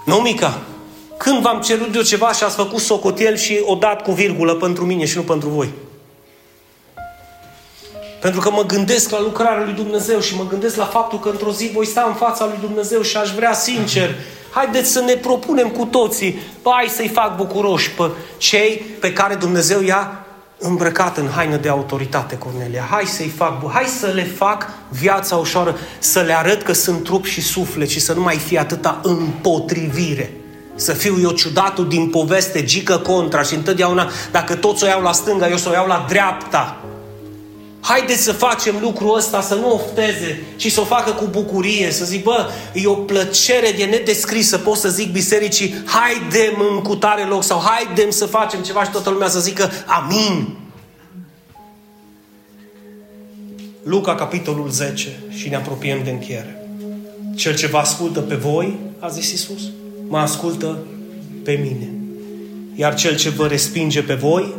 Nu, 0.05 0.17
Mica? 0.17 0.59
Când 1.17 1.43
v-am 1.43 1.61
cerut 1.61 1.95
eu 1.95 2.03
ceva 2.03 2.33
și 2.33 2.45
ați 2.45 2.55
făcut 2.55 2.81
socotel 2.81 3.37
și 3.37 3.61
o 3.65 3.75
dat 3.75 4.03
cu 4.03 4.13
virgulă 4.13 4.55
pentru 4.55 4.85
mine 4.85 5.05
și 5.05 5.17
nu 5.17 5.23
pentru 5.23 5.49
voi? 5.49 5.69
Pentru 8.21 8.41
că 8.41 8.51
mă 8.51 8.63
gândesc 8.63 9.11
la 9.11 9.21
lucrarea 9.21 9.65
lui 9.65 9.73
Dumnezeu 9.73 10.21
și 10.21 10.37
mă 10.37 10.47
gândesc 10.49 10.77
la 10.77 10.85
faptul 10.85 11.19
că 11.21 11.29
într-o 11.29 11.53
zi 11.53 11.71
voi 11.75 11.87
sta 11.87 12.05
în 12.09 12.15
fața 12.15 12.45
lui 12.45 12.59
Dumnezeu 12.61 13.03
și 13.03 13.17
aș 13.17 13.31
vrea 13.31 13.53
sincer, 13.53 14.15
haideți 14.51 14.91
să 14.91 15.01
ne 15.01 15.15
propunem 15.15 15.69
cu 15.69 15.85
toții, 15.85 16.39
hai 16.65 16.87
să-i 16.89 17.09
fac 17.09 17.37
bucuroși 17.37 17.91
pe 17.91 18.11
cei 18.37 18.85
pe 19.01 19.13
care 19.13 19.35
Dumnezeu 19.35 19.83
i-a 19.83 20.22
îmbrăcat 20.63 21.17
în 21.17 21.29
haină 21.29 21.57
de 21.57 21.69
autoritate, 21.69 22.39
Cornelia. 22.39 22.87
Hai 22.91 23.05
să-i 23.05 23.33
fac, 23.37 23.73
hai 23.73 23.85
să 23.85 24.07
le 24.07 24.25
fac 24.25 24.71
viața 24.89 25.37
ușoară, 25.37 25.77
să 25.99 26.21
le 26.21 26.33
arăt 26.33 26.63
că 26.63 26.73
sunt 26.73 27.05
trup 27.05 27.25
și 27.25 27.41
suflet 27.41 27.89
și 27.89 28.01
să 28.01 28.13
nu 28.13 28.21
mai 28.21 28.37
fie 28.37 28.59
atâta 28.59 29.01
împotrivire. 29.03 30.33
Să 30.75 30.93
fiu 30.93 31.21
eu 31.21 31.31
ciudatul 31.31 31.89
din 31.89 32.11
poveste, 32.11 32.65
gică 32.65 32.99
contra 32.99 33.43
și 33.43 33.55
întotdeauna, 33.55 34.11
dacă 34.31 34.55
toți 34.55 34.85
o 34.85 34.87
iau 34.87 35.03
la 35.03 35.13
stânga, 35.13 35.49
eu 35.49 35.57
să 35.57 35.69
o 35.69 35.73
iau 35.73 35.87
la 35.87 36.07
dreapta. 36.09 36.77
Haideți 37.85 38.23
să 38.23 38.33
facem 38.33 38.79
lucrul 38.81 39.17
ăsta, 39.17 39.41
să 39.41 39.55
nu 39.55 39.73
ofteze 39.73 40.43
și 40.57 40.71
să 40.71 40.81
o 40.81 40.85
facă 40.85 41.11
cu 41.11 41.25
bucurie, 41.31 41.91
să 41.91 42.05
zic, 42.05 42.23
bă, 42.23 42.51
e 42.73 42.87
o 42.87 42.95
plăcere 42.95 43.71
de 43.77 43.85
nedescris 43.85 44.49
să 44.49 44.59
pot 44.59 44.77
să 44.77 44.89
zic 44.89 45.13
bisericii, 45.13 45.75
haidem 45.85 46.63
în 46.71 46.83
cutare 46.83 47.25
loc 47.25 47.43
sau 47.43 47.63
haidem 47.65 48.11
să 48.11 48.27
facem 48.27 48.63
ceva 48.63 48.85
și 48.85 48.91
toată 48.91 49.11
lumea 49.11 49.29
să 49.29 49.41
zică 49.41 49.71
amin. 49.87 50.57
Luca, 53.83 54.15
capitolul 54.15 54.71
10 54.71 55.09
și 55.29 55.49
ne 55.49 55.57
apropiem 55.57 56.01
de 56.05 56.11
încheiere. 56.11 56.67
Cel 57.37 57.57
ce 57.57 57.67
vă 57.67 57.79
ascultă 57.79 58.21
pe 58.21 58.35
voi, 58.35 58.79
a 58.99 59.09
zis 59.09 59.33
Isus, 59.33 59.63
mă 60.09 60.19
ascultă 60.19 60.79
pe 61.45 61.53
mine. 61.53 61.93
Iar 62.75 62.95
cel 62.95 63.17
ce 63.17 63.29
vă 63.29 63.47
respinge 63.47 64.03
pe 64.03 64.15
voi, 64.15 64.55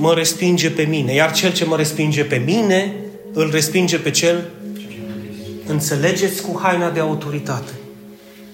mă 0.00 0.14
respinge 0.14 0.70
pe 0.70 0.82
mine. 0.82 1.14
Iar 1.14 1.32
cel 1.32 1.52
ce 1.52 1.64
mă 1.64 1.76
respinge 1.76 2.24
pe 2.24 2.36
mine, 2.36 2.94
îl 3.32 3.50
respinge 3.50 3.98
pe 3.98 4.10
cel. 4.10 4.50
Înțelegeți 5.66 6.42
cu 6.42 6.60
haina 6.62 6.90
de 6.90 7.00
autoritate. 7.00 7.72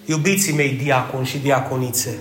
Iubiții 0.04 0.52
mei 0.52 0.80
diaconi 0.82 1.26
și 1.26 1.38
diaconițe, 1.38 2.18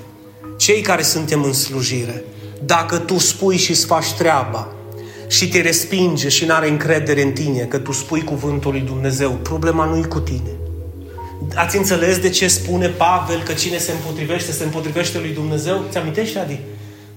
cei 0.58 0.82
care 0.82 1.02
suntem 1.02 1.44
în 1.44 1.54
slujire, 1.54 2.24
dacă 2.66 2.98
tu 2.98 3.18
spui 3.18 3.58
și 3.58 3.72
îți 3.72 3.86
faci 3.86 4.12
treaba 4.12 4.74
și 5.28 5.50
te 5.50 5.62
respinge 5.62 6.30
și 6.30 6.46
n-are 6.46 6.70
încredere 6.70 7.22
în 7.22 7.32
tine 7.32 7.60
că 7.60 7.78
tu 7.78 7.92
spui 7.92 8.24
cuvântul 8.24 8.72
lui 8.72 8.82
Dumnezeu, 8.82 9.32
problema 9.32 9.86
nu 9.86 9.98
e 9.98 10.08
cu 10.08 10.20
tine. 10.20 10.52
Ați 11.56 11.78
înțeles 11.78 12.18
de 12.18 12.30
ce 12.30 12.48
spune 12.48 12.88
Pavel 12.88 13.42
că 13.44 13.54
cine 13.54 13.78
se 13.78 13.92
împotrivește, 13.92 14.52
se 14.52 14.64
împotrivește 14.64 15.20
lui 15.20 15.30
Dumnezeu? 15.30 15.84
Ți 15.90 15.98
amintești, 15.98 16.38
Adi? 16.38 16.60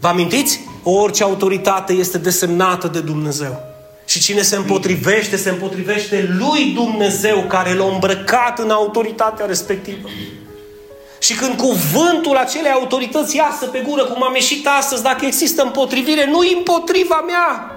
Vă 0.00 0.08
amintiți? 0.08 0.60
Orice 0.82 1.22
autoritate 1.22 1.92
este 1.92 2.18
desemnată 2.18 2.88
de 2.88 3.00
Dumnezeu. 3.00 3.60
Și 4.04 4.20
cine 4.20 4.42
se 4.42 4.56
împotrivește, 4.56 5.36
se 5.36 5.50
împotrivește 5.50 6.36
lui 6.38 6.72
Dumnezeu 6.74 7.44
care 7.48 7.74
l-a 7.74 7.84
îmbrăcat 7.84 8.58
în 8.58 8.70
autoritatea 8.70 9.46
respectivă. 9.46 10.08
Și 11.18 11.34
când 11.34 11.56
cuvântul 11.56 12.36
acelei 12.36 12.70
autorități 12.70 13.36
iasă 13.36 13.66
pe 13.66 13.84
gură, 13.88 14.04
cum 14.04 14.22
am 14.22 14.34
ieșit 14.34 14.66
astăzi, 14.66 15.02
dacă 15.02 15.24
există 15.24 15.62
împotrivire, 15.62 16.26
nu 16.30 16.38
împotriva 16.56 17.24
mea. 17.26 17.72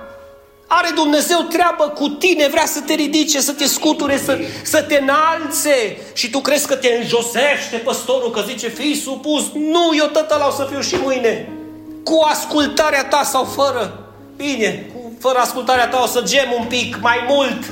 Are 0.67 0.89
Dumnezeu 0.95 1.39
treabă 1.39 1.83
cu 1.83 2.07
tine, 2.07 2.47
vrea 2.47 2.65
să 2.65 2.79
te 2.79 2.93
ridice, 2.93 3.41
să 3.41 3.51
te 3.51 3.65
scuture, 3.65 4.17
să, 4.17 4.39
să 4.63 4.81
te 4.81 4.99
înalțe. 5.01 5.97
Și 6.13 6.29
tu 6.29 6.39
crezi 6.39 6.67
că 6.67 6.75
te 6.75 6.97
înjosește 7.01 7.75
păstorul, 7.83 8.31
că 8.31 8.43
zice, 8.47 8.67
fii 8.67 8.95
supus. 8.95 9.43
Nu, 9.53 9.91
eu 9.97 10.05
tot 10.05 10.35
o 10.47 10.51
să 10.51 10.67
fiu 10.71 10.81
și 10.81 10.95
mâine. 11.03 11.60
Cu 12.03 12.19
ascultarea 12.29 13.05
ta 13.05 13.23
sau 13.23 13.43
fără. 13.43 14.13
Bine, 14.35 14.89
cu, 14.93 15.13
fără 15.19 15.37
ascultarea 15.39 15.87
ta 15.87 16.01
o 16.03 16.07
să 16.07 16.21
gem 16.21 16.55
un 16.59 16.65
pic 16.65 16.97
mai 17.01 17.25
mult. 17.27 17.71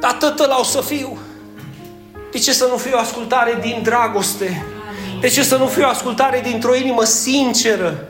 Dar 0.00 0.12
tot 0.12 0.50
o 0.60 0.62
să 0.62 0.80
fiu. 0.80 1.18
De 2.30 2.38
ce 2.38 2.52
să 2.52 2.66
nu 2.70 2.76
fie 2.76 2.92
o 2.92 2.98
ascultare 2.98 3.58
din 3.60 3.80
dragoste? 3.82 4.66
De 5.20 5.28
ce 5.28 5.42
să 5.42 5.56
nu 5.56 5.66
fie 5.66 5.84
o 5.84 5.88
ascultare 5.88 6.40
dintr-o 6.44 6.74
inimă 6.74 7.04
sinceră? 7.04 8.08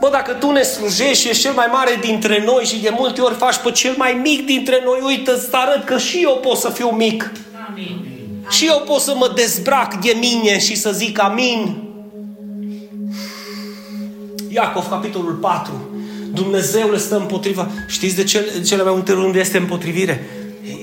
Bă, 0.00 0.08
dacă 0.10 0.32
tu 0.32 0.50
ne 0.50 0.62
slujești 0.62 1.22
și 1.22 1.28
ești 1.28 1.42
cel 1.42 1.52
mai 1.52 1.66
mare 1.72 1.98
dintre 2.00 2.42
noi 2.44 2.64
și 2.64 2.80
de 2.80 2.94
multe 2.96 3.20
ori 3.20 3.34
faci 3.34 3.56
pe 3.56 3.70
cel 3.70 3.94
mai 3.96 4.12
mic 4.12 4.46
dintre 4.46 4.82
noi, 4.84 5.00
uite, 5.04 5.30
îți 5.30 5.48
arăt 5.50 5.84
că 5.84 5.98
și 5.98 6.22
eu 6.22 6.38
pot 6.42 6.56
să 6.56 6.68
fiu 6.68 6.88
mic. 6.88 7.32
Amin. 7.68 8.08
Și 8.50 8.66
eu 8.66 8.82
pot 8.86 9.00
să 9.00 9.14
mă 9.16 9.32
dezbrac 9.34 9.94
de 9.94 10.16
mine 10.20 10.58
și 10.58 10.76
să 10.76 10.90
zic 10.92 11.20
amin. 11.20 11.89
Iacov, 14.52 14.88
capitolul 14.88 15.32
4. 15.32 15.72
Dumnezeu 16.32 16.90
le 16.90 16.98
stă 16.98 17.16
împotriva. 17.16 17.70
Știți 17.86 18.16
de 18.16 18.24
ce 18.24 18.62
cele 18.66 18.82
mai 18.82 18.92
multe 18.92 19.12
unde 19.12 19.38
este 19.38 19.58
împotrivire? 19.58 20.26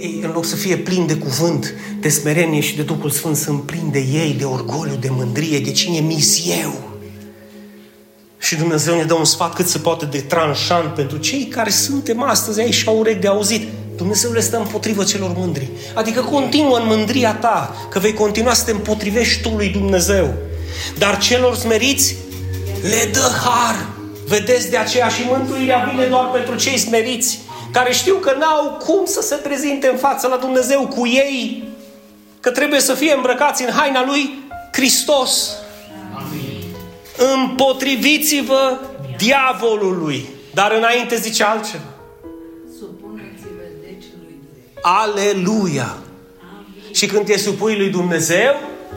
Ei, 0.02 0.20
în 0.24 0.32
loc 0.34 0.46
să 0.46 0.56
fie 0.56 0.78
plin 0.78 1.06
de 1.06 1.16
cuvânt, 1.16 1.74
de 2.00 2.10
smerenie 2.10 2.62
și 2.62 2.76
de 2.76 2.82
Duhul 2.82 3.10
Sfânt, 3.10 3.36
sunt 3.36 3.62
plini 3.62 3.92
de 3.92 4.00
ei, 4.00 4.36
de 4.38 4.44
orgoliu, 4.44 4.96
de 5.00 5.08
mândrie, 5.12 5.60
de 5.60 5.72
cine 5.72 6.00
mis 6.00 6.44
eu. 6.62 6.98
Și 8.38 8.56
Dumnezeu 8.56 8.96
ne 8.96 9.04
dă 9.04 9.14
un 9.14 9.26
sfat 9.26 9.54
cât 9.54 9.68
se 9.68 9.78
poate 9.78 10.06
de 10.06 10.20
tranșant 10.20 10.94
pentru 10.94 11.18
cei 11.18 11.46
care 11.46 11.70
suntem 11.70 12.22
astăzi 12.22 12.60
aici 12.60 12.74
și 12.74 12.88
au 12.88 13.00
urechi 13.00 13.20
de 13.20 13.28
auzit. 13.28 13.68
Dumnezeu 13.96 14.32
le 14.32 14.42
stă 14.42 14.58
împotrivă 14.58 15.04
celor 15.04 15.34
mândri. 15.38 15.70
Adică 15.96 16.22
continuă 16.22 16.78
în 16.78 16.88
mândria 16.88 17.36
ta, 17.36 17.76
că 17.90 18.00
vei 18.00 18.14
continua 18.14 18.54
să 18.54 18.64
te 18.64 18.72
împotrivești 18.72 19.42
tu 19.42 19.50
lui 19.50 19.70
Dumnezeu. 19.70 20.34
Dar 20.98 21.18
celor 21.18 21.56
smeriți 21.56 22.16
le 22.82 23.10
dă 23.12 23.30
har. 23.44 23.86
Vedeți 24.28 24.70
de 24.70 24.78
aceea 24.78 25.08
și 25.08 25.24
mântuirea 25.28 25.90
vine 25.92 26.06
doar 26.06 26.30
pentru 26.32 26.56
cei 26.56 26.78
smeriți, 26.78 27.40
care 27.72 27.94
știu 27.94 28.16
că 28.16 28.36
n-au 28.40 28.78
cum 28.86 29.06
să 29.06 29.22
se 29.22 29.36
prezinte 29.36 29.88
în 29.88 29.98
fața 29.98 30.28
la 30.28 30.36
Dumnezeu 30.36 30.88
cu 30.88 31.08
ei, 31.08 31.64
că 32.40 32.52
trebuie 32.52 32.80
să 32.80 32.94
fie 32.94 33.14
îmbrăcați 33.14 33.64
în 33.64 33.72
haina 33.72 34.06
lui 34.06 34.40
Hristos. 34.72 35.56
Împotriviți-vă 37.36 38.80
diavolului. 39.18 40.30
Dar 40.54 40.72
înainte 40.72 41.16
zice 41.16 41.44
altceva. 41.44 41.84
Supuneți-vă 42.80 43.64
deci 43.82 44.06
lui 44.22 44.40
Aleluia! 44.82 45.98
Și 46.92 47.06
când 47.06 47.26
te 47.26 47.38
supui 47.38 47.78
lui 47.78 47.90
Dumnezeu, 47.90 48.56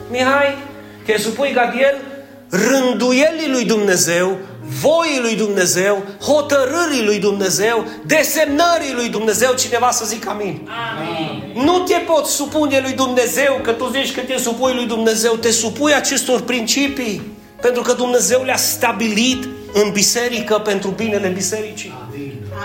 Mihai, 0.09 0.57
te 1.05 1.17
supui 1.17 1.51
Gadiel, 1.53 2.10
rânduielii 2.51 3.49
lui 3.51 3.65
Dumnezeu, 3.65 4.37
voii 4.61 5.19
lui 5.21 5.35
Dumnezeu, 5.35 6.03
hotărârii 6.21 7.03
lui 7.05 7.19
Dumnezeu, 7.19 7.85
desemnării 8.05 8.93
lui 8.93 9.09
Dumnezeu, 9.09 9.53
cineva 9.53 9.91
să 9.91 10.05
zic 10.05 10.27
amin. 10.27 10.69
amin. 10.97 11.63
Nu 11.65 11.79
te 11.79 11.95
poți 12.05 12.31
supune 12.31 12.79
lui 12.79 12.93
Dumnezeu, 12.93 13.59
că 13.63 13.71
tu 13.71 13.89
zici 13.89 14.13
că 14.13 14.21
te 14.21 14.37
supui 14.37 14.73
lui 14.73 14.85
Dumnezeu, 14.85 15.33
te 15.33 15.51
supui 15.51 15.93
acestor 15.93 16.41
principii. 16.41 17.39
Pentru 17.61 17.81
că 17.81 17.93
Dumnezeu 17.93 18.43
le-a 18.43 18.57
stabilit 18.57 19.47
în 19.73 19.91
biserică 19.91 20.59
pentru 20.59 20.89
binele 20.89 21.27
bisericii. 21.27 21.93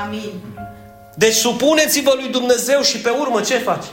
Amin. 0.04 0.30
Deci 1.14 1.34
supuneți-vă 1.34 2.12
lui 2.14 2.28
Dumnezeu 2.28 2.82
și 2.82 2.98
pe 2.98 3.08
urmă 3.08 3.40
ce 3.40 3.58
faci? 3.58 3.84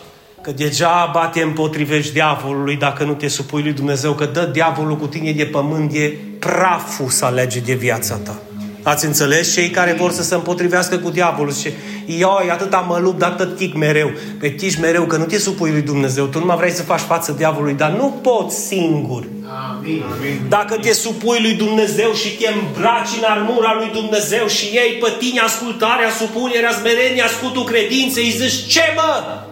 Că 0.43 0.51
degeaba 0.51 1.27
te 1.33 1.41
împotrivești 1.41 2.13
diavolului 2.13 2.75
dacă 2.75 3.03
nu 3.03 3.13
te 3.13 3.27
supui 3.27 3.61
lui 3.61 3.73
Dumnezeu, 3.73 4.13
că 4.13 4.25
dă 4.25 4.49
diavolul 4.53 4.97
cu 4.97 5.07
tine 5.07 5.31
de 5.31 5.45
pământ, 5.45 5.93
e 5.93 6.13
praful 6.39 7.07
să 7.09 7.25
alege 7.25 7.59
de 7.59 7.73
viața 7.73 8.15
ta. 8.15 8.41
Ați 8.81 9.05
înțeles? 9.05 9.53
Cei 9.53 9.69
care 9.69 9.95
vor 9.99 10.11
să 10.11 10.23
se 10.23 10.35
împotrivească 10.35 10.97
cu 10.97 11.09
diavolul 11.09 11.53
și 11.53 11.69
ioi, 12.05 12.49
atâta 12.51 12.77
mă 12.77 12.97
lupt, 12.97 13.19
dar 13.19 13.31
tot 13.31 13.55
tic 13.55 13.75
mereu. 13.75 14.11
Pe 14.39 14.49
tici 14.49 14.79
mereu, 14.79 15.03
că 15.03 15.17
nu 15.17 15.23
te 15.23 15.37
supui 15.37 15.71
lui 15.71 15.81
Dumnezeu. 15.81 16.25
Tu 16.25 16.39
nu 16.39 16.45
mai 16.45 16.57
vrei 16.57 16.71
să 16.71 16.83
faci 16.83 16.99
față 16.99 17.31
diavolului, 17.31 17.73
dar 17.73 17.91
nu 17.91 18.19
poți 18.21 18.55
singur. 18.55 19.27
Amin. 19.69 20.03
Dacă 20.49 20.75
te 20.75 20.93
supui 20.93 21.41
lui 21.41 21.53
Dumnezeu 21.53 22.13
și 22.13 22.29
te 22.37 22.47
îmbraci 22.47 23.17
în 23.17 23.23
armura 23.23 23.73
lui 23.77 23.89
Dumnezeu 23.93 24.47
și 24.47 24.65
ei 24.65 24.97
pe 25.01 25.09
tine 25.19 25.39
ascultarea, 25.39 26.09
supunerea, 26.19 26.71
smerenia, 26.71 27.27
scutul 27.27 27.63
credinței, 27.63 28.23
îi 28.23 28.47
zici, 28.47 28.67
ce 28.67 28.81
mă? 28.95 29.42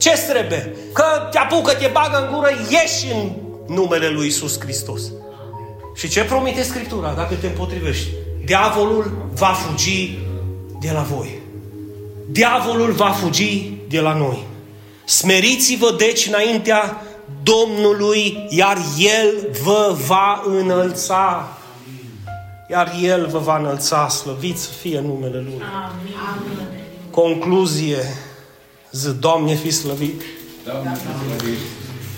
Ce 0.00 0.10
trebuie? 0.28 0.76
Că 0.92 1.04
te 1.30 1.38
apucă, 1.38 1.72
te 1.72 1.90
bagă 1.92 2.26
în 2.26 2.34
gură, 2.34 2.48
ieși 2.70 3.12
în 3.12 3.30
numele 3.74 4.08
lui 4.08 4.26
Isus 4.26 4.60
Hristos. 4.60 5.02
Și 5.94 6.08
ce 6.08 6.24
promite 6.24 6.62
Scriptura 6.62 7.12
dacă 7.12 7.34
te 7.34 7.46
împotrivești? 7.46 8.08
Diavolul 8.44 9.28
va 9.34 9.46
fugi 9.46 10.18
de 10.80 10.90
la 10.92 11.00
voi. 11.00 11.38
Diavolul 12.30 12.92
va 12.92 13.10
fugi 13.10 13.72
de 13.88 14.00
la 14.00 14.14
noi. 14.14 14.46
Smeriți-vă 15.04 15.94
deci 15.98 16.26
înaintea 16.26 17.02
Domnului, 17.42 18.46
iar 18.48 18.78
El 18.98 19.48
vă 19.62 19.96
va 20.06 20.42
înălța. 20.46 21.48
Iar 22.70 22.92
El 23.02 23.26
vă 23.26 23.38
va 23.38 23.58
înălța, 23.58 24.08
slăvit 24.08 24.58
să 24.58 24.68
fie 24.80 25.00
numele 25.00 25.36
Lui. 25.36 25.60
Amin. 25.60 26.68
Concluzie, 27.10 27.98
zi, 28.92 29.12
Doamne, 29.18 29.54
fi 29.54 29.70
slăvit. 29.70 30.22
Doamne, 30.64 30.96
slăvit. 30.96 31.58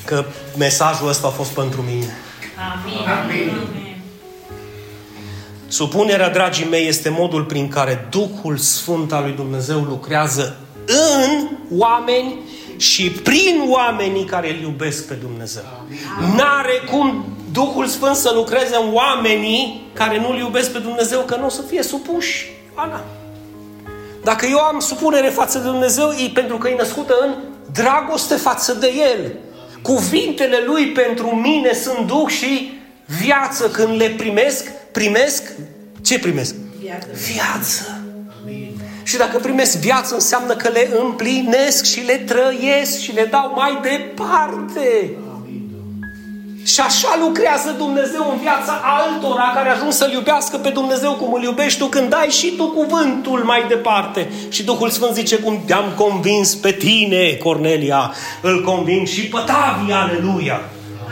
Că 0.05 0.25
mesajul 0.59 1.09
ăsta 1.09 1.27
a 1.27 1.31
fost 1.31 1.51
pentru 1.51 1.83
mine. 1.83 2.17
Amin. 2.73 3.09
Amin. 3.23 3.83
Supunerea, 5.69 6.31
dragii 6.31 6.67
mei, 6.71 6.87
este 6.89 7.09
modul 7.09 7.45
prin 7.45 7.69
care 7.69 8.07
Duhul 8.11 8.57
Sfânt 8.57 9.13
al 9.13 9.23
lui 9.23 9.33
Dumnezeu 9.33 9.81
lucrează 9.81 10.57
în 10.87 11.49
oameni 11.71 12.39
și 12.77 13.11
prin 13.11 13.65
oamenii 13.69 14.25
care 14.25 14.51
îl 14.51 14.61
iubesc 14.61 15.07
pe 15.07 15.15
Dumnezeu. 15.15 15.63
N-are 16.37 16.83
cum 16.91 17.25
Duhul 17.53 17.87
Sfânt 17.87 18.17
să 18.17 18.33
lucreze 18.35 18.77
în 18.77 18.95
oamenii 18.95 19.91
care 19.93 20.21
nu-L 20.21 20.39
iubesc 20.39 20.73
pe 20.73 20.79
Dumnezeu, 20.79 21.21
că 21.21 21.37
nu 21.37 21.47
o 21.47 21.49
să 21.49 21.63
fie 21.63 21.83
supuși. 21.83 22.51
Ana. 22.75 23.05
Dacă 24.23 24.47
eu 24.47 24.59
am 24.59 24.81
supunere 24.81 25.29
față 25.29 25.59
de 25.59 25.65
Dumnezeu, 25.69 26.11
e 26.11 26.31
pentru 26.35 26.59
că 26.59 26.69
e 26.69 26.75
născută 26.75 27.15
în 27.21 27.35
dragoste 27.73 28.35
față 28.35 28.75
de 28.75 28.93
El. 29.13 29.33
Cuvintele 29.83 30.63
Lui 30.67 30.87
pentru 30.87 31.27
mine 31.27 31.73
sunt 31.73 32.07
duc 32.07 32.31
și 32.31 32.81
viață. 33.21 33.69
Când 33.69 33.97
le 33.97 34.09
primesc, 34.09 34.71
primesc, 34.93 35.43
ce 36.03 36.19
primesc? 36.19 36.55
Viață. 36.81 37.07
Viață. 37.33 37.97
Și 39.03 39.17
dacă 39.17 39.39
primesc 39.39 39.79
viață, 39.79 40.15
înseamnă 40.15 40.57
că 40.57 40.69
le 40.69 40.91
împlinesc 41.03 41.85
și 41.85 42.01
le 42.01 42.17
trăiesc 42.17 42.99
și 42.99 43.13
le 43.13 43.25
dau 43.25 43.53
mai 43.57 43.79
departe. 43.83 45.17
Și 46.65 46.81
așa 46.81 47.19
lucrează 47.21 47.75
Dumnezeu 47.79 48.31
în 48.31 48.39
viața 48.41 48.81
altora 49.01 49.53
care 49.55 49.69
ajung 49.69 49.93
să-L 49.93 50.13
iubească 50.13 50.57
pe 50.57 50.69
Dumnezeu 50.69 51.13
cum 51.13 51.33
îl 51.33 51.43
iubești 51.43 51.79
tu 51.79 51.87
când 51.87 52.11
dai 52.11 52.27
și 52.27 52.55
tu 52.57 52.67
cuvântul 52.69 53.39
mai 53.45 53.65
departe. 53.69 54.29
Și 54.49 54.65
Duhul 54.65 54.91
Sfânt 54.91 55.15
zice 55.15 55.37
cum 55.37 55.63
te-am 55.67 55.93
convins 55.97 56.55
pe 56.55 56.73
tine, 56.73 57.33
Cornelia, 57.33 58.13
îl 58.41 58.65
conving 58.65 59.07
și 59.07 59.21
pe 59.21 59.39
Tavi, 59.47 59.93
aleluia. 59.93 60.61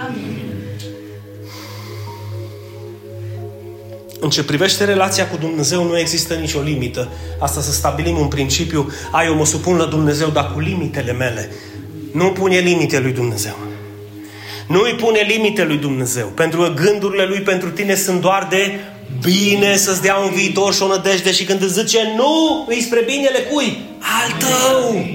Amin. 0.06 0.40
În 4.20 4.30
ce 4.30 4.44
privește 4.44 4.84
relația 4.84 5.28
cu 5.28 5.36
Dumnezeu 5.36 5.84
nu 5.84 5.98
există 5.98 6.34
nicio 6.34 6.60
limită. 6.60 7.08
Asta 7.38 7.60
să 7.60 7.72
stabilim 7.72 8.18
un 8.18 8.28
principiu. 8.28 8.92
Ai, 9.12 9.26
eu 9.26 9.34
mă 9.34 9.46
supun 9.46 9.76
la 9.76 9.84
Dumnezeu, 9.84 10.28
dar 10.28 10.52
cu 10.52 10.60
limitele 10.60 11.12
mele. 11.12 11.52
Nu 12.12 12.30
pune 12.30 12.58
limite 12.58 12.98
lui 12.98 13.12
Dumnezeu. 13.12 13.56
Nu 14.70 14.80
îi 14.80 14.94
pune 14.94 15.20
limite 15.20 15.64
lui 15.64 15.76
Dumnezeu. 15.76 16.26
Pentru 16.26 16.60
că 16.60 16.72
gândurile 16.74 17.24
lui 17.24 17.40
pentru 17.40 17.70
tine 17.70 17.94
sunt 17.94 18.20
doar 18.20 18.46
de 18.50 18.80
bine 19.22 19.76
să-ți 19.76 20.02
dea 20.02 20.16
un 20.16 20.30
viitor 20.30 20.74
și 20.74 20.82
o 20.82 20.86
nădejde. 20.86 21.32
Și 21.32 21.44
când 21.44 21.62
îți 21.62 21.72
zice 21.72 22.12
nu, 22.16 22.64
îi 22.68 22.80
spre 22.80 23.00
binele 23.00 23.38
cui? 23.38 23.82
Al 23.98 24.30
tău. 24.38 25.06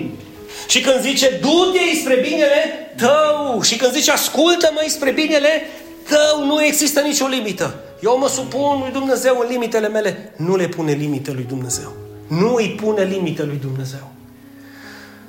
Și 0.68 0.82
când 0.82 1.02
zice 1.02 1.40
du-te 1.42 2.00
spre 2.02 2.16
binele 2.16 2.90
tău. 2.96 3.62
Și 3.62 3.76
când 3.76 3.92
zice 3.92 4.12
ascultă-mă 4.12 4.84
spre 4.88 5.12
binele 5.12 5.62
tău, 6.10 6.46
nu 6.46 6.64
există 6.64 7.00
nicio 7.00 7.28
limită. 7.28 7.76
Eu 8.04 8.18
mă 8.18 8.28
supun 8.28 8.80
lui 8.80 8.92
Dumnezeu 8.92 9.38
în 9.42 9.48
limitele 9.52 9.88
mele. 9.88 10.34
Nu 10.36 10.56
le 10.56 10.68
pune 10.68 10.92
limite 10.92 11.32
lui 11.32 11.46
Dumnezeu. 11.48 11.94
Nu 12.28 12.54
îi 12.54 12.78
pune 12.82 13.04
limite 13.04 13.44
lui 13.44 13.60
Dumnezeu. 13.62 14.12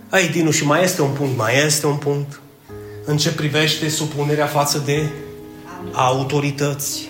Ai, 0.08 0.28
Dinu, 0.28 0.50
și 0.50 0.64
mai 0.64 0.82
este 0.82 1.02
un 1.02 1.10
punct, 1.10 1.36
mai 1.36 1.64
este 1.66 1.86
un 1.86 1.96
punct 1.96 2.40
în 3.06 3.16
ce 3.16 3.32
privește 3.32 3.88
supunerea 3.88 4.46
față 4.46 4.82
de 4.84 5.08
autorități. 5.92 7.08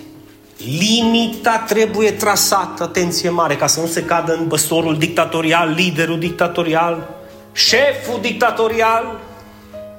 Limita 0.57 1.65
trebuie 1.67 2.11
trasată, 2.11 2.83
atenție 2.83 3.29
mare, 3.29 3.57
ca 3.57 3.67
să 3.67 3.81
nu 3.81 3.87
se 3.87 4.03
cadă 4.03 4.35
în 4.35 4.47
băsorul 4.47 4.99
dictatorial, 4.99 5.71
liderul 5.71 6.19
dictatorial, 6.19 7.09
șeful 7.53 8.19
dictatorial, 8.21 9.21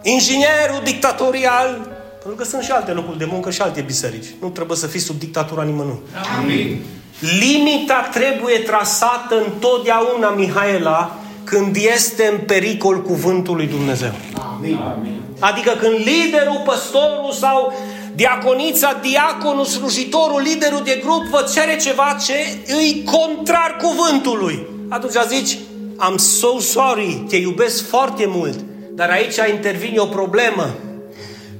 inginerul 0.03 0.81
dictatorial, 0.83 1.87
pentru 2.11 2.35
că 2.35 2.43
sunt 2.43 2.63
și 2.63 2.71
alte 2.71 2.91
locuri 2.91 3.17
de 3.17 3.27
muncă 3.31 3.51
și 3.51 3.61
alte 3.61 3.81
biserici. 3.81 4.25
Nu 4.41 4.49
trebuie 4.49 4.77
să 4.77 4.87
fii 4.87 4.99
sub 4.99 5.19
dictatura 5.19 5.63
nimănui. 5.63 5.99
Amin. 6.39 6.81
Limita 7.19 8.09
trebuie 8.13 8.57
trasată 8.57 9.35
întotdeauna, 9.45 10.29
Mihaela, 10.29 11.17
când 11.43 11.75
este 11.75 12.29
în 12.31 12.45
pericol 12.45 13.01
cuvântul 13.01 13.55
lui 13.55 13.67
Dumnezeu. 13.67 14.11
Amin. 14.55 15.16
Adică 15.39 15.71
când 15.79 15.95
liderul, 15.95 16.61
păstorul 16.65 17.31
sau 17.31 17.73
diaconița, 18.15 18.99
diaconul, 19.01 19.65
slujitorul, 19.65 20.41
liderul 20.41 20.81
de 20.83 21.01
grup 21.03 21.23
vă 21.23 21.45
cere 21.53 21.77
ceva 21.77 22.17
ce 22.25 22.57
îi 22.67 23.03
contrar 23.03 23.77
cuvântului. 23.81 24.67
Atunci 24.89 25.13
zici, 25.27 25.57
I'm 25.99 26.17
so 26.17 26.59
sorry, 26.59 27.23
te 27.29 27.35
iubesc 27.35 27.87
foarte 27.87 28.25
mult, 28.25 28.59
dar 28.91 29.09
aici 29.09 29.35
intervine 29.49 29.99
o 29.99 30.05
problemă. 30.05 30.75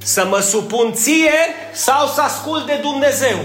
Să 0.04 0.28
mă 0.30 0.40
supun 0.40 0.94
ție 0.94 1.34
sau 1.74 2.08
să 2.08 2.22
ascult 2.22 2.66
de 2.66 2.80
Dumnezeu? 2.82 3.38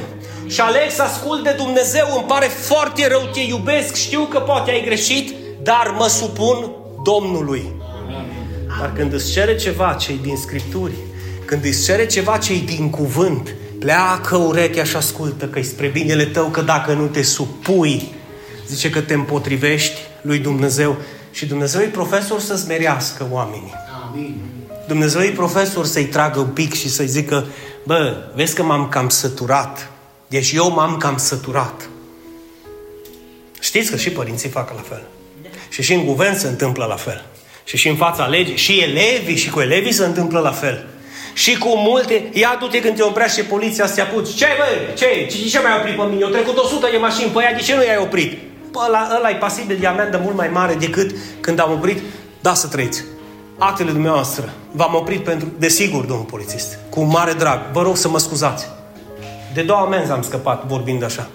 Și 0.48 0.60
aleg 0.60 0.90
să 0.90 1.02
ascult 1.02 1.42
de 1.42 1.54
Dumnezeu, 1.56 2.06
îmi 2.14 2.24
pare 2.26 2.46
foarte 2.46 3.08
rău, 3.08 3.22
te 3.32 3.40
iubesc, 3.40 3.94
știu 3.94 4.20
că 4.20 4.38
poate 4.38 4.70
ai 4.70 4.84
greșit, 4.84 5.34
dar 5.62 5.94
mă 5.98 6.06
supun 6.06 6.70
Domnului. 7.04 7.81
Dar 8.80 8.92
când 8.92 9.12
îți 9.12 9.32
cere 9.32 9.56
ceva 9.56 9.92
ce 9.92 10.18
din 10.22 10.36
Scripturi, 10.36 10.92
când 11.44 11.64
îți 11.64 11.84
cere 11.84 12.06
ceva 12.06 12.38
ce 12.38 12.64
din 12.64 12.90
cuvânt, 12.90 13.54
pleacă 13.78 14.36
urechea 14.36 14.84
și 14.84 14.96
ascultă 14.96 15.46
că 15.46 15.62
spre 15.62 15.86
binele 15.86 16.24
tău, 16.24 16.46
că 16.46 16.60
dacă 16.60 16.92
nu 16.92 17.06
te 17.06 17.22
supui, 17.22 18.14
zice 18.68 18.90
că 18.90 19.00
te 19.00 19.14
împotrivești 19.14 20.00
lui 20.20 20.38
Dumnezeu 20.38 20.96
și 21.30 21.46
Dumnezeu 21.46 21.80
e 21.80 21.86
profesor 21.86 22.40
să 22.40 22.56
smerească 22.56 23.26
oamenii. 23.30 23.72
Amin. 24.08 24.40
Dumnezeu 24.86 25.20
e 25.20 25.30
profesor 25.30 25.86
să-i 25.86 26.04
tragă 26.04 26.38
un 26.38 26.46
pic 26.46 26.74
și 26.74 26.88
să-i 26.88 27.06
zică, 27.06 27.46
bă, 27.84 28.16
vezi 28.34 28.54
că 28.54 28.62
m-am 28.62 28.88
cam 28.88 29.08
săturat. 29.08 29.90
Deci 30.28 30.52
eu 30.52 30.72
m-am 30.72 30.96
cam 30.96 31.16
săturat. 31.16 31.88
Știți 33.60 33.90
că 33.90 33.96
și 33.96 34.10
părinții 34.10 34.48
fac 34.48 34.74
la 34.74 34.80
fel. 34.80 35.02
Și 35.68 35.82
și 35.82 35.92
în 35.92 36.04
guvern 36.04 36.36
se 36.36 36.48
întâmplă 36.48 36.84
la 36.84 36.96
fel. 36.96 37.24
Și 37.64 37.76
și 37.76 37.88
în 37.88 37.96
fața 37.96 38.26
legii. 38.26 38.56
Și 38.56 38.80
elevii 38.80 39.36
și 39.36 39.50
cu 39.50 39.60
elevii 39.60 39.92
se 39.92 40.04
întâmplă 40.04 40.40
la 40.40 40.50
fel. 40.50 40.86
Și 41.34 41.58
cu 41.58 41.68
multe, 41.76 42.28
ia 42.32 42.56
du-te 42.60 42.80
când 42.80 42.96
te 42.96 43.02
oprește 43.02 43.42
poliția 43.42 43.86
să 43.86 43.94
te 43.94 44.00
apuci. 44.00 44.34
Ce 44.34 44.46
bă? 44.56 44.92
Ce? 44.96 45.26
Ce, 45.30 45.48
ce 45.48 45.60
mai 45.60 45.76
oprit 45.78 45.96
pe 45.96 46.02
mine? 46.02 46.20
Eu 46.20 46.28
trecut 46.28 46.56
100 46.56 46.88
de 46.90 46.96
mașini 46.96 47.30
pe 47.30 47.42
ea, 47.42 47.54
de 47.54 47.60
ce 47.60 47.74
nu 47.74 47.84
i-ai 47.84 47.98
oprit? 48.00 48.38
Pă, 48.72 48.78
ăla, 48.86 49.08
ăla 49.16 49.30
e 49.30 49.34
pasibil 49.34 49.76
de 49.80 49.86
amendă 49.86 50.20
mult 50.22 50.36
mai 50.36 50.48
mare 50.48 50.74
decât 50.74 51.14
când 51.40 51.60
am 51.60 51.72
oprit. 51.72 51.98
Da, 52.40 52.54
să 52.54 52.66
trăiți 52.66 53.04
actele 53.58 53.90
dumneavoastră. 53.90 54.52
V-am 54.70 54.94
oprit 54.94 55.24
pentru... 55.24 55.48
Desigur, 55.58 56.04
domnul 56.04 56.26
polițist. 56.26 56.78
Cu 56.90 57.02
mare 57.02 57.32
drag. 57.32 57.60
Vă 57.72 57.82
rog 57.82 57.96
să 57.96 58.08
mă 58.08 58.18
scuzați. 58.18 58.66
De 59.54 59.62
două 59.62 59.80
amenzi 59.80 60.10
am 60.10 60.22
scăpat 60.22 60.66
vorbind 60.66 61.04
așa. 61.04 61.28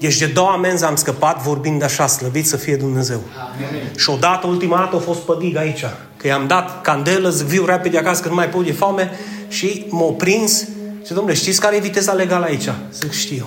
Deci 0.00 0.18
de 0.18 0.26
două 0.26 0.48
amenzi 0.48 0.84
am 0.84 0.96
scăpat 0.96 1.42
vorbind 1.42 1.82
așa, 1.82 2.06
slăvit 2.06 2.46
să 2.46 2.56
fie 2.56 2.76
Dumnezeu. 2.76 3.20
Amen. 3.54 3.92
Și 3.96 4.10
odată, 4.10 4.46
ultima 4.46 4.76
dată, 4.76 4.96
a 4.96 4.98
fost 4.98 5.20
pădig 5.20 5.56
aici. 5.56 5.84
Că 6.16 6.26
i-am 6.26 6.46
dat 6.46 6.82
candelă, 6.82 7.30
zic, 7.30 7.46
viu 7.46 7.64
repede 7.64 7.98
acasă, 7.98 8.22
că 8.22 8.28
nu 8.28 8.34
mai 8.34 8.48
pot 8.48 8.64
de 8.64 8.72
foame. 8.72 9.10
Și 9.48 9.86
m-a 9.88 10.12
prins. 10.18 10.68
Și 11.06 11.12
domnule, 11.12 11.34
știți 11.34 11.60
care 11.60 11.76
e 11.76 11.80
viteza 11.80 12.12
legală 12.12 12.44
aici? 12.44 12.68
Zic, 12.92 13.12
știu. 13.12 13.46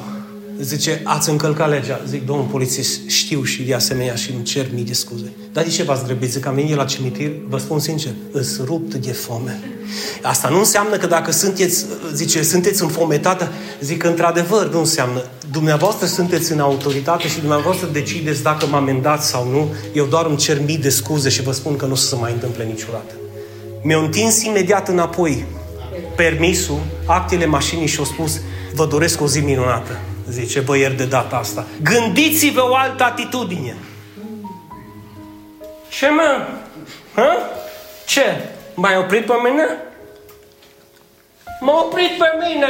Zice, 0.64 1.02
ați 1.04 1.30
încălcat 1.30 1.70
legea. 1.70 2.02
Zic, 2.08 2.26
domnul 2.26 2.46
polițist, 2.46 3.00
știu 3.08 3.44
și 3.44 3.62
de 3.64 3.74
asemenea 3.74 4.16
și 4.16 4.32
îmi 4.32 4.44
cer 4.44 4.68
mii 4.74 4.84
de 4.84 4.94
scuze. 4.94 5.32
Dar 5.54 5.64
de 5.64 5.70
ce 5.70 5.84
v-ați 5.84 6.06
grăbit? 6.06 6.32
Zic, 6.32 6.46
am 6.46 6.56
venit 6.56 6.76
la 6.76 6.86
cimitir, 6.86 7.32
vă 7.48 7.58
spun 7.58 7.80
sincer, 7.80 8.12
îți 8.32 8.62
rupt 8.66 8.94
de 8.94 9.12
foame. 9.12 9.60
Asta 10.22 10.50
nu 10.50 10.58
înseamnă 10.58 10.98
că 10.98 11.08
dacă 11.08 11.32
sunteți, 11.32 11.86
zice, 12.14 12.44
sunteți 12.44 12.82
înfometată, 12.82 13.52
zic 13.82 13.98
că 13.98 14.08
într-adevăr 14.08 14.72
nu 14.72 14.80
înseamnă. 14.80 15.24
Dumneavoastră 15.52 16.08
sunteți 16.08 16.52
în 16.52 16.60
autoritate 16.60 17.28
și 17.28 17.40
dumneavoastră 17.40 17.88
decideți 17.92 18.44
dacă 18.44 18.66
mă 18.66 18.76
amendați 18.76 19.28
sau 19.28 19.50
nu. 19.50 19.74
Eu 19.94 20.06
doar 20.06 20.26
îmi 20.26 20.38
cer 20.38 20.62
mii 20.66 20.78
de 20.78 20.90
scuze 20.90 21.30
și 21.30 21.42
vă 21.42 21.52
spun 21.52 21.76
că 21.76 21.86
nu 21.86 21.92
o 21.92 21.96
să 21.96 22.08
se 22.08 22.16
mai 22.16 22.32
întâmple 22.32 22.64
niciodată. 22.64 23.14
Mi-au 23.82 24.04
întins 24.04 24.44
imediat 24.44 24.88
înapoi 24.88 25.46
permisul, 26.16 26.80
actele 27.06 27.46
mașinii 27.46 27.88
și 27.88 28.00
au 28.00 28.06
spus, 28.06 28.42
vă 28.74 28.86
doresc 28.86 29.22
o 29.22 29.28
zi 29.28 29.40
minunată. 29.40 30.00
Zice, 30.30 30.60
vă 30.60 30.78
iert 30.78 30.98
de 30.98 31.06
data 31.06 31.36
asta. 31.36 31.68
Gândiți-vă 31.82 32.70
o 32.70 32.76
altă 32.76 33.04
atitudine. 33.04 33.76
Ce 35.90 36.10
mă? 36.10 36.48
Ha? 37.16 37.50
Ce? 38.06 38.50
M-ai 38.76 38.98
oprit 38.98 39.26
pe 39.26 39.34
mine? 39.44 39.78
M-a 41.60 41.82
oprit 41.82 42.18
pe 42.18 42.26
mine. 42.48 42.68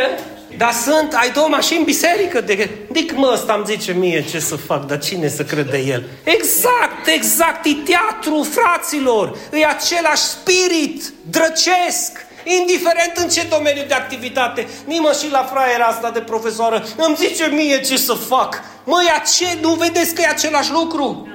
Dar 0.57 0.71
sunt, 0.71 1.13
ai 1.13 1.31
două 1.31 1.47
mașini 1.47 1.83
biserică. 1.83 2.41
De, 2.41 2.69
dic 2.91 3.11
mă, 3.15 3.29
ăsta 3.33 3.53
îmi 3.53 3.65
zice 3.65 3.91
mie 3.91 4.25
ce 4.29 4.39
să 4.39 4.55
fac, 4.55 4.85
dar 4.85 4.99
cine 4.99 5.27
să 5.27 5.43
crede 5.43 5.77
el? 5.77 6.03
Exact, 6.23 7.07
exact, 7.07 7.65
e 7.65 7.73
teatru, 7.73 8.47
fraților. 8.51 9.37
E 9.51 9.65
același 9.65 10.21
spirit 10.21 11.13
drăcesc. 11.29 12.25
Indiferent 12.59 13.17
în 13.17 13.29
ce 13.29 13.47
domeniu 13.49 13.83
de 13.87 13.93
activitate, 13.93 14.67
nimă 14.85 15.11
și 15.19 15.31
la 15.31 15.49
fraiera 15.51 15.85
asta 15.85 16.09
de 16.09 16.19
profesoară 16.19 16.83
îmi 16.97 17.15
zice 17.15 17.45
mie 17.45 17.81
ce 17.81 17.97
să 17.97 18.13
fac. 18.13 18.61
Măi, 18.83 19.05
ce, 19.37 19.57
nu 19.61 19.73
vedeți 19.73 20.13
că 20.13 20.21
e 20.21 20.27
același 20.27 20.71
lucru? 20.71 21.27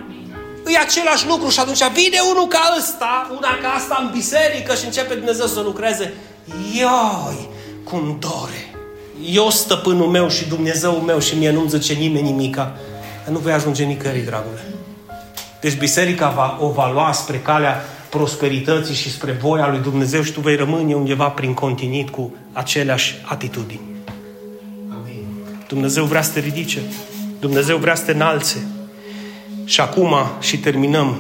E 0.67 0.79
același 0.79 1.27
lucru 1.27 1.49
și 1.49 1.61
atunci 1.61 1.85
vine 1.93 2.19
unul 2.31 2.47
ca 2.47 2.75
ăsta, 2.79 3.31
una 3.37 3.59
ca 3.63 3.69
asta 3.69 3.99
în 4.01 4.11
biserică 4.13 4.75
și 4.75 4.85
începe 4.85 5.15
Dumnezeu 5.15 5.47
să 5.47 5.61
lucreze. 5.61 6.15
Ioi, 6.75 7.49
cum 7.85 8.17
dore! 8.21 8.75
Eu 9.33 9.51
stăpânul 9.51 10.07
meu 10.07 10.29
și 10.29 10.49
Dumnezeu 10.49 10.93
meu 10.93 11.19
și 11.19 11.37
mie 11.37 11.51
nu-mi 11.51 11.69
zice 11.69 11.93
nimeni 11.93 12.31
nimica. 12.31 12.77
Nu 13.31 13.39
vei 13.39 13.53
ajunge 13.53 13.85
nicăieri, 13.85 14.25
dragule. 14.25 14.65
Deci 15.61 15.77
biserica 15.77 16.29
va, 16.29 16.59
o 16.61 16.69
va 16.69 16.91
lua 16.91 17.13
spre 17.13 17.39
calea 17.39 17.85
prosperității 18.11 18.95
și 18.95 19.11
spre 19.11 19.33
voia 19.33 19.69
lui 19.69 19.79
Dumnezeu 19.79 20.23
și 20.23 20.33
tu 20.33 20.41
vei 20.41 20.57
rămâne 20.57 20.95
undeva 20.95 21.29
prin 21.29 21.55
continit 21.55 22.09
cu 22.09 22.35
aceleași 22.53 23.15
atitudini. 23.25 23.81
Amin. 24.89 25.25
Dumnezeu 25.69 26.05
vrea 26.05 26.23
să 26.23 26.33
te 26.33 26.41
ridice. 26.41 26.81
Dumnezeu 27.41 27.77
vrea 27.77 27.95
să 27.95 28.05
te 28.05 28.13
înalțe. 28.13 28.67
Și 29.65 29.81
acum, 29.81 30.15
și 30.41 30.59
terminăm, 30.59 31.17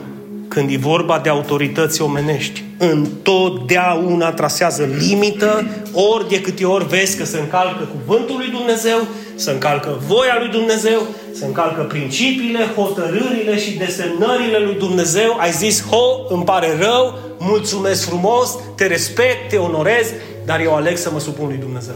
când 0.49 0.71
e 0.71 0.77
vorba 0.77 1.19
de 1.19 1.29
autorități 1.29 2.03
omenești, 2.03 2.65
întotdeauna 2.79 4.33
trasează 4.33 4.89
limită, 4.99 5.67
ori 5.93 6.29
de 6.29 6.41
câte 6.41 6.65
ori 6.65 6.87
vezi 6.87 7.17
că 7.17 7.25
se 7.25 7.39
încalcă 7.39 7.89
cuvântul 7.99 8.37
lui 8.37 8.49
Dumnezeu, 8.51 9.07
se 9.35 9.51
încalcă 9.51 10.01
voia 10.07 10.37
lui 10.39 10.49
Dumnezeu, 10.49 11.03
se 11.39 11.47
încalcă 11.47 11.83
principiile, 11.83 12.67
hotărârile 12.77 13.59
și 13.59 13.71
desemnările 13.71 14.59
lui 14.59 14.75
Dumnezeu, 14.75 15.37
ai 15.39 15.53
zis, 15.53 15.85
ho, 15.91 16.35
îmi 16.35 16.45
pare 16.45 16.77
rău, 16.79 17.19
mulțumesc 17.39 18.05
frumos, 18.05 18.57
te 18.77 18.87
respect, 18.87 19.49
te 19.49 19.57
onorez, 19.57 20.07
dar 20.45 20.61
eu 20.61 20.75
aleg 20.75 20.97
să 20.97 21.11
mă 21.13 21.21
supun 21.21 21.47
lui 21.47 21.57
Dumnezeu. 21.57 21.95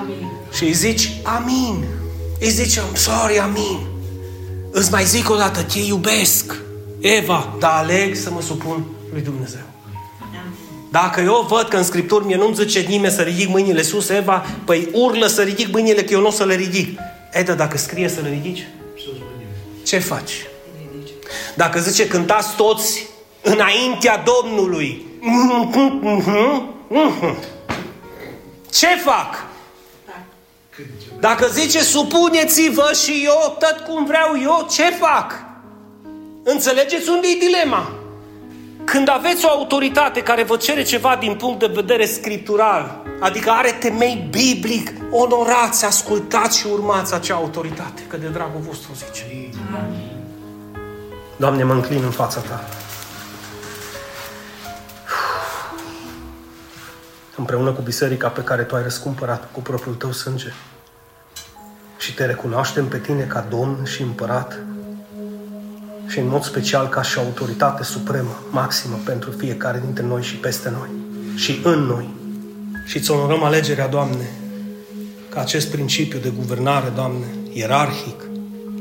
Amin. 0.00 0.30
Și 0.52 0.64
îi 0.64 0.72
zici, 0.72 1.10
amin. 1.22 1.84
Îi 2.40 2.48
zici, 2.48 2.78
I'm 2.78 2.94
sorry, 2.94 3.38
amin. 3.38 3.78
Îți 4.70 4.90
mai 4.90 5.04
zic 5.04 5.30
o 5.30 5.36
dată, 5.36 5.62
te 5.62 5.78
iubesc. 5.78 6.62
Eva, 7.00 7.56
dar 7.58 7.70
aleg 7.74 8.14
să 8.14 8.30
mă 8.30 8.40
supun 8.42 8.84
lui 9.12 9.22
Dumnezeu. 9.22 9.60
Dacă 10.90 11.20
eu 11.20 11.46
văd 11.48 11.68
că 11.68 11.76
în 11.76 11.82
Scripturi 11.82 12.26
mie 12.26 12.36
nu-mi 12.36 12.54
zice 12.54 12.80
nimeni 12.80 13.12
să 13.12 13.22
ridic 13.22 13.48
mâinile 13.48 13.82
sus, 13.82 14.08
Eva, 14.08 14.44
păi 14.64 14.88
urlă 14.92 15.26
să 15.26 15.42
ridic 15.42 15.72
mâinile 15.72 16.02
că 16.02 16.12
eu 16.12 16.20
nu 16.20 16.26
o 16.26 16.30
să 16.30 16.44
le 16.44 16.54
ridic. 16.54 16.98
Eda, 17.34 17.54
dacă 17.54 17.76
scrie 17.76 18.08
să 18.08 18.20
le 18.20 18.28
ridici, 18.28 18.66
ce 19.84 19.98
faci? 19.98 20.46
Dacă 21.54 21.80
zice 21.80 22.06
cântați 22.08 22.56
toți 22.56 23.06
înaintea 23.40 24.24
Domnului, 24.42 25.06
ce 28.70 28.86
fac? 29.04 29.46
Dacă 31.20 31.46
zice 31.46 31.82
supuneți-vă 31.82 32.92
și 33.04 33.22
eu 33.24 33.56
tot 33.58 33.84
cum 33.86 34.04
vreau 34.04 34.40
eu, 34.40 34.68
ce 34.70 34.90
fac? 34.90 35.44
Înțelegeți 36.42 37.08
unde 37.08 37.26
e 37.28 37.46
dilema? 37.46 38.03
Când 38.84 39.08
aveți 39.08 39.44
o 39.44 39.48
autoritate 39.48 40.22
care 40.22 40.42
vă 40.42 40.56
cere 40.56 40.82
ceva 40.82 41.16
din 41.20 41.34
punct 41.36 41.58
de 41.58 41.70
vedere 41.74 42.04
scriptural, 42.04 43.02
adică 43.20 43.50
are 43.50 43.70
temei 43.70 44.28
biblic, 44.30 44.90
onorați, 45.10 45.84
ascultați 45.84 46.58
și 46.58 46.66
urmați 46.66 47.14
acea 47.14 47.34
autoritate, 47.34 48.02
că 48.08 48.16
de 48.16 48.26
dragul 48.26 48.60
vostru 48.60 48.90
zice. 48.94 49.50
Doamne, 51.36 51.62
mă 51.62 51.72
înclin 51.72 52.02
în 52.02 52.10
fața 52.10 52.40
Ta. 52.40 52.64
Împreună 57.36 57.72
cu 57.72 57.80
biserica 57.80 58.28
pe 58.28 58.40
care 58.40 58.62
Tu 58.62 58.74
ai 58.74 58.82
răscumpărat 58.82 59.48
cu 59.52 59.60
propriul 59.60 59.94
Tău 59.94 60.12
sânge. 60.12 60.52
Și 61.98 62.14
Te 62.14 62.24
recunoaștem 62.24 62.88
pe 62.88 62.98
Tine 62.98 63.22
ca 63.22 63.46
Domn 63.48 63.84
și 63.84 64.02
Împărat 64.02 64.58
și 66.06 66.18
în 66.18 66.28
mod 66.28 66.42
special 66.42 66.88
ca 66.88 67.02
și 67.02 67.18
autoritate 67.18 67.82
supremă, 67.82 68.42
maximă 68.50 69.00
pentru 69.04 69.30
fiecare 69.30 69.82
dintre 69.84 70.04
noi 70.04 70.22
și 70.22 70.36
peste 70.36 70.70
noi 70.70 70.88
și 71.36 71.60
în 71.62 71.78
noi. 71.78 72.08
Și 72.86 72.96
îți 72.96 73.10
onorăm 73.10 73.42
alegerea, 73.42 73.86
Doamne, 73.86 74.30
ca 75.28 75.40
acest 75.40 75.70
principiu 75.70 76.18
de 76.18 76.32
guvernare, 76.36 76.92
Doamne, 76.94 77.26
ierarhic, 77.52 78.22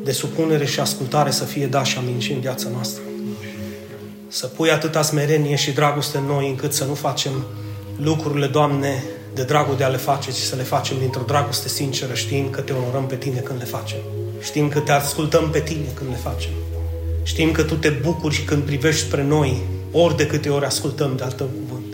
de 0.04 0.12
supunere 0.12 0.66
și 0.66 0.80
ascultare 0.80 1.32
să 1.32 1.44
fie 1.44 1.68
da 1.68 1.84
și 1.84 1.98
amin 1.98 2.20
și 2.20 2.32
în 2.32 2.40
viața 2.40 2.70
noastră. 2.74 3.02
Să 4.28 4.48
pui 4.48 4.72
atâta 4.72 5.02
smerenie 5.02 5.56
și 5.56 5.72
dragoste 5.72 6.18
în 6.18 6.24
noi 6.24 6.50
încât 6.50 6.74
să 6.74 6.86
nu 6.86 6.94
facem 6.94 7.32
lucrurile, 7.98 8.48
Doamne, 8.48 9.04
de 9.34 9.44
dragul 9.44 9.78
de 9.78 9.84
a 9.84 9.88
le 9.88 9.98
face, 9.98 10.32
ci 10.32 10.36
să 10.36 10.56
le 10.56 10.64
facem 10.64 10.98
dintr-o 11.00 11.24
dragoste 11.28 11.68
sinceră, 11.68 12.14
știind 12.14 12.50
că 12.50 12.62
te 12.62 12.74
onorăm 12.74 13.06
pe 13.06 13.16
Tine 13.16 13.40
când 13.40 13.60
le 13.60 13.66
facem. 13.66 14.00
Știm 14.42 14.70
că 14.70 14.80
te 14.80 14.92
ascultăm 14.92 15.50
pe 15.50 15.60
Tine 15.60 15.88
când 15.96 16.10
le 16.10 16.16
facem. 16.16 16.52
Știm 17.24 17.52
că 17.52 17.64
Tu 17.64 17.76
te 17.76 17.90
bucuri 17.90 18.36
și 18.36 18.44
când 18.44 18.64
privești 18.64 19.06
spre 19.06 19.24
noi, 19.24 19.62
ori 19.92 20.18
de 20.18 20.26
câte 20.26 20.50
ori 20.50 20.66
ascultăm 20.66 21.14
de 21.16 21.24
al 21.24 21.32
Tău 21.32 21.48
cuvânt. 21.48 21.94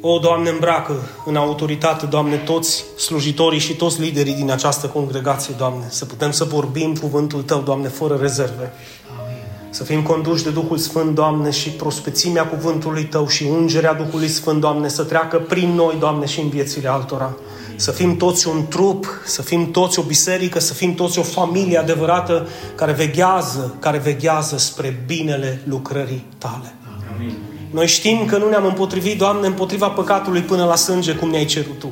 O, 0.00 0.18
Doamne, 0.18 0.50
îmbracă 0.50 0.94
în 1.24 1.36
autoritate, 1.36 2.06
Doamne, 2.06 2.36
toți 2.36 2.84
slujitorii 2.98 3.58
și 3.58 3.74
toți 3.74 4.00
liderii 4.00 4.34
din 4.34 4.50
această 4.50 4.86
congregație, 4.86 5.54
Doamne, 5.58 5.84
să 5.88 6.04
putem 6.04 6.30
să 6.30 6.44
vorbim 6.44 6.94
cuvântul 6.94 7.42
Tău, 7.42 7.60
Doamne, 7.60 7.88
fără 7.88 8.18
rezerve. 8.20 8.72
Amin. 9.18 9.36
Să 9.70 9.84
fim 9.84 10.02
conduși 10.02 10.44
de 10.44 10.50
Duhul 10.50 10.78
Sfânt, 10.78 11.14
Doamne, 11.14 11.50
și 11.50 11.70
prospețimea 11.70 12.46
cuvântului 12.46 13.04
Tău 13.04 13.28
și 13.28 13.44
ungerea 13.44 13.94
Duhului 13.94 14.28
Sfânt, 14.28 14.60
Doamne, 14.60 14.88
să 14.88 15.02
treacă 15.02 15.38
prin 15.38 15.74
noi, 15.74 15.96
Doamne, 15.98 16.26
și 16.26 16.40
în 16.40 16.48
viețile 16.48 16.88
altora 16.88 17.36
să 17.76 17.90
fim 17.90 18.16
toți 18.16 18.48
un 18.48 18.66
trup, 18.68 19.06
să 19.24 19.42
fim 19.42 19.70
toți 19.70 19.98
o 19.98 20.02
biserică, 20.02 20.58
să 20.60 20.74
fim 20.74 20.94
toți 20.94 21.18
o 21.18 21.22
familie 21.22 21.78
adevărată 21.78 22.48
care 22.74 22.92
veghează, 22.92 23.74
care 23.78 23.98
veghează 23.98 24.58
spre 24.58 25.02
binele 25.06 25.60
lucrării 25.64 26.26
tale. 26.38 26.74
Amin. 27.14 27.34
Noi 27.70 27.86
știm 27.86 28.24
că 28.24 28.38
nu 28.38 28.48
ne-am 28.48 28.64
împotrivit, 28.64 29.18
Doamne, 29.18 29.46
împotriva 29.46 29.88
păcatului 29.88 30.40
până 30.40 30.64
la 30.64 30.76
sânge, 30.76 31.14
cum 31.14 31.30
ne-ai 31.30 31.44
cerut 31.44 31.78
Tu. 31.78 31.90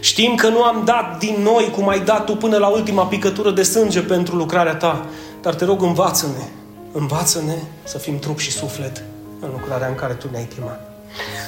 Știm 0.00 0.34
că 0.34 0.48
nu 0.48 0.62
am 0.62 0.82
dat 0.84 1.18
din 1.18 1.36
noi, 1.42 1.70
cum 1.70 1.88
ai 1.88 2.00
dat 2.00 2.24
Tu, 2.24 2.36
până 2.36 2.56
la 2.56 2.68
ultima 2.68 3.06
picătură 3.06 3.50
de 3.50 3.62
sânge 3.62 4.00
pentru 4.00 4.36
lucrarea 4.36 4.74
Ta. 4.74 5.06
Dar 5.42 5.54
te 5.54 5.64
rog, 5.64 5.82
învață-ne, 5.82 6.48
învață-ne 6.92 7.56
să 7.84 7.98
fim 7.98 8.18
trup 8.18 8.38
și 8.38 8.50
suflet 8.50 9.02
în 9.40 9.48
lucrarea 9.52 9.88
în 9.88 9.94
care 9.94 10.12
Tu 10.12 10.26
ne-ai 10.30 10.48
chemat. 10.54 10.93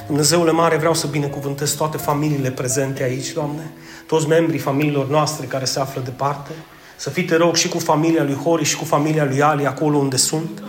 Dumnezeule 0.07 0.51
mare, 0.51 0.77
vreau 0.77 0.95
să 0.95 1.07
binecuvântez 1.07 1.73
toate 1.73 1.97
familiile 1.97 2.51
prezente 2.51 3.03
aici, 3.03 3.33
Doamne, 3.33 3.73
toți 4.07 4.29
membrii 4.29 4.59
familiilor 4.59 5.09
noastre 5.09 5.47
care 5.47 5.65
se 5.65 5.81
află 5.81 6.01
departe, 6.05 6.51
să 6.97 7.11
fii, 7.11 7.25
te 7.25 7.37
rog, 7.37 7.57
și 7.57 7.69
cu 7.69 7.79
familia 7.79 8.23
lui 8.23 8.35
Hori 8.35 8.65
și 8.65 8.77
cu 8.77 8.85
familia 8.85 9.25
lui 9.25 9.43
Ali, 9.43 9.67
acolo 9.67 9.97
unde 9.97 10.17
sunt. 10.17 10.63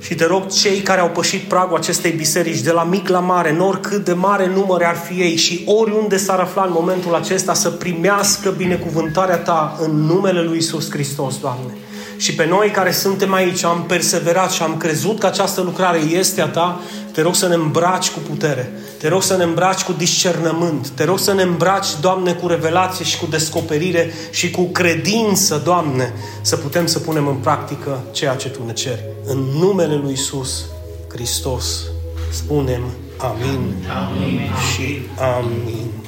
Și 0.00 0.14
te 0.14 0.26
rog, 0.26 0.46
cei 0.46 0.80
care 0.80 1.00
au 1.00 1.10
pășit 1.10 1.40
pragul 1.40 1.76
acestei 1.76 2.10
biserici, 2.10 2.60
de 2.60 2.72
la 2.72 2.84
mic 2.84 3.08
la 3.08 3.20
mare, 3.20 3.50
în 3.50 3.60
oricât 3.60 4.04
de 4.04 4.12
mare 4.12 4.46
număr 4.46 4.82
ar 4.82 4.96
fi 4.96 5.20
ei 5.20 5.36
și 5.36 5.62
oriunde 5.66 6.16
s-ar 6.16 6.38
afla 6.38 6.64
în 6.64 6.72
momentul 6.72 7.14
acesta, 7.14 7.54
să 7.54 7.70
primească 7.70 8.50
binecuvântarea 8.50 9.36
Ta 9.36 9.78
în 9.80 9.90
numele 9.90 10.42
Lui 10.42 10.56
Isus 10.56 10.90
Hristos, 10.90 11.38
Doamne. 11.40 11.76
Și 12.18 12.34
pe 12.34 12.46
noi 12.46 12.70
care 12.70 12.90
suntem 12.90 13.32
aici, 13.32 13.64
am 13.64 13.84
perseverat 13.86 14.50
și 14.50 14.62
am 14.62 14.76
crezut 14.76 15.18
că 15.18 15.26
această 15.26 15.60
lucrare 15.60 15.98
este 15.98 16.40
a 16.40 16.46
Ta, 16.46 16.80
te 17.12 17.22
rog 17.22 17.34
să 17.34 17.48
ne 17.48 17.54
îmbraci 17.54 18.10
cu 18.10 18.18
putere. 18.18 18.72
Te 18.98 19.08
rog 19.08 19.22
să 19.22 19.36
ne 19.36 19.42
îmbraci 19.42 19.82
cu 19.82 19.92
discernământ. 19.92 20.88
Te 20.88 21.04
rog 21.04 21.18
să 21.18 21.32
ne 21.32 21.42
îmbraci, 21.42 22.00
Doamne, 22.00 22.32
cu 22.32 22.46
revelație 22.46 23.04
și 23.04 23.18
cu 23.18 23.26
descoperire 23.26 24.12
și 24.30 24.50
cu 24.50 24.62
credință, 24.62 25.60
Doamne, 25.64 26.12
să 26.42 26.56
putem 26.56 26.86
să 26.86 26.98
punem 26.98 27.26
în 27.26 27.36
practică 27.36 28.04
ceea 28.12 28.34
ce 28.34 28.48
Tu 28.48 28.64
ne 28.66 28.72
ceri. 28.72 29.04
În 29.24 29.38
numele 29.38 29.94
Lui 29.94 30.12
Isus 30.12 30.64
Hristos 31.08 31.82
spunem 32.30 32.82
amin, 33.18 33.74
amin. 33.88 34.50
și 34.72 35.02
amin. 35.18 36.07